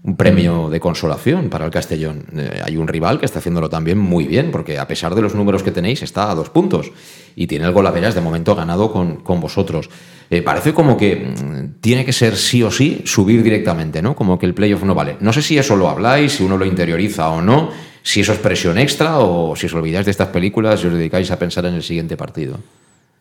un 0.02 0.16
premio 0.16 0.68
mm. 0.68 0.70
de 0.70 0.80
consolación 0.80 1.48
para 1.50 1.66
el 1.66 1.70
Castellón. 1.70 2.24
Eh, 2.34 2.62
hay 2.64 2.76
un 2.76 2.88
rival 2.88 3.18
que 3.18 3.26
está 3.26 3.40
haciéndolo 3.40 3.68
también 3.68 3.98
muy 3.98 4.24
bien, 4.24 4.50
porque 4.50 4.78
a 4.78 4.88
pesar 4.88 5.14
de 5.14 5.20
los 5.20 5.34
números 5.34 5.62
que 5.62 5.70
tenéis, 5.70 6.02
está 6.02 6.30
a 6.30 6.34
dos 6.34 6.48
puntos 6.48 6.90
y 7.34 7.46
tiene 7.46 7.66
el 7.66 7.72
Golaveras 7.72 8.14
de 8.14 8.22
momento 8.22 8.54
ganado 8.54 8.90
con, 8.90 9.40
vosotros. 9.40 9.90
Eh, 10.30 10.40
parece 10.42 10.72
como 10.72 10.96
que 10.96 11.16
mm, 11.16 11.80
tiene 11.80 12.06
que 12.06 12.12
ser 12.12 12.36
sí 12.36 12.62
o 12.62 12.70
sí 12.70 13.02
subir 13.04 13.42
directamente, 13.42 14.00
¿no? 14.00 14.16
Como 14.16 14.38
que 14.38 14.46
el 14.46 14.54
playoff 14.54 14.82
no 14.84 14.94
vale. 14.94 15.18
No 15.20 15.32
sé 15.34 15.42
si 15.42 15.58
eso 15.58 15.76
lo 15.76 15.90
habláis, 15.90 16.32
si 16.32 16.42
uno 16.42 16.56
lo 16.56 16.64
interioriza 16.64 17.28
o 17.28 17.42
no 17.42 17.70
si 18.06 18.20
eso 18.20 18.32
es 18.32 18.38
presión 18.38 18.78
extra 18.78 19.18
o 19.18 19.56
si 19.56 19.66
os 19.66 19.74
olvidáis 19.74 20.04
de 20.04 20.12
estas 20.12 20.28
películas 20.28 20.80
y 20.84 20.86
os 20.86 20.92
dedicáis 20.92 21.28
a 21.32 21.40
pensar 21.40 21.66
en 21.66 21.74
el 21.74 21.82
siguiente 21.82 22.16
partido. 22.16 22.56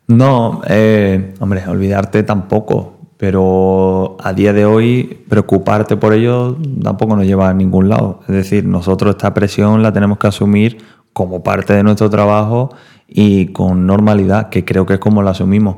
No, 0.05 0.61
eh, 0.67 1.33
hombre, 1.39 1.67
olvidarte 1.67 2.21
tampoco, 2.21 2.93
pero 3.17 4.15
a 4.19 4.31
día 4.31 4.53
de 4.53 4.63
hoy 4.63 5.23
preocuparte 5.27 5.97
por 5.97 6.13
ello 6.13 6.55
tampoco 6.83 7.15
nos 7.15 7.25
lleva 7.25 7.49
a 7.49 7.53
ningún 7.55 7.89
lado. 7.89 8.19
Es 8.27 8.35
decir, 8.35 8.63
nosotros 8.65 9.15
esta 9.15 9.33
presión 9.33 9.81
la 9.81 9.91
tenemos 9.91 10.19
que 10.19 10.27
asumir 10.27 10.77
como 11.13 11.41
parte 11.41 11.73
de 11.73 11.81
nuestro 11.81 12.11
trabajo 12.11 12.69
y 13.07 13.47
con 13.47 13.87
normalidad, 13.87 14.49
que 14.49 14.65
creo 14.65 14.85
que 14.85 14.93
es 14.93 14.99
como 14.99 15.23
la 15.23 15.31
asumimos. 15.31 15.77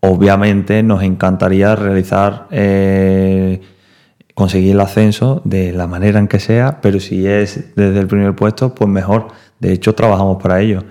Obviamente 0.00 0.82
nos 0.82 1.02
encantaría 1.02 1.76
realizar... 1.76 2.46
Eh, 2.50 3.60
conseguir 4.38 4.70
el 4.70 4.80
ascenso 4.80 5.42
de 5.44 5.72
la 5.72 5.88
manera 5.88 6.20
en 6.20 6.28
que 6.28 6.38
sea, 6.38 6.80
pero 6.80 7.00
si 7.00 7.26
es 7.26 7.74
desde 7.74 7.98
el 7.98 8.06
primer 8.06 8.36
puesto, 8.36 8.72
pues 8.72 8.88
mejor. 8.88 9.26
De 9.58 9.72
hecho, 9.72 9.96
trabajamos 9.96 10.40
para 10.40 10.60
ello. 10.60 10.84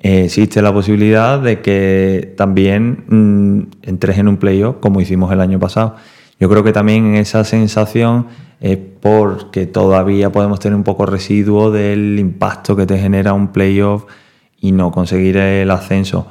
Eh, 0.00 0.24
existe 0.24 0.60
la 0.62 0.72
posibilidad 0.72 1.40
de 1.40 1.60
que 1.62 2.34
también 2.36 3.04
mm, 3.06 3.88
entres 3.88 4.18
en 4.18 4.26
un 4.26 4.36
playoff 4.36 4.78
como 4.80 5.00
hicimos 5.00 5.32
el 5.32 5.40
año 5.40 5.60
pasado. 5.60 5.94
Yo 6.40 6.48
creo 6.48 6.64
que 6.64 6.72
también 6.72 7.14
esa 7.14 7.44
sensación 7.44 8.26
es 8.60 8.78
porque 9.00 9.66
todavía 9.66 10.32
podemos 10.32 10.58
tener 10.58 10.74
un 10.74 10.82
poco 10.82 11.06
residuo 11.06 11.70
del 11.70 12.18
impacto 12.18 12.74
que 12.74 12.84
te 12.84 12.98
genera 12.98 13.32
un 13.32 13.52
playoff 13.52 14.06
y 14.60 14.72
no 14.72 14.90
conseguir 14.90 15.36
el 15.36 15.70
ascenso 15.70 16.26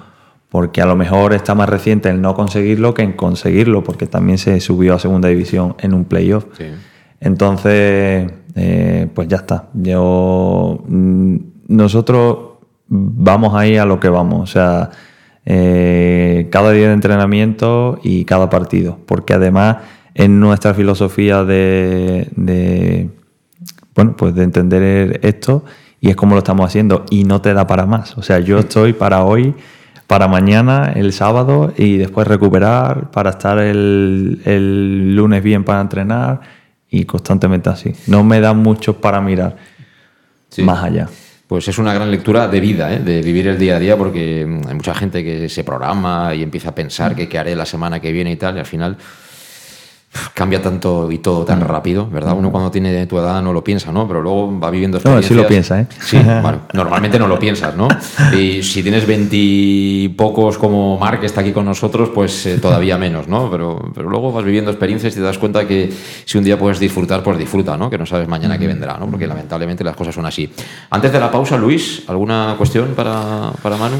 porque 0.49 0.81
a 0.81 0.85
lo 0.85 0.95
mejor 0.95 1.33
está 1.33 1.55
más 1.55 1.67
reciente 1.67 2.09
el 2.09 2.21
no 2.21 2.33
conseguirlo 2.33 2.93
que 2.93 3.01
en 3.01 3.13
conseguirlo, 3.13 3.83
porque 3.83 4.07
también 4.07 4.37
se 4.37 4.59
subió 4.59 4.95
a 4.95 4.99
segunda 4.99 5.27
división 5.29 5.75
en 5.79 5.93
un 5.93 6.05
playoff. 6.05 6.45
Entonces, 7.19 8.31
eh, 8.55 9.07
pues 9.13 9.27
ya 9.27 9.37
está. 9.37 9.69
Yo, 9.73 10.83
mm, 10.87 11.37
nosotros 11.67 12.37
vamos 12.87 13.53
ahí 13.55 13.77
a 13.77 13.85
lo 13.85 13.99
que 13.99 14.09
vamos, 14.09 14.49
o 14.49 14.51
sea, 14.51 14.91
eh, 15.45 16.47
cada 16.51 16.71
día 16.71 16.87
de 16.87 16.93
entrenamiento 16.93 17.99
y 18.03 18.25
cada 18.25 18.49
partido, 18.49 18.99
porque 19.05 19.33
además 19.33 19.77
en 20.13 20.39
nuestra 20.39 20.73
filosofía 20.73 21.43
de, 21.43 22.29
de 22.35 23.09
bueno, 23.95 24.15
pues 24.15 24.35
de 24.35 24.43
entender 24.43 25.19
esto 25.23 25.63
y 25.99 26.09
es 26.09 26.15
como 26.15 26.35
lo 26.35 26.39
estamos 26.39 26.65
haciendo 26.65 27.05
y 27.09 27.23
no 27.23 27.41
te 27.41 27.53
da 27.53 27.67
para 27.67 27.85
más. 27.85 28.17
O 28.17 28.23
sea, 28.23 28.39
yo 28.39 28.59
estoy 28.59 28.93
para 28.93 29.23
hoy 29.23 29.55
para 30.07 30.29
mañana, 30.29 30.93
el 30.95 31.11
sábado, 31.11 31.73
y 31.77 31.97
después 31.97 32.27
recuperar 32.27 33.11
para 33.11 33.31
estar 33.31 33.59
el, 33.59 35.15
lunes 35.15 35.43
bien 35.43 35.65
para 35.65 35.81
entrenar 35.81 36.39
y 36.89 37.03
constantemente 37.03 37.69
así. 37.69 37.93
No 38.07 38.23
me 38.23 38.39
da 38.39 38.53
mucho 38.53 39.01
para 39.01 39.19
mirar 39.19 39.57
más 40.59 40.83
allá. 40.83 41.09
Pues 41.45 41.67
es 41.67 41.77
una 41.77 41.93
gran 41.93 42.09
lectura 42.09 42.47
de 42.47 42.59
vida, 42.59 42.93
¿eh? 42.93 42.99
de 42.99 43.21
vivir 43.21 43.47
el 43.47 43.57
día 43.57 43.75
a 43.75 43.79
día, 43.79 43.97
porque 43.97 44.41
hay 44.41 44.73
mucha 44.73 44.95
gente 44.95 45.23
que 45.23 45.49
se 45.49 45.63
programa 45.63 46.33
y 46.33 46.41
empieza 46.41 46.69
a 46.69 46.75
pensar 46.75 47.15
que 47.15 47.27
qué 47.27 47.37
haré 47.37 47.55
la 47.55 47.65
semana 47.65 47.99
que 47.99 48.11
viene 48.11 48.31
y 48.31 48.35
tal, 48.37 48.55
y 48.55 48.59
al 48.59 48.65
final 48.65 48.97
cambia 50.33 50.61
tanto 50.61 51.11
y 51.11 51.19
todo 51.19 51.45
tan 51.45 51.61
rápido, 51.61 52.07
¿verdad? 52.09 52.35
Uno 52.37 52.51
cuando 52.51 52.71
tiene 52.71 53.05
tu 53.07 53.17
edad 53.17 53.41
no 53.41 53.53
lo 53.53 53.63
piensa, 53.63 53.91
¿no? 53.91 54.07
Pero 54.07 54.21
luego 54.21 54.59
va 54.59 54.69
viviendo 54.69 54.97
experiencias... 54.97 55.31
No, 55.31 55.35
sí 55.37 55.41
lo 55.41 55.47
piensa, 55.47 55.81
¿eh? 55.81 55.87
Sí, 55.99 56.17
bueno, 56.17 56.61
normalmente 56.73 57.19
no 57.19 57.27
lo 57.27 57.39
piensas, 57.39 57.75
¿no? 57.75 57.87
Y 58.35 58.63
si 58.63 58.83
tienes 58.83 59.05
veintipocos 59.05 60.57
como 60.57 60.97
Mark, 60.97 61.19
que 61.19 61.25
está 61.25 61.41
aquí 61.41 61.51
con 61.51 61.65
nosotros, 61.65 62.09
pues 62.13 62.45
eh, 62.45 62.57
todavía 62.59 62.97
menos, 62.97 63.27
¿no? 63.27 63.49
Pero, 63.49 63.91
pero 63.93 64.09
luego 64.09 64.31
vas 64.31 64.43
viviendo 64.43 64.71
experiencias 64.71 65.13
y 65.13 65.17
te 65.17 65.23
das 65.23 65.37
cuenta 65.37 65.67
que 65.67 65.91
si 66.25 66.37
un 66.37 66.43
día 66.43 66.57
puedes 66.57 66.79
disfrutar, 66.79 67.23
pues 67.23 67.37
disfruta, 67.37 67.77
¿no? 67.77 67.89
Que 67.89 67.97
no 67.97 68.05
sabes 68.05 68.27
mañana 68.27 68.57
qué 68.57 68.67
vendrá, 68.67 68.97
¿no? 68.97 69.07
Porque 69.09 69.27
lamentablemente 69.27 69.83
las 69.83 69.95
cosas 69.95 70.15
son 70.15 70.25
así. 70.25 70.51
Antes 70.89 71.11
de 71.11 71.19
la 71.19 71.31
pausa, 71.31 71.57
Luis, 71.57 72.03
¿alguna 72.07 72.55
cuestión 72.57 72.93
para, 72.95 73.51
para 73.61 73.77
Manu? 73.77 73.97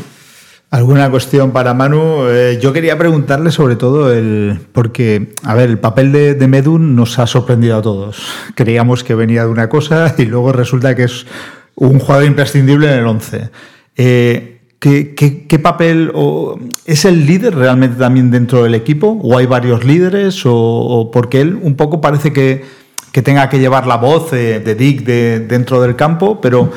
¿Alguna 0.70 1.09
cuestión 1.09 1.51
para 1.51 1.74
Manu? 1.74 2.28
Eh, 2.28 2.59
yo 2.61 2.74
quería 2.74 2.97
preguntarle 2.97 3.51
sobre 3.51 3.78
todo 3.78 4.13
el. 4.13 4.59
Porque, 4.74 5.34
a 5.43 5.55
ver, 5.55 5.70
el 5.70 5.80
papel 5.80 6.11
de, 6.11 6.34
de, 6.34 6.47
Medun 6.47 6.93
nos 6.93 7.20
ha 7.20 7.28
sorprendido 7.28 7.78
a 7.78 7.82
todos. 7.82 8.28
Creíamos 8.53 9.05
que 9.05 9.15
venía 9.15 9.45
de 9.45 9.49
una 9.49 9.70
cosa 9.70 10.13
y 10.18 10.26
luego 10.26 10.51
resulta 10.51 10.93
que 10.93 11.03
es 11.03 11.26
un 11.76 11.99
jugador 11.99 12.26
imprescindible 12.26 12.91
en 12.91 12.99
el 12.99 13.07
11. 13.07 13.49
Eh, 13.95 14.59
¿qué, 14.80 15.59
papel 15.61 16.11
es 16.86 17.05
el 17.05 17.26
líder 17.26 17.55
realmente 17.55 17.97
también 17.97 18.30
dentro 18.30 18.63
del 18.63 18.76
equipo? 18.76 19.20
¿O 19.24 19.38
hay 19.38 19.45
varios 19.45 19.86
líderes? 19.86 20.41
o 20.45 21.09
porque 21.13 21.41
él 21.41 21.57
un 21.61 21.76
poco 21.76 22.01
parece 22.01 22.34
que 22.34 22.65
que 23.18 23.24
tenga 23.24 23.49
que 23.49 23.57
llevar 23.57 23.88
la 23.88 23.97
voz 23.97 24.30
de, 24.30 24.76
Dick 24.76 25.03
de, 25.03 25.39
dentro 25.39 25.82
del 25.82 25.95
campo, 25.95 26.39
pero, 26.39 26.70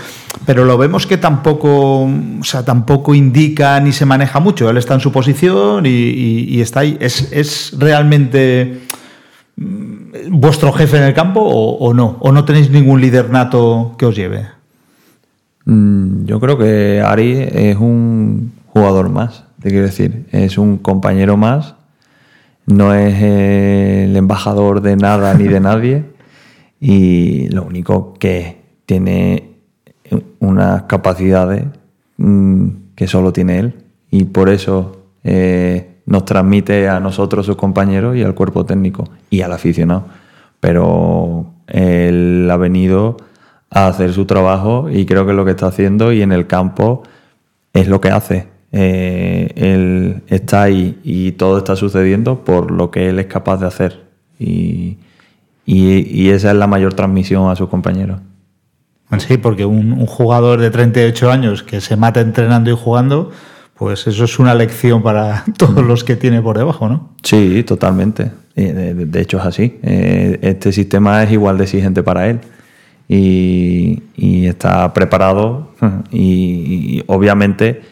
pero 0.46 0.64
lo 0.64 0.78
vemos 0.78 1.06
que 1.06 1.18
tampoco, 1.18 2.04
o 2.04 2.44
sea, 2.44 2.64
tampoco 2.64 3.14
indica 3.14 3.78
ni 3.78 3.92
se 3.92 4.06
maneja 4.06 4.40
mucho. 4.40 4.70
Él 4.70 4.78
está 4.78 4.94
en 4.94 5.00
su 5.00 5.12
posición 5.12 5.84
y, 5.84 6.58
está 6.62 6.80
ahí. 6.80 6.96
¿Es, 6.98 7.74
realmente 7.78 8.80
mm, 9.56 10.30
vuestro 10.30 10.72
jefe 10.72 10.96
en 10.96 11.02
el 11.02 11.12
campo 11.12 11.42
o, 11.42 11.92
no? 11.92 12.16
¿O 12.20 12.32
no 12.32 12.46
tenéis 12.46 12.70
ningún 12.70 13.02
líder 13.02 13.28
nato 13.28 13.94
que 13.98 14.06
os 14.06 14.16
lleve? 14.16 14.46
Mm, 15.66 16.24
yo 16.24 16.40
creo 16.40 16.56
que 16.56 17.02
Ari 17.04 17.32
es 17.52 17.76
un 17.76 18.54
jugador 18.68 19.10
más, 19.10 19.44
te 19.60 19.68
quiero 19.68 19.84
decir. 19.84 20.24
Es 20.32 20.56
un 20.56 20.78
compañero 20.78 21.36
más. 21.36 21.74
No 22.64 22.94
es 22.94 23.22
el 23.22 24.16
embajador 24.16 24.80
de 24.80 24.96
nada 24.96 25.34
ni 25.34 25.44
de 25.44 25.60
nadie 25.60 26.19
y 26.80 27.48
lo 27.48 27.64
único 27.64 28.14
que 28.14 28.60
tiene 28.86 29.50
unas 30.40 30.84
capacidades 30.84 31.64
mm, 32.16 32.68
que 32.94 33.06
solo 33.06 33.32
tiene 33.32 33.58
él 33.58 33.74
y 34.10 34.24
por 34.24 34.48
eso 34.48 35.04
eh, 35.22 36.00
nos 36.06 36.24
transmite 36.24 36.88
a 36.88 36.98
nosotros, 36.98 37.46
sus 37.46 37.56
compañeros 37.56 38.16
y 38.16 38.22
al 38.22 38.34
cuerpo 38.34 38.64
técnico 38.64 39.08
y 39.28 39.42
al 39.42 39.52
aficionado. 39.52 40.06
pero 40.58 41.46
él 41.68 42.48
ha 42.50 42.56
venido 42.56 43.16
a 43.70 43.86
hacer 43.86 44.12
su 44.12 44.24
trabajo 44.24 44.88
y 44.90 45.06
creo 45.06 45.26
que 45.26 45.32
lo 45.32 45.44
que 45.44 45.52
está 45.52 45.68
haciendo 45.68 46.12
y 46.12 46.22
en 46.22 46.32
el 46.32 46.46
campo 46.46 47.04
es 47.72 47.86
lo 47.86 48.00
que 48.00 48.08
hace. 48.08 48.48
Eh, 48.72 49.52
él 49.54 50.22
está 50.26 50.62
ahí 50.62 50.98
y 51.04 51.32
todo 51.32 51.58
está 51.58 51.76
sucediendo 51.76 52.44
por 52.44 52.70
lo 52.70 52.90
que 52.90 53.08
él 53.08 53.18
es 53.18 53.26
capaz 53.26 53.58
de 53.58 53.66
hacer 53.66 54.00
y, 54.38 54.98
y, 55.72 56.30
esa 56.30 56.50
es 56.50 56.56
la 56.56 56.66
mayor 56.66 56.94
transmisión 56.94 57.48
a 57.48 57.54
sus 57.54 57.68
compañeros. 57.68 58.20
Sí, 59.18 59.38
porque 59.38 59.64
un, 59.64 59.92
un, 59.92 60.06
jugador 60.06 60.60
de 60.60 60.70
38 60.70 61.30
años 61.30 61.62
que 61.62 61.80
se 61.80 61.96
mata 61.96 62.20
entrenando 62.20 62.70
y 62.70 62.76
jugando, 62.76 63.30
pues 63.74 64.06
eso 64.06 64.24
es 64.24 64.38
una 64.38 64.54
lección 64.54 65.02
para 65.02 65.44
todos 65.56 65.84
los 65.84 66.04
que 66.04 66.16
tiene 66.16 66.42
por 66.42 66.58
debajo, 66.58 66.88
¿no? 66.88 67.10
Sí, 67.22 67.62
totalmente. 67.64 68.30
De, 68.54 69.20
hecho 69.20 69.38
es 69.38 69.44
así. 69.44 69.78
Eh, 69.82 70.38
este 70.42 70.72
sistema 70.72 71.22
es 71.22 71.32
igual 71.32 71.56
de 71.56 71.64
exigente 71.64 72.02
para 72.02 72.28
él 72.28 72.40
y, 73.08 74.02
está 74.46 74.92
preparado 74.92 75.70
y, 76.10 77.02
obviamente 77.06 77.82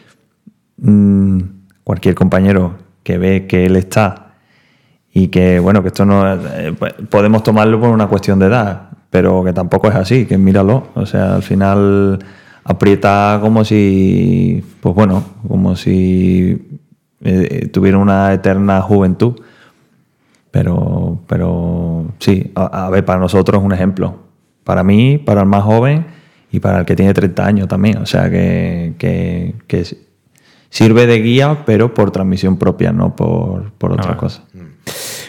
mm, 0.77 1.39
cualquier 1.83 2.15
compañero 2.15 2.77
que 3.03 3.17
ve 3.17 3.47
que 3.47 3.65
él 3.65 3.77
está 3.77 4.28
y 5.13 5.27
que 5.29 5.59
bueno 5.59 5.81
que 5.81 5.87
esto 5.89 6.05
no 6.05 6.33
eh, 6.33 6.73
pues, 6.77 6.93
podemos 7.09 7.43
tomarlo 7.43 7.79
por 7.79 7.89
una 7.89 8.07
cuestión 8.07 8.39
de 8.39 8.47
edad 8.47 8.89
pero 9.09 9.43
que 9.43 9.53
tampoco 9.53 9.89
es 9.89 9.95
así 9.95 10.25
que 10.25 10.37
míralo 10.37 10.87
o 10.93 11.05
sea 11.05 11.35
al 11.35 11.43
final 11.43 12.19
aprieta 12.69 13.39
como 13.41 13.65
si, 13.65 14.63
pues 14.79 14.93
bueno, 14.93 15.23
como 15.47 15.75
si 15.75 16.79
eh, 17.21 17.67
tuviera 17.73 17.97
una 17.97 18.31
eterna 18.31 18.81
juventud. 18.81 19.41
Pero, 20.51 21.19
pero 21.27 22.05
sí, 22.19 22.51
a, 22.55 22.89
ver, 22.89 23.05
para 23.05 23.19
nosotros 23.19 23.59
es 23.59 23.65
un 23.65 23.71
ejemplo. 23.71 24.17
Para 24.63 24.83
mí, 24.83 25.17
para 25.17 25.41
el 25.41 25.47
más 25.47 25.63
joven 25.63 26.05
y 26.51 26.59
para 26.59 26.79
el 26.79 26.85
que 26.85 26.95
tiene 26.95 27.13
30 27.13 27.45
años 27.45 27.67
también. 27.67 27.97
O 27.97 28.05
sea 28.05 28.29
que, 28.29 28.93
que, 28.97 29.85
sirve 30.69 31.07
de 31.07 31.19
guía, 31.21 31.63
pero 31.65 31.95
por 31.95 32.11
transmisión 32.11 32.57
propia, 32.57 32.91
no 32.91 33.15
por, 33.15 33.71
por 33.73 33.93
otra 33.93 34.11
ah. 34.11 34.17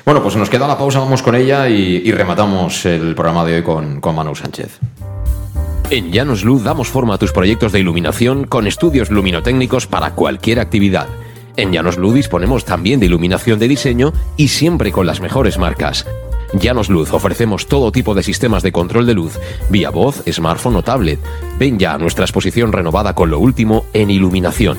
Bueno, 0.05 0.23
pues 0.23 0.37
nos 0.37 0.51
queda 0.51 0.67
la 0.67 0.79
pausa, 0.79 0.99
vamos 0.99 1.23
con 1.23 1.35
ella 1.35 1.69
y, 1.69 2.11
rematamos 2.13 2.85
el 2.87 3.15
programa 3.15 3.45
de 3.45 3.57
hoy 3.57 3.63
con, 3.63 4.01
con 4.01 4.15
Manu 4.15 4.35
Sánchez. 4.35 4.79
En 5.91 6.13
Llanos 6.13 6.45
Luz 6.45 6.63
damos 6.63 6.89
forma 6.89 7.15
a 7.15 7.19
tus 7.19 7.33
proyectos 7.33 7.73
de 7.73 7.81
iluminación 7.81 8.45
con 8.45 8.67
estudios 8.67 9.11
luminotécnicos 9.11 9.87
para 9.87 10.13
cualquier 10.13 10.61
actividad. 10.61 11.09
En 11.57 11.73
Llanos 11.73 11.99
Luz 11.99 12.15
disponemos 12.15 12.65
también 12.65 13.01
de 13.01 13.07
iluminación 13.07 13.59
de 13.59 13.69
diseño 13.69 14.13
y 14.37 14.49
siempre 14.49 14.93
con 14.93 15.07
las 15.07 15.21
mejores 15.21 15.59
marcas. 15.59 16.07
Llanos 16.53 16.89
Luz 16.89 17.13
ofrecemos 17.13 17.67
todo 17.67 17.93
tipo 17.93 18.15
de 18.15 18.23
sistemas 18.23 18.63
de 18.63 18.73
control 18.73 19.07
de 19.07 19.15
luz, 19.15 19.39
vía 19.69 19.91
voz, 19.91 20.23
smartphone 20.31 20.77
o 20.77 20.83
tablet. 20.83 21.21
Ven 21.59 21.79
ya 21.79 21.95
a 21.95 21.99
nuestra 21.99 22.25
exposición 22.25 22.73
renovada 22.73 23.15
con 23.15 23.31
lo 23.31 23.39
último 23.39 23.85
en 23.93 24.11
iluminación. 24.11 24.79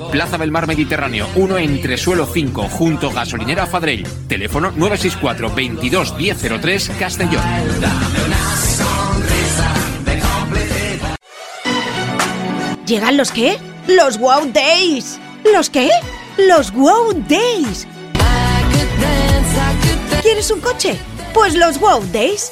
Plaza 0.11 0.37
del 0.37 0.51
Mar 0.51 0.67
Mediterráneo, 0.67 1.27
1 1.35 1.57
entre 1.57 1.97
suelo 1.97 2.27
5, 2.31 2.69
junto 2.69 3.11
gasolinera 3.11 3.65
Fadrell. 3.65 4.03
Teléfono 4.27 4.51
teléfono 4.51 4.71
964 4.75 5.53
22 5.55 6.17
1003 6.17 6.91
Castellón. 6.99 7.43
¿Llegan 12.85 13.15
los 13.15 13.31
qué? 13.31 13.57
¡Los 13.87 14.17
Wow 14.17 14.51
Days! 14.51 15.19
¿Los 15.53 15.69
qué? 15.69 15.89
¡Los 16.37 16.73
Wow 16.73 17.13
Days! 17.29 17.87
¿Quieres 20.21 20.51
un 20.51 20.59
coche? 20.59 20.97
Pues 21.33 21.55
los 21.55 21.79
Wow 21.79 22.03
Days. 22.11 22.51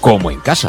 Como 0.00 0.30
en 0.30 0.40
casa. 0.40 0.68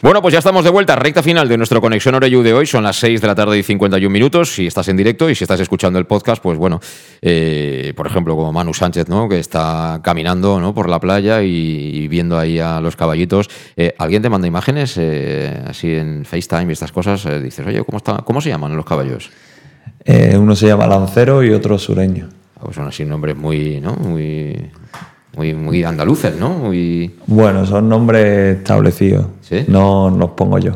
Bueno, 0.00 0.22
pues 0.22 0.32
ya 0.32 0.38
estamos 0.38 0.62
de 0.62 0.70
vuelta, 0.70 0.94
recta 0.94 1.24
final 1.24 1.48
de 1.48 1.56
nuestro 1.56 1.80
Conexión 1.80 2.14
Oreyú 2.14 2.40
de 2.42 2.54
hoy. 2.54 2.66
Son 2.66 2.84
las 2.84 3.00
6 3.00 3.20
de 3.20 3.26
la 3.26 3.34
tarde 3.34 3.58
y 3.58 3.64
51 3.64 4.08
minutos. 4.12 4.54
Si 4.54 4.64
estás 4.64 4.86
en 4.86 4.96
directo 4.96 5.28
y 5.28 5.34
si 5.34 5.42
estás 5.42 5.58
escuchando 5.58 5.98
el 5.98 6.06
podcast, 6.06 6.40
pues 6.40 6.56
bueno, 6.56 6.78
eh, 7.20 7.92
por 7.96 8.06
ejemplo, 8.06 8.36
como 8.36 8.52
Manu 8.52 8.72
Sánchez, 8.72 9.08
¿no? 9.08 9.28
Que 9.28 9.40
está 9.40 10.00
caminando 10.04 10.60
¿no? 10.60 10.72
por 10.72 10.88
la 10.88 11.00
playa 11.00 11.42
y, 11.42 11.48
y 11.48 12.06
viendo 12.06 12.38
ahí 12.38 12.60
a 12.60 12.80
los 12.80 12.94
caballitos. 12.94 13.50
Eh, 13.76 13.92
¿Alguien 13.98 14.22
te 14.22 14.30
manda 14.30 14.46
imágenes 14.46 14.94
eh, 14.98 15.64
así 15.66 15.92
en 15.92 16.24
FaceTime 16.24 16.66
y 16.68 16.72
estas 16.74 16.92
cosas? 16.92 17.26
Dices, 17.42 17.66
oye, 17.66 17.82
¿cómo, 17.82 17.98
está, 17.98 18.18
¿cómo 18.18 18.40
se 18.40 18.50
llaman 18.50 18.76
los 18.76 18.86
caballos? 18.86 19.30
Uno 20.06 20.54
se 20.54 20.68
llama 20.68 20.86
Lancero 20.86 21.42
y 21.42 21.50
otro 21.50 21.76
Sureño. 21.76 22.28
Pues 22.60 22.76
son 22.76 22.86
así 22.86 23.04
nombres 23.04 23.36
muy, 23.36 23.80
¿no? 23.80 23.94
Muy, 23.96 24.70
muy, 25.38 25.54
muy 25.54 25.84
andaluces, 25.84 26.36
¿no? 26.36 26.48
Muy... 26.48 27.14
Bueno, 27.28 27.64
son 27.64 27.88
nombres 27.88 28.56
establecidos. 28.56 29.26
¿Sí? 29.40 29.64
No 29.68 30.10
los 30.10 30.30
pongo 30.30 30.58
yo. 30.58 30.72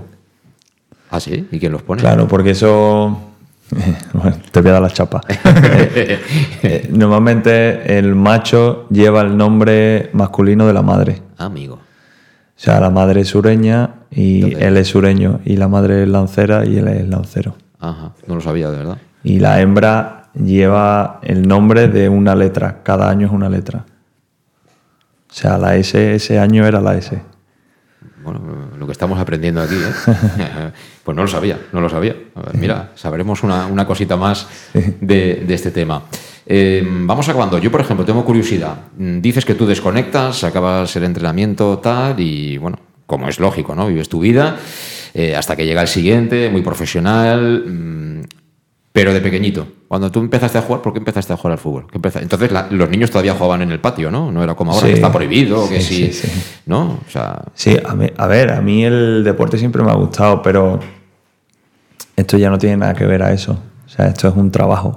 ¿Ah, 1.10 1.18
sí? 1.18 1.48
¿Y 1.50 1.58
quién 1.58 1.72
los 1.72 1.82
pone? 1.82 2.00
Claro, 2.00 2.28
porque 2.28 2.50
eso. 2.50 3.18
Bueno, 4.12 4.36
te 4.52 4.60
voy 4.60 4.68
a 4.68 4.74
dar 4.74 4.82
la 4.82 4.90
chapa. 4.90 5.22
Eh, 5.28 6.20
eh, 6.62 6.88
Normalmente 6.92 7.98
el 7.98 8.14
macho 8.14 8.86
lleva 8.90 9.22
el 9.22 9.34
nombre 9.34 10.10
masculino 10.12 10.66
de 10.66 10.74
la 10.74 10.82
madre. 10.82 11.22
Amigo. 11.38 11.76
O 11.76 11.80
sea, 12.54 12.78
la 12.80 12.90
madre 12.90 13.22
es 13.22 13.28
sureña 13.28 13.94
y 14.10 14.54
él 14.62 14.76
es 14.76 14.88
sureño. 14.88 15.40
Y 15.44 15.56
la 15.56 15.68
madre 15.68 16.02
es 16.02 16.08
lancera 16.08 16.66
y 16.66 16.76
él 16.76 16.86
es 16.86 17.08
lancero. 17.08 17.56
Ajá, 17.80 18.12
no 18.26 18.34
lo 18.34 18.40
sabía, 18.42 18.70
de 18.70 18.76
verdad. 18.76 18.98
Y 19.24 19.40
la 19.40 19.60
hembra 19.60 20.28
lleva 20.34 21.18
el 21.22 21.48
nombre 21.48 21.88
de 21.88 22.10
una 22.10 22.34
letra. 22.34 22.82
Cada 22.82 23.08
año 23.08 23.26
es 23.26 23.32
una 23.32 23.48
letra. 23.48 23.86
O 25.33 25.35
sea, 25.35 25.57
la 25.57 25.76
S 25.76 26.14
ese 26.14 26.39
año 26.39 26.66
era 26.66 26.78
la 26.78 26.95
S. 26.95 27.18
Bueno, 28.22 28.68
lo 28.78 28.85
que 28.87 28.93
estamos 28.93 29.18
aprendiendo 29.18 29.62
aquí, 29.62 29.74
¿eh? 29.74 30.70
pues 31.03 31.16
no 31.16 31.22
lo 31.22 31.28
sabía, 31.28 31.59
no 31.72 31.80
lo 31.80 31.89
sabía. 31.89 32.14
A 32.35 32.43
ver, 32.43 32.57
mira, 32.57 32.93
sabremos 32.97 33.43
una, 33.43 33.66
una 33.66 33.87
cosita 33.87 34.16
más 34.16 34.47
de, 35.01 35.43
de 35.47 35.55
este 35.55 35.70
tema. 35.70 36.03
Eh, 36.45 36.87
vamos 36.87 37.28
acabando. 37.30 37.59
Yo, 37.59 37.70
por 37.70 37.80
ejemplo, 37.80 38.05
tengo 38.05 38.24
curiosidad. 38.26 38.76
Mm, 38.99 39.20
Dices 39.20 39.47
que 39.47 39.55
tú 39.55 39.66
desconectas, 39.66 40.45
acabas 40.45 40.95
el 40.97 41.05
entrenamiento, 41.05 41.78
tal, 41.78 42.20
y 42.20 42.59
bueno, 42.59 42.78
como 43.07 43.26
es 43.26 43.41
lógico, 43.41 43.74
¿no? 43.74 43.89
Vives 43.89 44.11
tu 44.11 44.20
vida 44.20 44.59
eh, 45.14 45.35
hasta 45.35 45.57
que 45.57 45.64
llega 45.64 45.80
el 45.80 45.89
siguiente, 45.89 46.51
muy 46.51 46.61
profesional, 46.61 47.64
mm, 47.66 48.22
pero 48.93 49.14
de 49.14 49.20
pequeñito. 49.22 49.66
Cuando 49.93 50.11
tú 50.11 50.20
empezaste 50.20 50.57
a 50.57 50.62
jugar, 50.62 50.80
¿por 50.80 50.95
qué 50.95 51.01
empezaste 51.01 51.34
a 51.34 51.36
jugar 51.36 51.53
al 51.53 51.59
fútbol? 51.59 51.86
¿Qué 51.93 51.99
empeza- 51.99 52.22
Entonces 52.22 52.51
la- 52.51 52.66
los 52.70 52.88
niños 52.88 53.11
todavía 53.11 53.34
jugaban 53.34 53.61
en 53.61 53.72
el 53.72 53.78
patio, 53.78 54.11
¿no? 54.11 54.32
No 54.32 54.43
era 54.43 54.55
como 54.55 54.72
ahora 54.72 54.86
Sí. 54.86 54.93
que 54.93 54.95
está 54.95 55.12
prohibido, 55.12 55.68
que 55.68 55.82
Sí, 55.82 56.07
sí, 56.07 56.12
sí, 56.14 56.28
sí. 56.28 56.43
¿no? 56.64 56.99
O 57.07 57.11
sea, 57.11 57.43
Sí, 57.53 57.76
a, 57.84 57.95
mí- 57.95 58.09
a 58.16 58.26
ver, 58.26 58.53
a 58.53 58.62
mí 58.62 58.86
el 58.86 59.22
deporte 59.22 59.59
siempre 59.59 59.82
me 59.82 59.90
ha 59.90 59.95
gustado, 59.95 60.40
pero 60.40 60.80
esto 62.16 62.38
ya 62.38 62.49
no 62.49 62.57
tiene 62.57 62.78
nada 62.78 62.95
que 62.95 63.05
ver 63.05 63.22
a 63.22 63.34
eso. 63.34 63.59
O 63.84 63.88
sea, 63.90 64.07
esto 64.07 64.28
es 64.28 64.34
un 64.34 64.51
trabajo. 64.51 64.97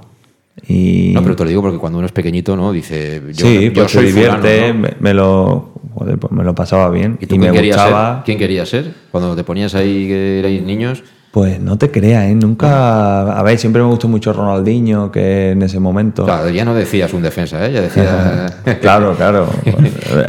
Y 0.66 1.10
No, 1.12 1.22
pero 1.22 1.36
te 1.36 1.42
lo 1.44 1.50
digo 1.50 1.60
porque 1.60 1.76
cuando 1.76 1.98
uno 1.98 2.06
es 2.06 2.12
pequeñito, 2.12 2.56
¿no? 2.56 2.72
Dice, 2.72 3.20
yo, 3.34 3.46
sí, 3.46 3.64
yo 3.66 3.72
pues 3.74 3.92
soy 3.92 4.06
divierte, 4.06 4.56
fulano, 4.60 4.72
¿no? 4.72 4.80
me, 4.80 4.90
me 4.98 5.12
lo, 5.12 5.72
joder, 5.94 6.16
pues 6.18 6.32
me 6.32 6.42
lo 6.42 6.54
pasaba 6.54 6.88
bien 6.88 7.18
¿Y 7.20 7.24
y, 7.24 7.26
tú 7.26 7.36
me 7.36 7.52
querías 7.52 7.76
gustaba. 7.76 8.14
ser? 8.14 8.24
¿Quién 8.24 8.38
querías 8.38 8.66
ser? 8.66 8.94
Cuando 9.12 9.36
te 9.36 9.44
ponías 9.44 9.74
ahí 9.74 10.06
que 10.08 10.38
erais 10.38 10.62
niños. 10.62 11.04
Pues 11.30 11.60
no 11.60 11.76
te 11.76 11.90
creas, 11.90 12.24
¿eh? 12.24 12.34
Nunca. 12.34 13.38
A 13.38 13.42
ver, 13.42 13.58
siempre 13.58 13.82
me 13.82 13.88
gustó 13.88 14.08
mucho 14.08 14.32
Ronaldinho, 14.32 15.10
que 15.12 15.50
en 15.50 15.62
ese 15.62 15.78
momento. 15.78 16.24
Claro, 16.24 16.48
ya 16.48 16.64
no 16.64 16.74
decías 16.74 17.12
un 17.12 17.22
defensa, 17.22 17.66
¿eh? 17.66 17.72
Ya 17.72 17.82
decías... 17.82 18.52
claro, 18.80 19.14
claro. 19.14 19.48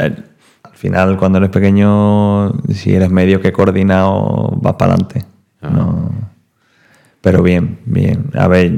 Al 0.62 0.74
final, 0.74 1.16
cuando 1.16 1.38
eres 1.38 1.50
pequeño, 1.50 2.52
si 2.72 2.94
eres 2.94 3.10
medio 3.10 3.40
que 3.40 3.52
coordinado, 3.52 4.52
vas 4.60 4.74
para 4.74 4.92
adelante. 4.92 5.24
No. 5.62 6.10
Pero 7.20 7.42
bien, 7.42 7.78
bien. 7.84 8.30
A 8.34 8.46
ver, 8.46 8.70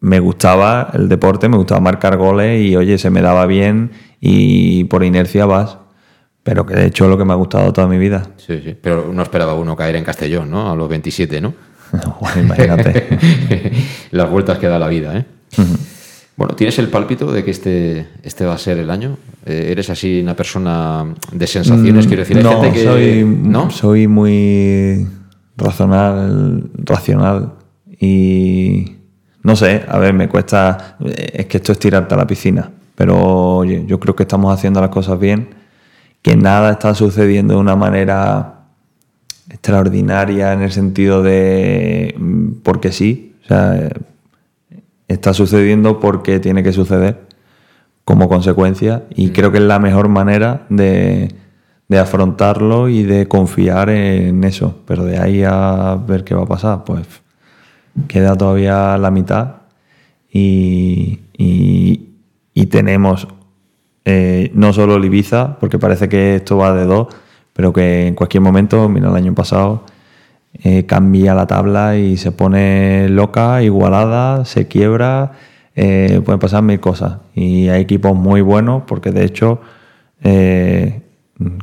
me 0.00 0.18
gustaba 0.18 0.90
el 0.94 1.08
deporte, 1.08 1.48
me 1.48 1.56
gustaba 1.56 1.80
marcar 1.80 2.16
goles 2.16 2.60
y, 2.60 2.74
oye, 2.74 2.98
se 2.98 3.10
me 3.10 3.20
daba 3.20 3.46
bien 3.46 3.92
y 4.20 4.84
por 4.84 5.04
inercia 5.04 5.46
vas. 5.46 5.76
Pero 6.42 6.64
que 6.64 6.74
de 6.74 6.86
hecho 6.86 7.04
es 7.04 7.10
lo 7.10 7.18
que 7.18 7.24
me 7.24 7.32
ha 7.32 7.36
gustado 7.36 7.72
toda 7.72 7.86
mi 7.86 7.98
vida. 7.98 8.26
Sí, 8.38 8.60
sí. 8.64 8.74
Pero 8.80 9.10
no 9.12 9.22
esperaba 9.22 9.54
uno 9.54 9.76
caer 9.76 9.96
en 9.96 10.04
Castellón, 10.04 10.50
¿no? 10.50 10.70
A 10.70 10.74
los 10.76 10.88
27, 10.88 11.40
¿no? 11.40 11.52
Bueno, 12.20 12.40
imagínate. 12.42 13.06
Las 14.12 14.30
vueltas 14.30 14.58
que 14.58 14.66
da 14.68 14.78
la 14.78 14.88
vida, 14.88 15.16
¿eh? 15.18 15.24
Bueno, 16.36 16.54
¿tienes 16.54 16.78
el 16.78 16.88
pálpito 16.88 17.30
de 17.30 17.44
que 17.44 17.50
este, 17.50 18.06
este 18.22 18.46
va 18.46 18.54
a 18.54 18.58
ser 18.58 18.78
el 18.78 18.90
año? 18.90 19.18
Eh, 19.44 19.68
¿Eres 19.72 19.90
así 19.90 20.20
una 20.22 20.34
persona 20.34 21.04
de 21.32 21.46
sensaciones? 21.46 22.06
Quiero 22.06 22.20
decir, 22.22 22.38
hay 22.38 22.42
Mm, 22.42 22.46
no, 22.46 22.62
gente 22.62 22.78
que... 22.78 22.84
soy, 22.84 23.24
¿No? 23.24 23.70
soy 23.70 24.06
muy 24.08 25.06
racional, 25.58 26.70
racional 26.76 27.52
y 28.00 28.96
no 29.42 29.56
sé, 29.56 29.84
a 29.86 29.98
ver, 29.98 30.14
me 30.14 30.28
cuesta, 30.28 30.96
es 31.04 31.44
que 31.46 31.58
esto 31.58 31.72
es 31.72 31.78
tirarte 31.78 32.14
a 32.14 32.16
la 32.18 32.26
piscina, 32.26 32.70
pero 32.94 33.18
oye, 33.58 33.84
yo 33.86 34.00
creo 34.00 34.14
que 34.16 34.22
estamos 34.22 34.52
haciendo 34.54 34.80
las 34.80 34.90
cosas 34.90 35.18
bien, 35.18 35.48
que 36.22 36.36
nada 36.36 36.72
está 36.72 36.94
sucediendo 36.94 37.54
de 37.54 37.60
una 37.60 37.76
manera 37.76 38.64
extraordinaria 39.50 40.52
en 40.52 40.62
el 40.62 40.72
sentido 40.72 41.22
de 41.22 42.14
mm, 42.18 42.60
porque 42.62 42.92
sí, 42.92 43.34
o 43.44 43.48
sea, 43.48 43.88
está 45.08 45.34
sucediendo 45.34 45.98
porque 46.00 46.38
tiene 46.40 46.62
que 46.62 46.72
suceder 46.72 47.26
como 48.04 48.28
consecuencia 48.28 49.04
y 49.14 49.30
creo 49.30 49.50
que 49.52 49.58
es 49.58 49.64
la 49.64 49.78
mejor 49.78 50.08
manera 50.08 50.66
de, 50.68 51.34
de 51.88 51.98
afrontarlo 51.98 52.88
y 52.88 53.02
de 53.02 53.26
confiar 53.28 53.90
en 53.90 54.44
eso. 54.44 54.80
Pero 54.86 55.04
de 55.04 55.18
ahí 55.18 55.42
a 55.44 55.96
ver 56.06 56.24
qué 56.24 56.34
va 56.34 56.42
a 56.42 56.46
pasar, 56.46 56.84
pues 56.84 57.06
queda 58.08 58.36
todavía 58.36 58.96
la 58.98 59.10
mitad 59.10 59.56
y, 60.32 61.20
y- 61.36 62.06
y 62.54 62.66
tenemos 62.66 63.28
eh, 64.04 64.50
no 64.54 64.72
solo 64.72 64.96
el 64.96 65.04
Ibiza, 65.04 65.58
porque 65.58 65.78
parece 65.78 66.08
que 66.08 66.36
esto 66.36 66.56
va 66.56 66.74
de 66.74 66.84
dos, 66.84 67.08
pero 67.52 67.72
que 67.72 68.06
en 68.06 68.14
cualquier 68.14 68.42
momento, 68.42 68.88
mira 68.88 69.08
el 69.08 69.16
año 69.16 69.34
pasado, 69.34 69.84
eh, 70.64 70.86
cambia 70.86 71.34
la 71.34 71.46
tabla 71.46 71.96
y 71.96 72.16
se 72.16 72.32
pone 72.32 73.08
loca, 73.08 73.62
igualada, 73.62 74.44
se 74.44 74.68
quiebra, 74.68 75.32
eh, 75.74 76.20
pueden 76.24 76.40
pasar 76.40 76.62
mil 76.62 76.80
cosas. 76.80 77.18
Y 77.34 77.68
hay 77.68 77.82
equipos 77.82 78.16
muy 78.16 78.40
buenos 78.40 78.82
porque 78.86 79.10
de 79.12 79.24
hecho 79.24 79.60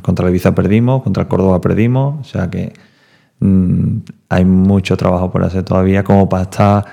contra 0.02 0.24
la 0.24 0.30
Ibiza 0.30 0.54
perdimos, 0.54 1.02
contra 1.02 1.22
el 1.22 1.28
Córdoba 1.28 1.60
perdimos, 1.60 2.20
o 2.20 2.24
sea 2.24 2.50
que 2.50 2.72
mm, 3.38 3.98
hay 4.28 4.44
mucho 4.44 4.96
trabajo 4.96 5.30
por 5.30 5.44
hacer 5.44 5.62
todavía 5.62 6.02
como 6.02 6.28
para 6.28 6.42
estar 6.44 6.84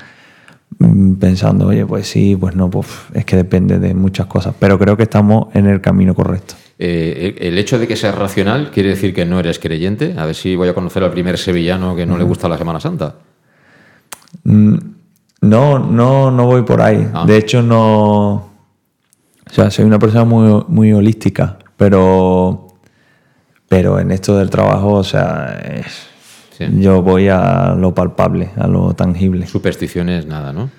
pensando, 1.19 1.67
oye, 1.67 1.85
pues 1.85 2.07
sí, 2.07 2.35
pues 2.35 2.55
no, 2.55 2.69
pues 2.69 2.87
es 3.13 3.25
que 3.25 3.35
depende 3.35 3.79
de 3.79 3.93
muchas 3.93 4.27
cosas, 4.27 4.53
pero 4.59 4.77
creo 4.79 4.95
que 4.97 5.03
estamos 5.03 5.47
en 5.53 5.65
el 5.67 5.81
camino 5.81 6.13
correcto. 6.15 6.55
Eh, 6.77 7.35
el 7.39 7.57
hecho 7.57 7.79
de 7.79 7.87
que 7.87 7.95
seas 7.95 8.15
racional 8.15 8.69
quiere 8.71 8.89
decir 8.89 9.13
que 9.13 9.25
no 9.25 9.39
eres 9.39 9.59
creyente. 9.59 10.13
A 10.17 10.25
ver 10.25 10.35
si 10.35 10.55
voy 10.55 10.67
a 10.67 10.73
conocer 10.73 11.03
al 11.03 11.11
primer 11.11 11.37
sevillano 11.37 11.95
que 11.95 12.05
no 12.05 12.17
le 12.17 12.23
gusta 12.25 12.49
la 12.49 12.57
Semana 12.57 12.79
Santa. 12.79 13.15
Mm, 14.43 14.75
No, 15.41 15.77
no, 15.79 16.31
no 16.31 16.45
voy 16.47 16.63
por 16.63 16.81
ahí. 16.81 17.07
Ah. 17.13 17.23
De 17.25 17.37
hecho, 17.37 17.61
no. 17.61 18.33
O 18.33 19.51
sea, 19.51 19.69
soy 19.69 19.85
una 19.85 19.99
persona 19.99 20.25
muy, 20.25 20.63
muy 20.67 20.91
holística, 20.91 21.59
pero. 21.77 22.67
Pero 23.67 23.99
en 23.99 24.11
esto 24.11 24.37
del 24.37 24.49
trabajo, 24.49 24.93
o 24.93 25.03
sea, 25.03 25.59
es- 25.75 26.07
Sí. 26.57 26.65
yo 26.79 27.01
voy 27.01 27.27
a 27.27 27.75
lo 27.77 27.93
palpable, 27.93 28.49
a 28.55 28.67
lo 28.67 28.93
tangible. 28.93 29.45
Supersticiones, 29.47 30.25
nada, 30.25 30.53
¿no? 30.53 30.69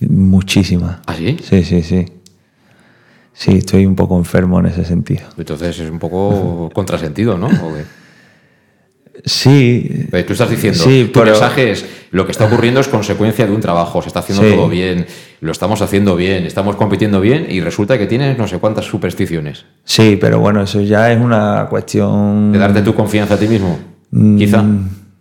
Muchísimas. 0.00 0.98
¿Ah, 1.06 1.14
sí? 1.14 1.36
Sí, 1.42 1.62
sí, 1.62 1.82
sí. 1.82 2.04
Sí, 3.32 3.52
estoy 3.58 3.86
un 3.86 3.94
poco 3.96 4.16
enfermo 4.18 4.60
en 4.60 4.66
ese 4.66 4.84
sentido. 4.84 5.22
Entonces 5.38 5.78
es 5.78 5.90
un 5.90 5.98
poco 5.98 6.68
contrasentido, 6.74 7.36
¿no? 7.38 7.48
Sí. 9.24 10.06
Tú 10.26 10.32
estás 10.32 10.50
diciendo, 10.50 10.82
Sí, 10.82 11.04
tu 11.12 11.20
pero- 11.20 11.30
mensaje 11.32 11.70
es, 11.70 11.86
lo 12.10 12.26
que 12.26 12.32
está 12.32 12.46
ocurriendo 12.46 12.80
es 12.80 12.88
consecuencia 12.88 13.46
de 13.46 13.52
un 13.52 13.60
trabajo, 13.60 14.02
se 14.02 14.08
está 14.08 14.20
haciendo 14.20 14.42
Sí. 14.44 14.50
todo 14.54 14.68
bien, 14.68 15.06
lo 15.40 15.52
estamos 15.52 15.80
haciendo 15.82 16.16
bien, 16.16 16.44
estamos 16.46 16.74
compitiendo 16.76 17.20
bien 17.20 17.46
y 17.48 17.60
resulta 17.60 17.96
que 17.96 18.06
tienes 18.06 18.36
no 18.36 18.48
sé 18.48 18.58
cuántas 18.58 18.84
supersticiones. 18.86 19.66
Sí, 19.84 20.18
pero 20.20 20.40
bueno, 20.40 20.62
eso 20.62 20.80
ya 20.80 21.12
es 21.12 21.20
una 21.20 21.66
cuestión. 21.70 22.52
De 22.52 22.58
darte 22.58 22.82
tu 22.82 22.94
confianza 22.94 23.34
a 23.34 23.38
ti 23.38 23.46
mismo, 23.46 23.78
Mm, 24.10 24.36
quizá. 24.36 24.64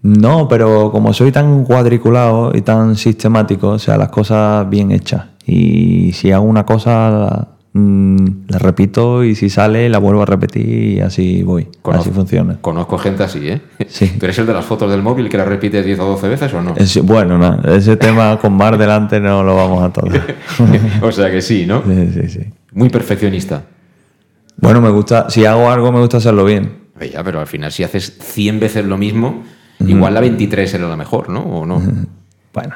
No, 0.04 0.48
pero 0.50 0.92
como 0.92 1.14
soy 1.14 1.32
tan 1.32 1.64
cuadriculado 1.64 2.52
y 2.54 2.62
tan 2.62 2.96
sistemático, 2.96 3.70
o 3.70 3.80
sea, 3.80 3.98
las 3.98 4.10
cosas 4.10 4.70
bien 4.70 4.92
hechas. 4.92 5.26
Y 5.46 6.12
si 6.14 6.32
hago 6.32 6.44
una 6.46 6.66
cosa, 6.66 7.10
la, 7.10 7.48
mm, 7.72 8.26
la 8.50 8.60
repito 8.60 9.24
y 9.24 9.34
si 9.36 9.50
sale, 9.50 9.88
la 9.90 10.00
vuelvo 10.00 10.22
a 10.24 10.26
repetir 10.26 10.68
y 10.68 11.00
así 11.00 11.42
voy. 11.44 11.70
así 11.92 12.10
funciona. 12.12 12.58
Conozco 12.62 12.98
gente 12.98 13.24
así, 13.24 13.48
¿eh? 13.48 13.62
Sí. 13.88 14.08
¿Tú 14.20 14.26
eres 14.26 14.38
el 14.40 14.46
de 14.46 14.54
las 14.54 14.66
fotos 14.66 14.92
del 14.92 15.02
móvil 15.02 15.30
que 15.30 15.38
las 15.38 15.48
repites 15.48 15.86
10 15.86 16.00
o 16.00 16.06
12 16.06 16.28
veces 16.28 16.54
o 16.54 16.62
no? 16.62 16.74
Es- 16.76 17.02
bueno, 17.02 17.38
na- 17.38 17.62
ese 17.74 17.96
tema 17.96 18.38
con 18.42 18.54
Mar 18.54 18.78
delante 18.78 19.22
no 19.22 19.42
lo 19.44 19.56
vamos 19.56 19.84
a 19.84 19.90
tocar. 19.94 20.36
o 21.02 21.12
sea 21.14 21.32
que 21.32 21.42
sí, 21.42 21.66
¿no? 21.66 21.82
Sí, 21.88 22.10
sí, 22.14 22.30
sí. 22.30 22.40
Muy 22.74 22.90
perfeccionista. 22.90 23.64
Bueno, 24.58 24.82
me 24.82 24.90
gusta, 24.90 25.30
si 25.30 25.46
hago 25.46 25.70
algo, 25.70 25.92
me 25.94 26.00
gusta 26.02 26.18
hacerlo 26.18 26.44
bien. 26.46 26.84
Ya, 27.12 27.24
pero 27.24 27.40
al 27.40 27.48
final 27.48 27.72
si 27.72 27.84
haces 27.84 28.18
100 28.22 28.60
veces 28.60 28.86
lo 28.86 28.98
mismo, 28.98 29.44
igual 29.88 30.14
la 30.14 30.22
23 30.22 30.74
era 30.74 30.88
la 30.88 30.96
mejor, 30.98 31.30
¿no? 31.30 31.42
¿O 31.42 31.66
no? 31.66 31.82
Bueno, 32.54 32.76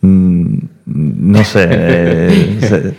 mm, 0.00 0.58
no 0.86 1.44
sé. 1.44 1.66
eh, 1.70 2.58
se- 2.60 2.94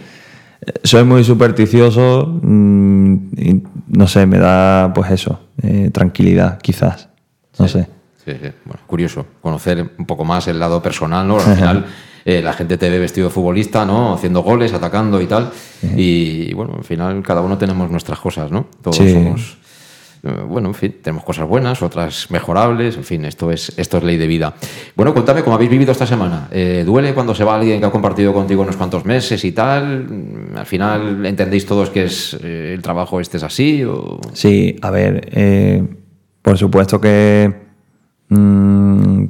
soy 0.83 1.03
muy 1.03 1.23
supersticioso. 1.23 2.39
mm, 2.41 3.15
y 3.37 3.63
no 3.89 4.07
sé, 4.07 4.25
me 4.25 4.39
da, 4.39 4.91
pues 4.93 5.11
eso, 5.11 5.39
eh, 5.61 5.89
tranquilidad, 5.93 6.59
quizás. 6.59 7.09
No 7.59 7.67
sé. 7.67 7.87
Sí, 8.25 8.31
sí. 8.41 8.49
Bueno, 8.65 8.81
curioso 8.87 9.25
conocer 9.41 9.91
un 9.99 10.05
poco 10.05 10.25
más 10.25 10.47
el 10.47 10.59
lado 10.59 10.81
personal, 10.81 11.27
¿no? 11.27 11.35
Al 11.39 11.55
final 11.55 11.85
eh, 12.25 12.41
la 12.41 12.53
gente 12.53 12.77
te 12.79 12.89
ve 12.89 12.97
vestido 12.97 13.27
de 13.27 13.33
futbolista, 13.33 13.85
¿no? 13.85 14.15
Haciendo 14.15 14.41
goles, 14.41 14.73
atacando 14.73 15.21
y 15.21 15.27
tal. 15.27 15.51
Y 15.95 16.51
bueno, 16.55 16.73
al 16.77 16.83
final 16.83 17.21
cada 17.21 17.41
uno 17.41 17.57
tenemos 17.59 17.89
nuestras 17.91 18.19
cosas, 18.19 18.51
¿no? 18.51 18.65
Todos 18.81 18.97
Sí. 18.97 19.13
somos... 19.13 19.57
eh, 20.25 20.41
Bueno, 20.47 20.69
en 20.69 20.73
fin, 20.73 20.95
tenemos 21.01 21.23
cosas 21.23 21.47
buenas, 21.47 21.81
otras 21.81 22.29
mejorables, 22.31 22.97
en 22.97 23.03
fin, 23.03 23.25
esto 23.25 23.51
es, 23.51 23.77
esto 23.77 23.97
es 23.97 24.03
ley 24.03 24.17
de 24.17 24.27
vida. 24.27 24.53
Bueno, 24.95 25.13
cuéntame 25.13 25.43
cómo 25.43 25.55
habéis 25.55 25.69
vivido 25.69 25.91
esta 25.91 26.05
semana. 26.05 26.47
Eh, 26.51 26.83
¿Duele 26.85 27.13
cuando 27.13 27.35
se 27.35 27.43
va 27.43 27.55
alguien 27.55 27.79
que 27.79 27.85
ha 27.85 27.91
compartido 27.91 28.33
contigo 28.33 28.63
unos 28.63 28.75
cuantos 28.75 29.05
meses 29.05 29.45
y 29.45 29.51
tal? 29.51 30.05
Mm, 30.09 30.57
¿Al 30.57 30.65
final 30.65 31.25
entendéis 31.25 31.65
todos 31.65 31.89
que 31.89 32.05
es, 32.05 32.37
eh, 32.43 32.73
el 32.73 32.81
trabajo 32.81 33.19
este 33.19 33.37
es 33.37 33.43
así? 33.43 33.83
O... 33.83 34.19
Sí, 34.33 34.75
a 34.81 34.91
ver, 34.91 35.87
por 36.41 36.57
supuesto 36.57 36.99
que. 36.99 37.53
mm, 38.29 39.23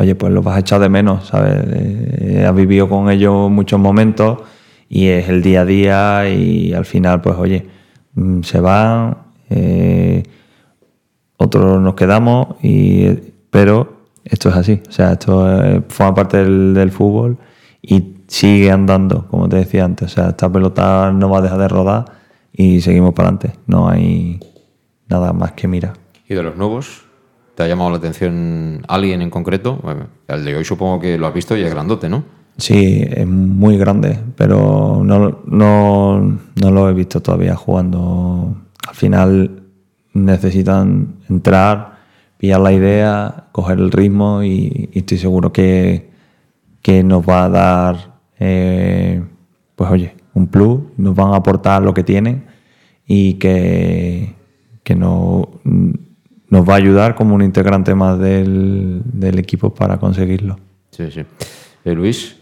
oye, 0.00 0.14
pues 0.14 0.32
los 0.32 0.44
vas 0.44 0.56
a 0.56 0.60
echar 0.60 0.80
de 0.80 0.88
menos, 0.88 1.28
¿sabes? 1.28 2.44
Has 2.44 2.54
vivido 2.54 2.88
con 2.88 3.10
ellos 3.10 3.50
muchos 3.50 3.78
momentos 3.80 4.38
y 4.88 5.08
es 5.08 5.28
el 5.28 5.42
día 5.42 5.62
a 5.62 5.64
día 5.64 6.28
y 6.28 6.72
al 6.72 6.84
final, 6.84 7.20
pues 7.20 7.36
oye, 7.36 7.66
mm, 8.14 8.42
se 8.42 8.60
van, 8.60 9.18
eh, 9.50 10.22
otros 11.36 11.80
nos 11.80 11.94
quedamos, 11.94 12.56
y, 12.62 13.08
pero 13.50 13.98
esto 14.24 14.48
es 14.48 14.56
así, 14.56 14.82
o 14.88 14.92
sea, 14.92 15.12
esto 15.12 15.62
eh, 15.62 15.82
forma 15.88 16.14
parte 16.14 16.38
del, 16.38 16.74
del 16.74 16.90
fútbol 16.90 17.38
y 17.82 18.16
sigue 18.26 18.70
andando, 18.70 19.26
como 19.28 19.48
te 19.48 19.56
decía 19.56 19.84
antes, 19.84 20.12
o 20.12 20.14
sea, 20.14 20.28
esta 20.30 20.50
pelota 20.50 21.12
no 21.12 21.30
va 21.30 21.38
a 21.38 21.42
dejar 21.42 21.58
de 21.58 21.68
rodar 21.68 22.04
y 22.52 22.80
seguimos 22.80 23.14
para 23.14 23.28
adelante, 23.28 23.58
no 23.66 23.88
hay 23.88 24.40
nada 25.08 25.32
más 25.32 25.52
que 25.52 25.68
mirar. 25.68 25.94
¿Y 26.28 26.34
de 26.34 26.42
los 26.42 26.56
nuevos? 26.56 27.04
¿Te 27.54 27.62
ha 27.64 27.66
llamado 27.68 27.90
la 27.90 27.96
atención 27.96 28.84
alguien 28.86 29.22
en 29.22 29.30
concreto? 29.30 29.80
Bueno, 29.82 30.06
el 30.28 30.44
de 30.44 30.54
hoy 30.54 30.64
supongo 30.64 31.00
que 31.00 31.18
lo 31.18 31.26
has 31.26 31.34
visto 31.34 31.56
y 31.56 31.62
es 31.62 31.70
grandote, 31.70 32.08
¿no? 32.08 32.22
Sí, 32.56 33.04
es 33.08 33.26
muy 33.26 33.78
grande, 33.78 34.18
pero 34.36 35.00
no, 35.04 35.40
no, 35.46 36.38
no 36.54 36.70
lo 36.70 36.88
he 36.88 36.92
visto 36.92 37.20
todavía 37.20 37.56
jugando. 37.56 38.54
Al 38.88 38.94
final 38.94 39.62
necesitan 40.14 41.16
entrar, 41.28 41.98
pillar 42.38 42.60
la 42.60 42.72
idea, 42.72 43.44
coger 43.52 43.78
el 43.78 43.90
ritmo 43.92 44.42
y, 44.42 44.88
estoy 44.94 45.18
seguro 45.18 45.52
que, 45.52 46.08
que 46.80 47.02
nos 47.02 47.22
va 47.28 47.44
a 47.44 47.48
dar, 47.50 48.14
eh, 48.40 49.22
pues 49.76 49.90
oye, 49.90 50.14
un 50.32 50.46
plus, 50.46 50.80
nos 50.96 51.14
van 51.14 51.34
a 51.34 51.36
aportar 51.36 51.82
lo 51.82 51.92
que 51.92 52.02
tienen 52.02 52.44
y 53.06 53.34
que, 53.34 54.34
que 54.82 54.94
no- 54.94 55.50
nos 55.64 56.66
va 56.66 56.72
a 56.72 56.76
ayudar 56.76 57.14
como 57.14 57.34
un 57.34 57.42
integrante 57.42 57.94
más 57.94 58.18
del, 58.18 59.02
del 59.04 59.38
equipo 59.38 59.74
para 59.74 59.98
conseguirlo. 59.98 60.58
Sí, 60.92 61.10
sí. 61.10 61.20
Eh, 61.84 61.92
Luis, 61.94 62.37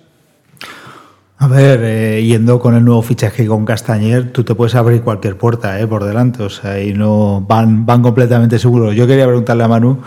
A 1.38 1.48
ver, 1.48 1.80
eh, 1.82 2.24
yendo 2.24 2.58
con 2.58 2.74
el 2.74 2.84
nuevo 2.84 3.02
fichaje 3.02 3.46
con 3.46 3.66
Castañer, 3.66 4.32
tú 4.32 4.42
te 4.42 4.54
puedes 4.54 4.74
abrir 4.74 5.02
cualquier 5.02 5.36
puerta 5.36 5.78
eh, 5.78 5.86
por 5.86 6.04
delante, 6.04 6.42
o 6.42 6.48
sea, 6.48 6.80
y 6.82 6.94
no 6.94 7.42
van, 7.46 7.84
van 7.84 8.00
completamente 8.00 8.58
seguros. 8.58 8.94
Yo 8.94 9.06
quería 9.06 9.26
preguntarle 9.26 9.64
a 9.64 9.68
Manu 9.68 9.98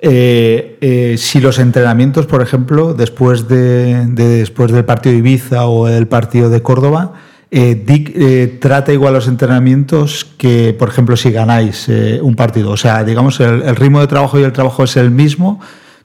eh, 0.00 0.76
eh, 0.80 1.14
si 1.18 1.40
los 1.40 1.60
entrenamientos, 1.60 2.26
por 2.26 2.42
ejemplo, 2.42 2.94
después, 2.94 3.46
de, 3.46 4.06
de- 4.08 4.38
después 4.38 4.72
del 4.72 4.84
partido 4.84 5.12
de 5.12 5.18
Ibiza 5.20 5.66
o 5.68 5.86
del 5.86 6.08
partido 6.08 6.50
de 6.50 6.60
Córdoba, 6.62 7.12
Dick 7.48 8.58
trata 8.60 8.92
igual 8.92 9.14
los 9.14 9.28
entrenamientos 9.28 10.26
que, 10.36 10.74
por 10.76 10.88
ejemplo, 10.88 11.16
si 11.16 11.30
ganáis 11.30 11.88
un 12.20 12.34
partido. 12.34 12.70
O 12.72 12.76
sea, 12.76 13.02
digamos, 13.04 13.38
el, 13.40 13.62
el 13.62 13.76
ritmo 13.76 14.00
de 14.00 14.08
trabajo 14.08 14.38
y 14.38 14.42
el 14.42 14.52
trabajo 14.52 14.82
es 14.84 14.96
el 14.96 15.10
mismo. 15.12 15.60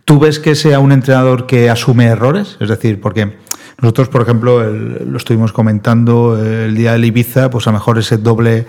¿Tú 0.05 0.19
ves 0.19 0.39
que 0.39 0.55
sea 0.55 0.79
un 0.79 0.91
entrenador 0.93 1.47
que 1.47 1.69
asume 1.69 2.05
errores? 2.05 2.57
Es 2.61 2.69
decir, 2.69 3.01
porque 3.01 3.33
nosotros, 3.81 4.09
por 4.09 4.21
ejemplo, 4.21 4.63
el- 4.63 5.07
lo 5.11 5.17
estuvimos 5.17 5.51
comentando 5.53 6.37
eh, 6.41 6.65
el 6.65 6.75
día 6.75 6.91
del 6.93 7.05
Ibiza, 7.05 7.49
pues 7.49 7.67
a 7.67 7.71
lo 7.71 7.77
mejor 7.77 7.97
ese 7.97 8.17
doble, 8.17 8.67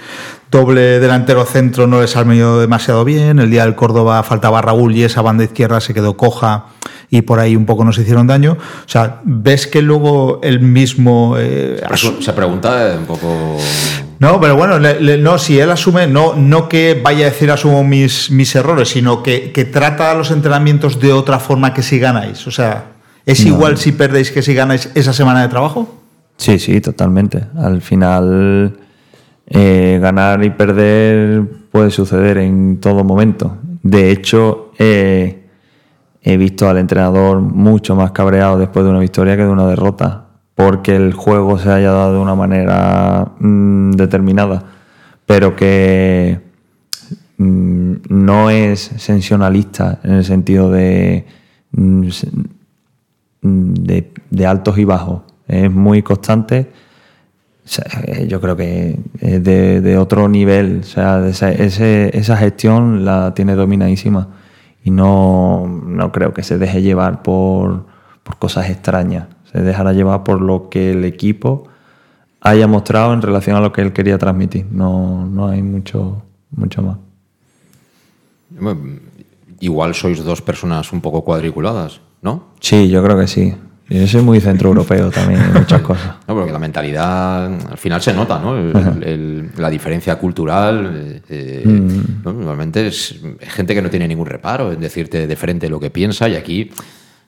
doble 0.51 1.01
delantero 1.01 1.45
centro 1.45 1.87
no 1.87 2.01
les 2.01 2.17
ha 2.17 2.23
venido 2.23 2.61
demasiado 2.61 3.05
bien. 3.05 3.39
El 3.39 3.51
día 3.51 3.65
del 3.65 3.75
Córdoba 3.75 4.23
faltaba 4.23 4.63
Raúl 4.63 4.95
y 4.97 5.05
esa 5.05 5.23
banda 5.23 5.45
izquierda 5.45 5.81
se 5.81 5.93
quedó 5.95 6.17
coja 6.17 6.67
y 7.11 7.23
por 7.23 7.41
ahí 7.41 7.57
un 7.57 7.67
poco 7.67 7.85
nos 7.85 7.99
hicieron 7.99 8.27
daño. 8.27 8.53
O 8.53 8.89
sea, 8.89 9.21
¿ves 9.25 9.67
que 9.67 9.83
luego 9.83 10.41
el 10.43 10.61
mismo... 10.61 11.35
eh, 11.39 11.79
se 12.21 12.33
pregunta 12.33 12.95
un 12.99 13.05
poco... 13.05 13.59
no, 14.19 14.41
pero 14.41 14.57
bueno, 14.57 14.79
le- 14.79 14.99
le- 14.99 15.19
no, 15.19 15.37
si 15.37 15.59
él 15.61 15.71
asume, 15.71 16.07
no, 16.07 16.33
no 16.35 16.71
que 16.71 16.99
vaya 17.03 17.27
a 17.27 17.31
decir 17.31 17.51
asumo 17.51 17.85
mis, 17.85 18.31
mis 18.31 18.55
errores, 18.55 18.89
sino 18.89 19.23
que, 19.23 19.53
que 19.53 19.67
trata 19.67 20.15
los 20.15 20.31
entrenamientos 20.31 21.01
de 21.01 21.13
otra 21.13 21.39
forma 21.39 21.75
que 21.75 21.83
si 21.83 21.99
ganáis. 21.99 22.47
O 22.47 22.51
sea, 22.51 22.92
¿es 23.27 23.45
No. 23.47 23.55
igual 23.55 23.77
si 23.79 23.93
perdéis 23.93 24.31
que 24.31 24.43
si 24.43 24.55
ganáis 24.55 24.91
esa 24.95 25.13
semana 25.13 25.43
de 25.43 25.49
trabajo? 25.49 26.01
Sí, 26.37 26.59
sí, 26.59 26.81
totalmente. 26.81 27.45
Al 27.57 27.81
final, 27.83 28.77
eh, 29.47 29.99
ganar 30.01 30.43
y 30.45 30.51
perder 30.51 31.43
puede 31.71 31.91
suceder 31.91 32.39
en 32.39 32.79
todo 32.81 33.05
momento. 33.05 33.59
De 33.83 34.11
hecho, 34.11 34.73
eh, 34.79 35.47
he 36.23 36.37
visto 36.37 36.69
al 36.69 36.79
entrenador 36.79 37.41
mucho 37.41 37.95
más 37.97 38.13
cabreado 38.13 38.59
después 38.59 38.85
de 38.85 38.91
una 38.91 39.01
victoria 39.01 39.37
que 39.37 39.43
de 39.45 39.49
una 39.51 39.67
derrota, 39.67 40.27
porque 40.55 40.95
el 40.97 41.13
juego 41.15 41.59
se 41.59 41.71
haya 41.71 41.91
dado 41.93 42.15
de 42.15 42.19
una 42.21 42.35
manera 42.35 43.33
mm, 43.39 43.93
determinada, 43.93 44.65
pero 45.27 45.57
que 45.57 46.41
mm, 47.39 47.93
no 48.09 48.51
es 48.51 48.81
sensacionalista 48.81 49.99
en 50.05 50.13
el 50.15 50.25
sentido 50.25 50.71
de, 50.71 51.27
mm, 51.73 52.09
de, 53.43 54.13
de 54.31 54.47
altos 54.47 54.79
y 54.79 54.85
bajos. 54.85 55.23
Es 55.49 55.71
muy 55.71 56.03
constante. 56.03 56.71
Eh, 58.07 58.27
yo 58.27 58.41
creo 58.41 58.57
que 58.57 58.99
es 59.21 59.45
de, 59.45 59.99
otro 59.99 60.29
nivel. 60.29 60.81
O 60.81 60.85
sea, 60.85 61.27
esa, 61.27 61.51
esa 61.51 62.37
gestión 62.37 63.05
la 63.05 63.35
tiene 63.35 63.55
dominadísima. 63.55 64.29
Y 64.85 64.91
no, 64.91 65.67
no 65.87 66.11
creo 66.13 66.33
que 66.33 66.43
se 66.43 66.59
deje 66.59 66.83
llevar 66.83 67.23
por, 67.23 67.87
por 68.23 68.39
cosas 68.39 68.71
extrañas. 68.71 69.29
Se 69.53 69.61
dejará 69.61 69.93
llevar 69.93 70.25
por 70.25 70.41
lo 70.41 70.71
que 70.71 70.93
el 70.93 71.05
equipo 71.05 71.69
haya 72.41 72.67
mostrado 72.67 73.15
en 73.15 73.23
relación 73.23 73.57
a 73.57 73.61
lo 73.61 73.73
que 73.73 73.83
él 73.83 73.93
quería 73.93 74.19
transmitir. 74.19 74.67
No, 74.71 75.27
no 75.27 75.49
hay 75.49 75.63
mucho, 75.63 76.23
mucho 76.51 76.83
más. 76.83 76.99
Igual 79.61 79.95
sois 79.95 80.25
dos 80.25 80.43
personas 80.43 80.93
un 80.93 81.01
poco 81.01 81.23
cuadriculadas, 81.23 82.01
¿no? 82.23 82.55
Sí, 82.61 82.89
yo 82.89 83.03
creo 83.05 83.19
que 83.19 83.27
sí. 83.27 83.55
Yo 83.89 84.07
soy 84.07 84.23
muy 84.23 84.41
centroeuropeo 84.41 85.11
también 85.11 85.41
en 85.43 85.53
muchas 85.53 85.83
cosas. 85.83 86.15
No, 86.27 86.35
porque 86.35 86.51
la 86.53 86.59
mentalidad 86.59 87.45
al 87.71 87.77
final 87.77 88.01
se 88.01 88.15
nota, 88.15 88.39
¿no? 88.39 88.57
El- 88.57 89.03
el- 89.03 89.51
la 89.59 89.69
diferencia 89.69 90.17
cultural. 90.17 91.21
eh, 91.29 91.63
Mm. 91.67 92.23
¿no? 92.25 92.33
Normalmente 92.33 92.87
es 92.87 93.21
gente 93.41 93.75
que 93.75 93.83
no 93.83 93.91
tiene 93.91 94.09
ningún 94.09 94.27
reparo 94.27 94.73
en 94.73 94.81
decirte 94.81 95.27
de 95.27 95.37
frente 95.37 95.69
lo 95.69 95.79
que 95.79 95.91
piensa 95.91 96.27
y 96.29 96.37
aquí 96.37 96.71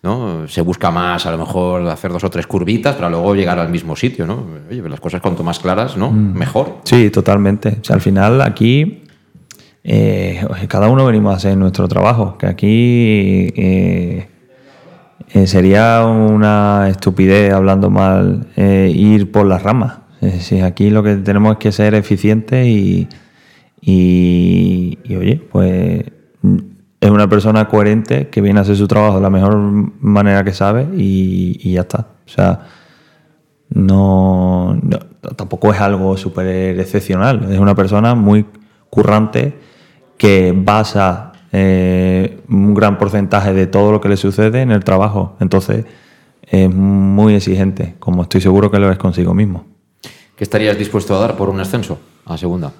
¿no? 0.02 0.46
se 0.48 0.60
busca 0.62 0.90
más, 0.90 1.26
a 1.26 1.30
lo 1.30 1.38
mejor, 1.38 1.86
hacer 1.88 2.12
dos 2.12 2.24
o 2.24 2.30
tres 2.30 2.46
curvitas 2.46 2.94
para 2.94 3.10
luego 3.10 3.34
llegar 3.34 3.58
al 3.58 3.70
mismo 3.70 3.96
sitio, 3.96 4.26
¿no? 4.26 4.46
Oye, 4.70 4.82
las 4.88 5.00
cosas 5.00 5.20
cuanto 5.20 5.42
más 5.42 5.58
claras, 5.58 5.96
¿no? 5.96 6.10
Mm. 6.10 6.34
Mejor. 6.34 6.78
Sí, 6.84 7.10
totalmente. 7.10 7.78
O 7.80 7.84
sea, 7.84 7.96
al 7.96 8.02
final 8.02 8.40
aquí 8.42 9.02
eh, 9.82 10.42
cada 10.68 10.88
uno 10.88 11.04
venimos 11.04 11.32
a 11.34 11.36
hacer 11.36 11.56
nuestro 11.56 11.88
trabajo, 11.88 12.38
que 12.38 12.46
aquí 12.46 13.52
eh, 13.56 14.28
eh, 15.32 15.46
sería 15.46 16.04
una 16.06 16.88
estupidez, 16.88 17.52
hablando 17.52 17.90
mal, 17.90 18.46
eh, 18.56 18.92
ir 18.94 19.30
por 19.32 19.46
las 19.46 19.62
ramas. 19.62 19.98
Si 20.40 20.60
aquí 20.60 20.88
lo 20.90 21.02
que 21.02 21.16
tenemos 21.16 21.52
es 21.52 21.58
que 21.58 21.70
ser 21.72 21.94
eficientes 21.94 22.66
y, 22.66 23.08
y, 23.82 24.98
oye, 25.14 25.36
pues 25.52 26.04
es 27.00 27.10
una 27.10 27.28
persona 27.28 27.68
coherente 27.68 28.28
que 28.28 28.40
viene 28.40 28.58
a 28.58 28.62
hacer 28.62 28.76
su 28.76 28.88
trabajo 28.88 29.16
de 29.16 29.22
la 29.22 29.28
mejor 29.28 29.54
manera 30.00 30.42
que 30.42 30.52
sabe 30.54 30.86
y, 30.96 31.58
y 31.62 31.72
ya 31.74 31.82
está. 31.82 32.08
O 32.26 32.28
sea, 32.30 32.60
no, 33.68 34.78
no- 34.82 34.98
tampoco 35.36 35.72
es 35.74 35.80
algo 35.80 36.16
súper 36.16 36.78
excepcional. 36.80 37.52
Es 37.52 37.58
una 37.58 37.74
persona 37.74 38.14
muy 38.14 38.46
currante 38.88 39.58
que 40.16 40.54
basa 40.56 41.32
eh, 41.56 42.40
un 42.48 42.74
gran 42.74 42.98
porcentaje 42.98 43.52
de 43.52 43.68
todo 43.68 43.92
lo 43.92 44.00
que 44.00 44.08
le 44.08 44.16
sucede 44.16 44.60
en 44.60 44.72
el 44.72 44.82
trabajo. 44.82 45.36
Entonces 45.38 45.84
es 46.42 46.68
muy 46.68 47.36
exigente, 47.36 47.94
como 48.00 48.22
estoy 48.22 48.40
seguro 48.40 48.72
que 48.72 48.80
lo 48.80 48.90
es 48.90 48.98
consigo 48.98 49.34
mismo. 49.34 49.64
¿Qué 50.36 50.42
estarías 50.42 50.76
dispuesto 50.76 51.14
a 51.14 51.20
dar 51.20 51.36
por 51.36 51.48
un 51.48 51.60
ascenso 51.60 52.00
a 52.26 52.36
segunda? 52.36 52.72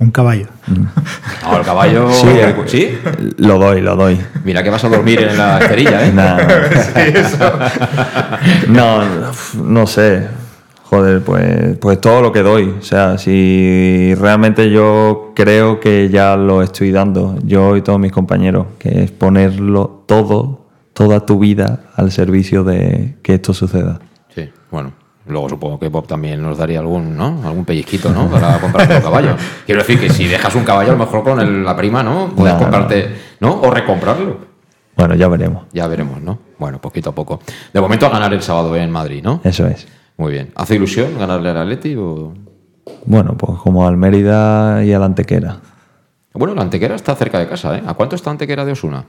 Un 0.00 0.10
caballo. 0.10 0.48
No, 0.66 1.58
el 1.58 1.64
caballo. 1.64 2.10
Sí, 2.20 2.26
eh, 2.28 2.56
¿Sí? 2.66 2.98
Lo 3.36 3.60
doy, 3.60 3.80
lo 3.80 3.94
doy. 3.94 4.18
Mira 4.42 4.64
que 4.64 4.70
vas 4.70 4.82
a 4.82 4.88
dormir 4.88 5.22
en 5.22 5.38
la 5.38 5.60
cerilla, 5.60 6.04
¿eh? 6.04 6.12
Nah. 6.16 6.38
No, 8.66 9.00
no 9.62 9.86
sé. 9.86 10.26
Joder, 10.92 11.22
pues, 11.24 11.78
pues 11.78 11.98
todo 12.02 12.20
lo 12.20 12.32
que 12.32 12.42
doy. 12.42 12.74
O 12.78 12.82
sea, 12.82 13.16
si 13.16 14.14
realmente 14.14 14.70
yo 14.70 15.32
creo 15.34 15.80
que 15.80 16.10
ya 16.10 16.36
lo 16.36 16.60
estoy 16.60 16.90
dando, 16.92 17.34
yo 17.44 17.78
y 17.78 17.80
todos 17.80 17.98
mis 17.98 18.12
compañeros, 18.12 18.66
que 18.78 19.04
es 19.04 19.10
ponerlo 19.10 20.04
todo, 20.04 20.66
toda 20.92 21.24
tu 21.24 21.38
vida 21.38 21.84
al 21.96 22.12
servicio 22.12 22.62
de 22.62 23.16
que 23.22 23.32
esto 23.36 23.54
suceda. 23.54 24.00
Sí, 24.34 24.50
bueno. 24.70 24.92
Luego 25.26 25.48
supongo 25.48 25.78
que 25.78 25.88
Bob 25.88 26.06
también 26.06 26.42
nos 26.42 26.58
daría 26.58 26.80
algún, 26.80 27.16
¿no? 27.16 27.40
Algún 27.42 27.64
pellizquito, 27.64 28.10
¿no? 28.12 28.28
Para 28.28 28.58
comprarte 28.60 28.96
un 28.96 29.00
caballo. 29.02 29.34
Quiero 29.64 29.80
decir 29.80 29.98
que 29.98 30.10
si 30.10 30.26
dejas 30.26 30.54
un 30.56 30.64
caballo, 30.64 30.90
a 30.90 30.92
lo 30.92 30.98
mejor 30.98 31.22
con 31.24 31.40
el- 31.40 31.64
la 31.64 31.74
prima, 31.74 32.02
¿no? 32.02 32.28
Puedes 32.36 32.52
No, 32.52 32.60
comprarte, 32.60 33.08
¿no? 33.40 33.62
O 33.62 33.70
recomprarlo. 33.70 34.36
Bueno, 34.94 35.14
ya 35.14 35.28
veremos. 35.28 35.62
Ya 35.72 35.86
veremos, 35.86 36.20
¿no? 36.20 36.38
Bueno, 36.58 36.78
poquito 36.82 37.08
a 37.10 37.14
poco. 37.14 37.40
De 37.72 37.80
momento 37.80 38.04
a 38.04 38.10
ganar 38.10 38.34
el 38.34 38.42
sábado 38.42 38.76
en 38.76 38.90
Madrid, 38.90 39.22
¿no? 39.24 39.40
Eso 39.42 39.66
es. 39.68 39.86
Muy 40.16 40.32
bien. 40.32 40.52
¿Hace 40.54 40.76
ilusión 40.76 41.18
ganarle 41.18 41.50
al 41.50 41.58
Atleti 41.58 41.96
o...? 41.96 42.32
Bueno, 43.06 43.36
pues 43.36 43.58
como 43.58 43.86
al 43.86 43.96
Mérida 43.96 44.84
y 44.84 44.92
al 44.92 45.02
Antequera. 45.02 45.58
Bueno, 46.34 46.54
la 46.54 46.62
Antequera 46.62 46.94
está 46.94 47.14
cerca 47.14 47.38
de 47.38 47.48
casa, 47.48 47.76
¿eh? 47.78 47.82
¿A 47.86 47.94
cuánto 47.94 48.16
está 48.16 48.30
Antequera 48.30 48.64
de 48.64 48.72
Osuna? 48.72 49.04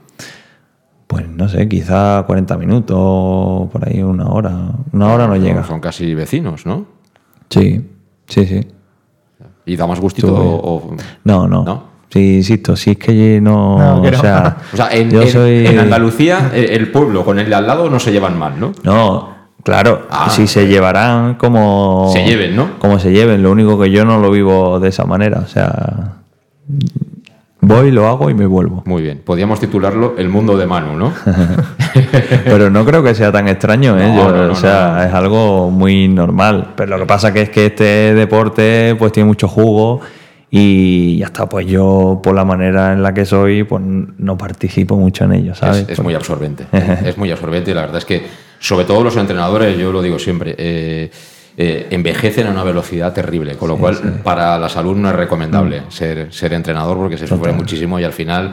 Pues 1.06 1.28
no 1.28 1.48
sé, 1.48 1.68
quizá 1.68 2.22
40 2.26 2.56
minutos, 2.56 3.68
por 3.70 3.86
ahí 3.88 4.02
una 4.02 4.26
hora. 4.28 4.52
Una 4.92 5.12
hora 5.12 5.26
no 5.26 5.36
llega. 5.36 5.64
Son 5.64 5.80
casi 5.80 6.14
vecinos, 6.14 6.66
¿no? 6.66 6.86
Sí, 7.50 7.84
sí, 8.26 8.46
sí. 8.46 8.66
¿Y 9.66 9.76
da 9.76 9.86
más 9.86 10.00
gustito 10.00 10.34
o...? 10.34 10.76
o- 10.76 10.96
No, 11.24 11.46
no. 11.48 11.62
¿No? 11.64 11.94
Sí, 12.10 12.36
insisto, 12.36 12.76
si 12.76 12.92
es 12.92 12.96
que 12.98 13.40
no. 13.40 13.78
No, 13.96 14.02
que 14.02 14.08
o 14.08 14.12
no. 14.12 14.20
sea, 14.20 14.56
O 14.72 14.76
sea, 14.76 14.88
en, 14.92 15.10
yo 15.10 15.22
en- 15.22 15.28
soy. 15.28 15.66
en 15.66 15.78
Andalucía, 15.78 16.52
el 16.54 16.90
pueblo 16.92 17.24
con 17.24 17.38
el 17.38 17.48
de 17.48 17.54
al 17.54 17.66
lado 17.66 17.90
no 17.90 17.98
se 17.98 18.12
llevan 18.12 18.38
mal, 18.38 18.58
¿no? 18.58 18.72
No, 18.84 19.33
claro, 19.64 20.06
Ah. 20.10 20.30
si 20.30 20.46
se 20.46 20.66
llevarán 20.68 21.34
como. 21.34 22.10
Se 22.12 22.24
lleven, 22.24 22.54
¿no? 22.54 22.78
Como 22.78 22.98
se 23.00 23.10
lleven. 23.10 23.42
Lo 23.42 23.50
único 23.50 23.78
que 23.80 23.90
yo 23.90 24.04
no 24.04 24.20
lo 24.20 24.30
vivo 24.30 24.78
de 24.78 24.88
esa 24.90 25.04
manera. 25.04 25.40
O 25.44 25.48
sea. 25.48 26.12
Voy, 27.66 27.90
lo 27.90 28.06
hago 28.06 28.28
y 28.28 28.34
me 28.34 28.44
vuelvo. 28.44 28.82
Muy 28.84 29.00
bien. 29.02 29.22
Podríamos 29.24 29.58
titularlo 29.58 30.14
El 30.18 30.28
mundo 30.28 30.54
de 30.58 30.66
Manu, 30.66 30.98
¿no? 30.98 31.12
Pero 32.44 32.68
no 32.68 32.84
creo 32.84 33.02
que 33.02 33.14
sea 33.14 33.32
tan 33.32 33.48
extraño, 33.48 33.98
¿eh? 33.98 34.06
No, 34.08 34.16
Yo- 34.28 34.32
no, 34.36 34.46
no, 34.48 34.52
o 34.52 34.56
sea, 34.56 35.06
es 35.08 35.14
algo 35.14 35.70
muy 35.70 36.06
normal. 36.08 36.72
Pero 36.76 36.90
lo 36.90 36.98
que 36.98 37.06
pasa 37.06 37.32
que 37.32 37.40
es 37.42 37.48
que 37.50 37.66
este 37.66 38.12
deporte 38.14 38.94
pues 38.98 39.12
tiene 39.12 39.26
mucho 39.28 39.48
jugo 39.48 40.00
y 40.50 41.16
ya 41.18 41.26
está, 41.26 41.48
pues 41.48 41.66
yo 41.66 42.20
por 42.22 42.34
la 42.34 42.44
manera 42.44 42.92
en 42.92 43.02
la 43.02 43.14
que 43.14 43.24
soy, 43.24 43.64
pues 43.64 43.82
no 43.82 44.36
participo 44.36 44.96
mucho 44.98 45.24
en 45.24 45.32
ello, 45.32 45.54
¿sabes? 45.54 45.78
Es, 45.88 45.88
es 45.90 46.02
muy 46.02 46.14
absorbente. 46.14 46.66
es 47.04 47.16
muy 47.16 47.30
absorbente 47.30 47.70
y 47.70 47.74
la 47.74 47.80
verdad 47.82 47.96
es 47.96 48.04
que, 48.04 48.26
sobre 48.58 48.84
todo 48.84 49.02
los 49.04 49.16
entrenadores, 49.16 49.76
yo 49.78 49.92
lo 49.92 50.02
digo 50.02 50.18
siempre, 50.18 50.54
eh, 50.56 51.10
eh, 51.56 51.86
envejecen 51.90 52.46
a 52.48 52.50
una 52.50 52.64
velocidad 52.64 53.12
terrible, 53.12 53.54
con 53.56 53.68
lo 53.68 53.76
cual 53.76 54.20
para 54.24 54.58
la 54.58 54.68
salud 54.68 54.96
no 54.96 55.08
es 55.10 55.14
recomendable 55.14 55.82
Mm. 55.82 55.90
ser, 55.90 56.32
ser 56.32 56.52
entrenador 56.52 56.96
porque 56.96 57.16
se 57.16 57.26
sufre 57.26 57.52
muchísimo 57.52 58.00
y 58.00 58.04
al 58.04 58.12
final 58.12 58.50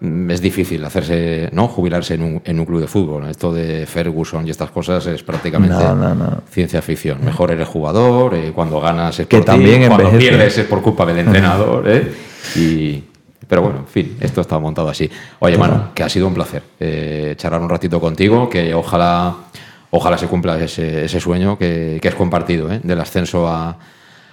mm, 0.00 0.30
es 0.30 0.40
difícil 0.40 0.82
hacerse, 0.84 1.50
¿no? 1.52 1.68
Jubilarse 1.68 2.14
en 2.14 2.22
un, 2.22 2.42
en 2.44 2.58
un 2.58 2.64
club 2.64 2.80
de 2.80 2.86
fútbol. 2.86 3.28
Esto 3.28 3.52
de 3.52 3.84
Ferguson 3.86 4.46
y 4.46 4.50
estas 4.50 4.70
cosas 4.70 5.06
es 5.06 5.22
prácticamente 5.22 5.76
No, 5.76 5.94
no, 5.94 6.14
no. 6.14 6.42
ciencia 6.50 6.80
ficción. 6.80 7.18
Mejor 7.22 7.50
eres 7.50 7.68
jugador, 7.68 8.34
eh, 8.34 8.52
cuando 8.54 8.80
ganas 8.80 9.20
es 9.20 9.26
Que 9.26 9.36
por 9.36 9.44
también 9.44 9.86
cuando 9.88 10.10
pierdes 10.16 10.56
es 10.56 10.64
por 10.66 10.80
culpa 10.80 11.04
del 11.04 11.18
entrenador, 11.18 11.86
¿eh? 11.86 12.12
Y, 12.56 13.04
pero 13.48 13.62
bueno, 13.62 13.78
en 13.80 13.86
fin, 13.86 14.16
esto 14.20 14.40
está 14.40 14.58
montado 14.58 14.88
así. 14.88 15.10
Oye, 15.40 15.56
Manu, 15.58 15.92
que 15.94 16.02
ha 16.02 16.08
sido 16.08 16.26
un 16.26 16.34
placer 16.34 16.62
eh, 16.80 17.34
charlar 17.36 17.60
un 17.60 17.68
ratito 17.68 18.00
contigo, 18.00 18.48
que 18.48 18.74
ojalá, 18.74 19.34
ojalá 19.90 20.16
se 20.18 20.26
cumpla 20.28 20.58
ese, 20.62 21.04
ese 21.04 21.20
sueño 21.20 21.58
que, 21.58 21.98
que 22.00 22.08
es 22.08 22.14
compartido, 22.14 22.72
¿eh? 22.72 22.80
del 22.82 23.00
ascenso 23.00 23.48
a, 23.48 23.76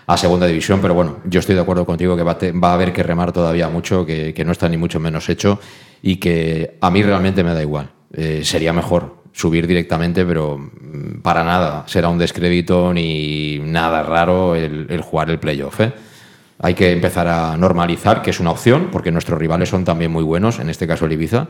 a 0.07 0.18
segunda 0.18 0.47
división. 0.47 0.80
Pero 0.82 0.93
bueno, 0.93 1.18
yo 1.26 1.39
estoy 1.39 1.55
de 1.55 1.62
acuerdo 1.62 1.86
contigo 1.86 2.16
que 2.16 2.24
va 2.24 2.38
te- 2.38 2.51
va 2.51 2.72
a 2.72 2.74
haber 2.76 2.93
que 2.93 3.03
remar 3.03 3.32
todavía 3.32 3.70
mucho, 3.70 4.05
que, 4.05 4.34
que 4.34 4.45
no 4.45 4.51
está 4.51 4.68
ni 4.70 4.78
mucho 4.78 4.99
menos 4.99 5.28
hecho 5.30 5.60
y 6.01 6.18
que 6.18 6.78
a 6.82 6.89
mí 6.89 7.01
realmente 7.03 7.43
me 7.43 7.53
da 7.53 7.62
igual. 7.62 7.89
Eh, 8.14 8.41
sería 8.43 8.74
mejor 8.74 9.18
subir 9.32 9.68
directamente, 9.68 10.26
pero 10.26 10.57
mm, 10.57 11.22
para 11.22 11.43
nada 11.43 11.84
será 11.88 12.10
un 12.10 12.18
descrédito 12.18 12.93
ni 12.93 13.60
nada 13.60 14.01
raro 14.03 14.55
el, 14.55 14.88
el 14.89 15.01
jugar 15.01 15.30
el 15.30 15.39
playoff. 15.39 15.80
¿eh? 15.82 15.93
Hay 16.62 16.74
que 16.74 16.91
empezar 16.91 17.28
a 17.28 17.55
normalizar 17.57 18.22
que 18.22 18.32
es 18.32 18.39
una 18.39 18.51
opción, 18.51 18.89
porque 18.91 19.12
nuestros 19.12 19.39
rivales 19.39 19.70
son 19.70 19.86
también 19.86 20.12
muy 20.12 20.24
buenos, 20.24 20.60
en 20.60 20.70
este 20.70 20.88
caso 20.88 21.05
el 21.05 21.14
Ibiza, 21.14 21.47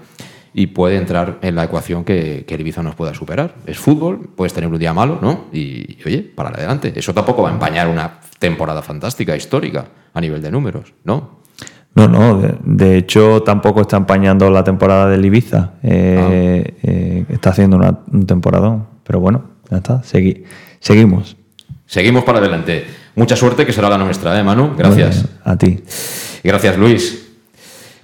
y 0.53 0.67
puede 0.67 0.97
entrar 0.97 1.37
en 1.41 1.55
la 1.55 1.63
ecuación 1.63 2.03
que, 2.03 2.43
que 2.47 2.55
el 2.55 2.61
Ibiza 2.61 2.83
nos 2.83 2.95
pueda 2.95 3.13
superar. 3.13 3.55
Es 3.65 3.77
fútbol, 3.79 4.29
puedes 4.35 4.53
tener 4.53 4.69
un 4.69 4.77
día 4.79 4.93
malo, 4.93 5.17
¿no? 5.21 5.45
Y, 5.51 5.59
y, 5.59 5.97
oye, 6.05 6.19
para 6.19 6.49
adelante. 6.49 6.93
Eso 6.95 7.13
tampoco 7.13 7.41
va 7.43 7.49
a 7.49 7.53
empañar 7.53 7.87
una 7.87 8.19
temporada 8.39 8.81
fantástica, 8.81 9.35
histórica, 9.35 9.85
a 10.13 10.21
nivel 10.21 10.41
de 10.41 10.51
números, 10.51 10.93
¿no? 11.03 11.39
No, 11.95 12.07
no, 12.07 12.39
de, 12.39 12.55
de 12.63 12.97
hecho 12.97 13.41
tampoco 13.41 13.81
está 13.81 13.97
empañando 13.97 14.49
la 14.51 14.63
temporada 14.63 15.09
del 15.09 15.25
Ibiza. 15.25 15.71
Eh, 15.81 16.75
eh, 16.83 17.25
está 17.29 17.49
haciendo 17.49 17.77
una- 17.77 17.99
un 18.11 18.25
temporadón. 18.27 18.85
Pero 19.03 19.19
bueno, 19.19 19.43
ya 19.71 19.77
está, 19.77 20.01
segui- 20.03 20.43
seguimos. 20.79 21.35
Seguimos 21.87 22.23
para 22.23 22.37
adelante. 22.37 22.85
Mucha 23.15 23.35
suerte, 23.35 23.65
que 23.65 23.73
será 23.73 23.89
la 23.89 23.97
nuestra, 23.97 24.39
¿eh, 24.39 24.43
Manu? 24.43 24.75
Gracias. 24.77 25.23
Bueno, 25.23 25.39
a 25.43 25.57
ti. 25.57 25.83
Y 26.43 26.47
gracias, 26.47 26.77
Luis. 26.77 27.25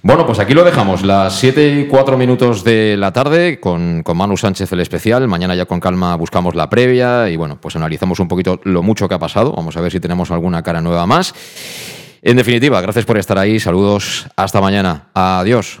Bueno, 0.02 0.24
pues 0.24 0.38
aquí 0.38 0.54
lo 0.54 0.62
dejamos, 0.62 1.02
las 1.02 1.34
7 1.34 1.80
y 1.80 1.86
4 1.86 2.16
minutos 2.16 2.62
de 2.62 2.96
la 2.96 3.12
tarde 3.12 3.58
con, 3.58 4.04
con 4.04 4.16
Manu 4.16 4.36
Sánchez 4.36 4.70
el 4.72 4.78
especial. 4.78 5.26
Mañana 5.26 5.56
ya 5.56 5.66
con 5.66 5.80
calma 5.80 6.14
buscamos 6.14 6.54
la 6.54 6.70
previa 6.70 7.28
y 7.28 7.36
bueno, 7.36 7.58
pues 7.60 7.74
analizamos 7.74 8.20
un 8.20 8.28
poquito 8.28 8.60
lo 8.62 8.84
mucho 8.84 9.08
que 9.08 9.16
ha 9.16 9.18
pasado. 9.18 9.52
Vamos 9.52 9.76
a 9.76 9.80
ver 9.80 9.90
si 9.90 9.98
tenemos 9.98 10.30
alguna 10.30 10.62
cara 10.62 10.80
nueva 10.80 11.06
más. 11.06 11.34
En 12.22 12.36
definitiva, 12.36 12.80
gracias 12.80 13.04
por 13.04 13.18
estar 13.18 13.36
ahí. 13.36 13.58
Saludos. 13.58 14.28
Hasta 14.36 14.60
mañana. 14.60 15.08
Adiós. 15.12 15.80